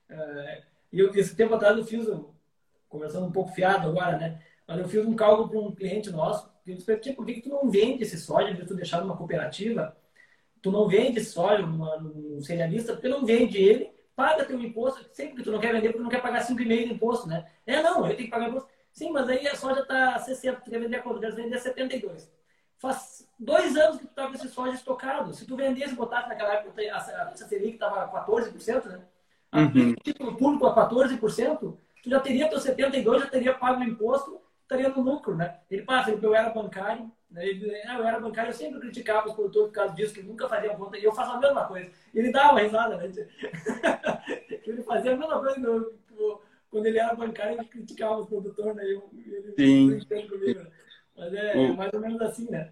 É, 0.10 0.64
e 0.92 1.02
esse 1.02 1.36
tempo 1.36 1.54
atrás 1.54 1.78
eu 1.78 1.86
fiz 1.86 2.08
conversando 2.90 3.28
um 3.28 3.32
pouco 3.32 3.52
fiado 3.52 3.88
agora, 3.88 4.18
né? 4.18 4.42
Mas 4.68 4.80
eu 4.80 4.90
fiz 4.90 5.06
um 5.06 5.16
cálculo 5.16 5.50
para 5.50 5.60
um 5.60 5.72
cliente 5.74 6.12
nosso, 6.12 6.52
que 6.64 6.74
disse, 6.74 6.86
por 7.16 7.26
que, 7.26 7.36
que 7.36 7.42
tu 7.42 7.50
não 7.50 7.70
vende 7.70 8.04
esse 8.04 8.18
soja, 8.18 8.54
de 8.54 8.66
tu 8.66 8.76
deixar 8.76 9.02
numa 9.02 9.16
cooperativa, 9.16 9.96
tu 10.62 10.72
não 10.72 10.88
vende 10.88 11.20
esse 11.20 11.32
soja 11.32 11.66
numa, 11.66 11.98
num 11.98 12.42
cerealista, 12.42 12.94
porque 12.94 13.08
não 13.08 13.26
vende 13.26 13.58
ele, 13.58 13.92
paga 14.16 14.44
teu 14.44 14.60
imposto, 14.60 15.06
sempre 15.14 15.38
que 15.38 15.44
tu 15.44 15.52
não 15.52 15.60
quer 15.60 15.74
vender, 15.74 15.90
porque 15.90 16.04
não 16.04 16.10
quer 16.10 16.22
pagar 16.22 16.46
5,5 16.46 16.68
de 16.68 16.94
imposto, 16.94 17.28
né? 17.28 17.50
É, 17.66 17.82
não, 17.82 18.06
eu 18.06 18.16
tenho 18.16 18.26
que 18.26 18.30
pagar 18.30 18.50
imposto. 18.50 18.70
Sim, 18.92 19.12
mas 19.12 19.30
aí 19.30 19.48
a 19.48 19.56
soja 19.56 19.82
está 19.82 20.20
60, 20.20 20.62
tu 20.62 20.70
quer 20.70 20.80
vender 20.80 20.98
a 20.98 21.02
quanto? 21.02 21.20
Quer 21.20 21.34
vender 21.34 21.58
72. 21.58 22.30
Faz 22.78 23.28
dois 23.38 23.76
anos 23.76 24.00
que 24.00 24.08
tu 24.08 24.14
tá 24.14 24.28
com 24.28 24.34
esse 24.34 24.50
soja 24.50 24.74
estocado. 24.74 25.34
Se 25.34 25.46
tu 25.46 25.56
vendesse 25.56 25.94
e 25.94 25.96
botasse 25.96 26.30
naquela 26.30 26.54
época, 26.56 26.82
a, 26.92 26.98
a, 26.98 27.24
a 27.30 27.36
Selic 27.36 27.74
estava 27.74 28.08
14%, 28.26 28.86
né? 28.86 29.02
A 29.52 29.62
uhum. 29.62 29.96
título 30.04 30.38
público 30.38 30.68
a 30.68 30.90
14%, 30.90 31.78
tu 32.04 32.10
já 32.10 32.20
teria 32.20 32.50
teu 32.50 32.60
72, 32.60 33.22
já 33.22 33.28
teria 33.28 33.54
pago 33.54 33.82
o 33.82 33.84
imposto 33.84 34.42
estaria 34.70 34.90
no 34.90 35.02
lucro, 35.02 35.36
né? 35.36 35.58
Ele 35.70 35.82
passa, 35.82 36.12
eu 36.12 36.36
era 36.36 36.50
bancário, 36.52 37.12
né? 37.32 37.48
ele, 37.48 37.76
ah, 37.88 37.98
eu 37.98 38.08
era 38.08 38.20
bancário, 38.20 38.52
eu 38.52 38.54
sempre 38.54 38.80
criticava 38.80 39.28
os 39.28 39.34
produtores 39.34 39.70
por 39.70 39.74
causa 39.74 39.96
disso, 39.96 40.14
que 40.14 40.22
nunca 40.22 40.48
faziam 40.48 40.76
conta, 40.76 40.98
e 40.98 41.04
eu 41.04 41.12
faço 41.12 41.32
a 41.32 41.40
mesma 41.40 41.66
coisa. 41.66 41.90
Ele 42.14 42.32
dava 42.32 42.52
uma 42.52 42.62
risada, 42.62 42.98
né? 42.98 43.10
ele 44.68 44.84
fazia 44.84 45.14
a 45.14 45.18
mesma 45.18 45.40
coisa 45.40 45.60
eu, 45.60 46.42
quando 46.70 46.86
ele 46.86 47.00
era 47.00 47.16
bancário, 47.16 47.58
ele 47.58 47.66
criticava 47.66 48.20
os 48.20 48.28
produtores, 48.28 48.76
né? 48.76 48.84
Eu, 48.86 49.10
ele, 49.26 49.54
Sim. 49.58 50.28
Comigo, 50.28 50.60
né? 50.60 50.72
Mas 51.18 51.34
é, 51.34 51.58
o... 51.58 51.76
mais 51.76 51.92
ou 51.92 52.00
menos 52.00 52.22
assim, 52.22 52.50
né? 52.50 52.72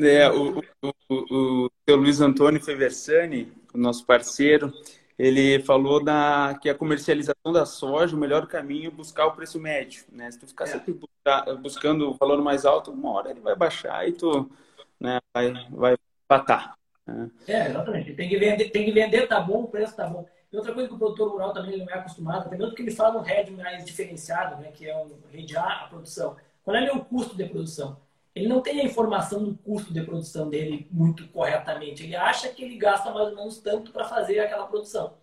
É, 0.00 0.28
o, 0.28 0.58
o, 0.82 0.92
o, 1.08 1.70
o 1.88 1.94
Luiz 1.94 2.20
Antônio 2.20 2.60
Feversani, 2.60 3.52
o 3.72 3.78
nosso 3.78 4.04
parceiro, 4.04 4.72
ele 5.18 5.60
falou 5.60 6.02
da, 6.02 6.58
que 6.60 6.68
a 6.68 6.74
comercialização 6.74 7.52
da 7.52 7.64
soja, 7.64 8.14
o 8.14 8.18
melhor 8.18 8.46
caminho 8.46 8.88
é 8.88 8.90
buscar 8.90 9.26
o 9.26 9.32
preço 9.32 9.58
médio. 9.58 10.04
Né? 10.12 10.30
Se 10.30 10.38
tu 10.38 10.46
ficar 10.46 10.64
é. 10.64 10.68
sempre 10.68 10.98
buscando 11.60 12.10
o 12.10 12.14
valor 12.14 12.42
mais 12.42 12.66
alto, 12.66 12.90
uma 12.90 13.10
hora 13.12 13.30
ele 13.30 13.40
vai 13.40 13.56
baixar 13.56 14.06
e 14.06 14.12
tu 14.12 14.50
né, 15.00 15.18
vai, 15.34 15.52
vai 15.70 15.96
patar. 16.28 16.76
Né? 17.06 17.30
É, 17.48 17.68
exatamente. 17.68 18.14
Tem 18.14 18.28
que, 18.28 18.38
vender, 18.38 18.70
tem 18.70 18.84
que 18.84 18.92
vender, 18.92 19.26
tá 19.26 19.40
bom, 19.40 19.62
o 19.62 19.68
preço 19.68 19.96
tá 19.96 20.06
bom. 20.06 20.28
E 20.52 20.56
outra 20.56 20.74
coisa 20.74 20.88
que 20.88 20.94
o 20.94 20.98
produtor 20.98 21.30
rural 21.30 21.52
também 21.52 21.78
não 21.78 21.88
é 21.88 21.94
acostumado, 21.94 22.50
outro 22.60 22.74
que 22.74 22.82
eles 22.82 22.96
falam 22.96 23.22
um 23.22 23.26
hedge 23.26 23.52
mais 23.52 23.84
diferenciado, 23.84 24.60
né, 24.60 24.70
que 24.70 24.88
é 24.88 24.96
um 24.96 25.18
redear 25.30 25.84
a 25.84 25.88
produção. 25.88 26.36
Qual 26.62 26.76
é 26.76 26.92
o 26.92 27.04
custo 27.04 27.36
de 27.36 27.44
produção? 27.46 28.00
Ele 28.36 28.48
não 28.48 28.60
tem 28.60 28.82
a 28.82 28.84
informação 28.84 29.42
do 29.42 29.56
custo 29.56 29.94
de 29.94 30.02
produção 30.02 30.50
dele 30.50 30.86
muito 30.90 31.26
corretamente. 31.28 32.02
Ele 32.02 32.14
acha 32.14 32.50
que 32.50 32.62
ele 32.62 32.76
gasta 32.76 33.10
mais 33.10 33.30
ou 33.30 33.34
menos 33.34 33.58
tanto 33.60 33.90
para 33.90 34.04
fazer 34.04 34.40
aquela 34.40 34.66
produção. 34.66 35.14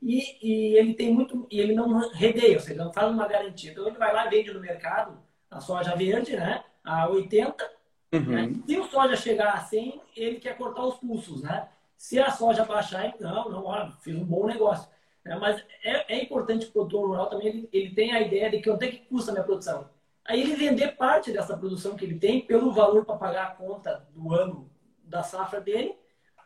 E, 0.00 0.38
e, 0.42 0.74
ele 0.74 0.94
tem 0.94 1.12
muito 1.12 1.46
e 1.50 1.60
ele 1.60 1.74
não 1.74 2.08
redeia, 2.12 2.54
ou 2.54 2.60
seja, 2.60 2.82
não 2.82 2.94
faz 2.94 3.12
uma 3.12 3.28
garantia. 3.28 3.72
Então 3.72 3.86
ele 3.86 3.98
vai 3.98 4.10
lá 4.10 4.26
e 4.26 4.30
vende 4.30 4.54
no 4.54 4.60
mercado 4.60 5.18
a 5.50 5.60
soja 5.60 5.94
verde, 5.94 6.34
né, 6.34 6.64
a 6.82 7.06
80. 7.10 7.70
Uhum. 8.12 8.20
Né? 8.20 8.54
Se 8.66 8.78
o 8.78 8.84
soja 8.84 9.16
chegar 9.16 9.52
a 9.52 9.58
100, 9.58 10.00
ele 10.16 10.40
quer 10.40 10.56
cortar 10.56 10.86
os 10.86 10.94
pulsos, 10.94 11.42
né? 11.42 11.68
Se 11.98 12.18
a 12.18 12.30
soja 12.30 12.64
baixar, 12.64 13.14
não, 13.20 13.50
não, 13.50 13.66
olha, 13.66 13.92
fiz 14.00 14.16
um 14.16 14.24
bom 14.24 14.46
negócio. 14.46 14.88
É, 15.26 15.36
mas 15.36 15.62
é, 15.84 16.14
é 16.14 16.22
importante 16.22 16.64
que 16.64 16.70
o 16.70 16.72
produtor 16.72 17.08
rural 17.08 17.28
também 17.28 17.48
ele, 17.48 17.68
ele 17.70 17.94
tenha 17.94 18.16
a 18.16 18.22
ideia 18.22 18.50
de 18.50 18.58
que 18.58 18.70
quanto 18.70 18.82
é 18.82 18.88
que 18.88 18.98
custa 18.98 19.30
a 19.30 19.34
minha 19.34 19.44
produção. 19.44 19.86
Aí 20.28 20.40
ele 20.40 20.56
vender 20.56 20.96
parte 20.96 21.32
dessa 21.32 21.56
produção 21.56 21.96
que 21.96 22.04
ele 22.04 22.18
tem 22.18 22.40
pelo 22.40 22.72
valor 22.72 23.04
para 23.04 23.16
pagar 23.16 23.46
a 23.46 23.50
conta 23.50 24.06
do 24.14 24.34
ano 24.34 24.70
da 25.04 25.22
safra 25.22 25.60
dele 25.60 25.94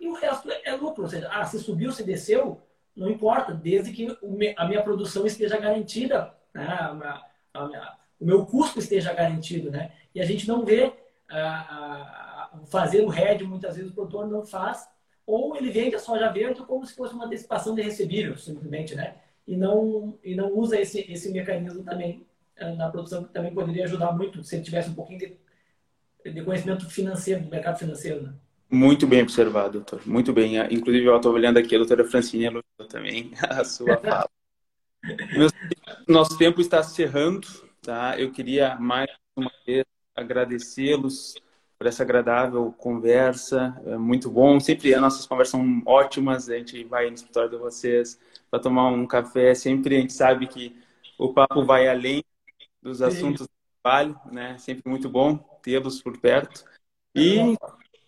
e 0.01 0.09
o 0.09 0.14
resto 0.14 0.51
é 0.51 0.74
lucro. 0.74 1.05
Ou 1.05 1.09
seja, 1.09 1.28
ah, 1.31 1.45
se 1.45 1.59
subiu, 1.59 1.91
se 1.93 2.03
desceu, 2.03 2.61
não 2.95 3.09
importa, 3.09 3.55
desde 3.55 3.93
que 3.93 4.16
a 4.57 4.66
minha 4.66 4.83
produção 4.83 5.26
esteja 5.26 5.57
garantida, 5.59 6.35
né? 6.55 6.66
a 7.55 7.66
minha, 7.66 7.99
o 8.20 8.24
meu 8.24 8.45
custo 8.45 8.78
esteja 8.78 9.12
garantido. 9.12 9.70
Né? 9.70 9.93
E 10.14 10.20
a 10.20 10.24
gente 10.24 10.47
não 10.47 10.64
vê 10.64 10.93
ah, 11.31 12.51
ah, 12.53 12.61
fazer 12.66 13.03
o 13.03 13.12
hedge, 13.12 13.45
muitas 13.45 13.76
vezes 13.76 13.91
o 13.91 13.95
produtor 13.95 14.26
não 14.28 14.45
faz, 14.45 14.89
ou 15.26 15.57
ele 15.57 15.70
vende 15.70 15.95
a 15.95 15.99
soja 15.99 16.28
verde 16.28 16.61
como 16.62 16.85
se 16.85 16.95
fosse 16.95 17.14
uma 17.14 17.26
antecipação 17.26 17.74
de 17.74 17.83
recebível, 17.83 18.37
simplesmente, 18.37 18.95
né? 18.95 19.16
E 19.47 19.57
não, 19.57 20.18
e 20.22 20.35
não 20.35 20.53
usa 20.53 20.78
esse, 20.78 21.01
esse 21.11 21.31
mecanismo 21.33 21.83
também 21.83 22.26
na 22.76 22.90
produção 22.90 23.24
que 23.24 23.32
também 23.32 23.52
poderia 23.52 23.84
ajudar 23.84 24.12
muito 24.12 24.42
se 24.42 24.56
ele 24.56 24.64
tivesse 24.64 24.90
um 24.90 24.94
pouquinho 24.94 25.18
de, 25.18 26.32
de 26.32 26.42
conhecimento 26.42 26.88
financeiro, 26.88 27.42
do 27.42 27.50
mercado 27.50 27.78
financeiro. 27.78 28.22
Né? 28.22 28.34
Muito 28.70 29.06
bem 29.06 29.22
observado, 29.22 29.72
doutor. 29.72 30.06
Muito 30.06 30.32
bem. 30.32 30.56
Inclusive, 30.72 31.04
eu 31.04 31.16
estou 31.16 31.32
olhando 31.32 31.58
aqui 31.58 31.74
a 31.74 31.78
doutora 31.78 32.04
Francine 32.04 32.44
elogiou 32.44 32.88
também 32.88 33.32
a 33.48 33.64
sua 33.64 33.96
fala. 34.02 34.28
nosso 36.06 36.38
tempo 36.38 36.61
está 36.61 36.82
se 36.82 36.94
cerrando, 36.94 37.48
tá? 37.82 38.18
Eu 38.18 38.30
queria 38.30 38.76
mais 38.76 39.08
uma 39.36 39.50
vez 39.66 39.84
agradecê-los 40.14 41.34
por 41.76 41.86
essa 41.86 42.02
agradável 42.02 42.72
conversa. 42.78 43.74
É 43.86 43.96
muito 43.96 44.30
bom. 44.30 44.61
Sempre 44.61 44.94
as 44.94 45.00
nossas 45.00 45.26
conversas 45.26 45.52
são 45.52 45.82
ótimas. 45.86 46.48
A 46.48 46.56
gente 46.56 46.84
vai 46.84 47.08
no 47.08 47.14
escritório 47.14 47.50
de 47.50 47.56
vocês 47.56 48.20
para 48.50 48.61
tomar 48.61 48.88
um 48.88 49.06
café. 49.06 49.54
Sempre 49.54 49.96
a 49.96 50.00
gente 50.00 50.12
sabe 50.12 50.46
que 50.46 50.76
o 51.18 51.32
papo 51.32 51.64
vai 51.64 51.88
além 51.88 52.22
dos 52.83 53.03
assuntos 53.03 53.47
do 53.47 53.53
trabalho, 53.83 54.18
né? 54.31 54.57
Sempre 54.59 54.89
muito 54.89 55.09
bom 55.09 55.37
tê-los 55.62 56.03
por 56.03 56.18
perto. 56.18 56.64
E 57.14 57.57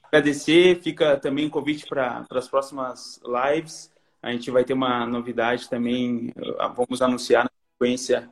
agradecer, 0.05 0.81
fica 0.83 1.17
também 1.17 1.49
convite 1.49 1.87
para 1.87 2.27
as 2.31 2.49
próximas 2.49 3.21
lives. 3.25 3.91
A 4.23 4.31
gente 4.31 4.51
vai 4.51 4.65
ter 4.65 4.73
uma 4.73 5.07
novidade 5.07 5.69
também, 5.69 6.33
ah, 6.59 6.69
vamos 6.69 7.03
anunciar 7.03 7.45
na 7.45 7.51
sequência 7.73 8.31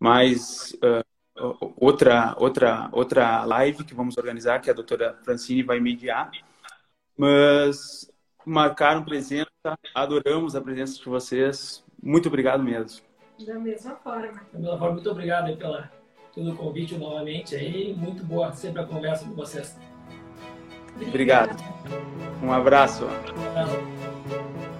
mais 0.00 0.72
uh, 0.74 1.74
outra, 1.76 2.34
outra, 2.38 2.88
outra 2.92 3.44
live 3.44 3.84
que 3.84 3.94
vamos 3.94 4.16
organizar, 4.16 4.60
que 4.60 4.70
a 4.70 4.74
doutora 4.74 5.18
Francine 5.24 5.62
vai 5.62 5.80
mediar. 5.80 6.30
Mas 7.16 8.10
marcaram 8.44 9.04
presença, 9.04 9.48
adoramos 9.94 10.56
a 10.56 10.60
presença 10.60 10.98
de 10.98 11.04
vocês. 11.04 11.84
Muito 12.02 12.28
obrigado 12.28 12.62
mesmo. 12.62 13.07
Da 13.46 13.54
mesma 13.54 13.94
forma. 13.96 14.40
Da 14.52 14.58
mesma 14.58 14.78
forma, 14.78 14.94
muito 14.94 15.10
obrigado 15.10 15.56
pela, 15.56 15.90
pelo 16.34 16.56
convite 16.56 16.96
novamente 16.96 17.54
aí. 17.54 17.94
Muito 17.94 18.24
boa 18.24 18.52
sempre 18.52 18.82
a 18.82 18.86
conversa 18.86 19.24
com 19.24 19.34
vocês. 19.34 19.78
Obrigado. 21.00 21.56
Um 22.42 22.52
abraço. 22.52 23.04
Um 23.04 23.48
abraço. 23.50 24.77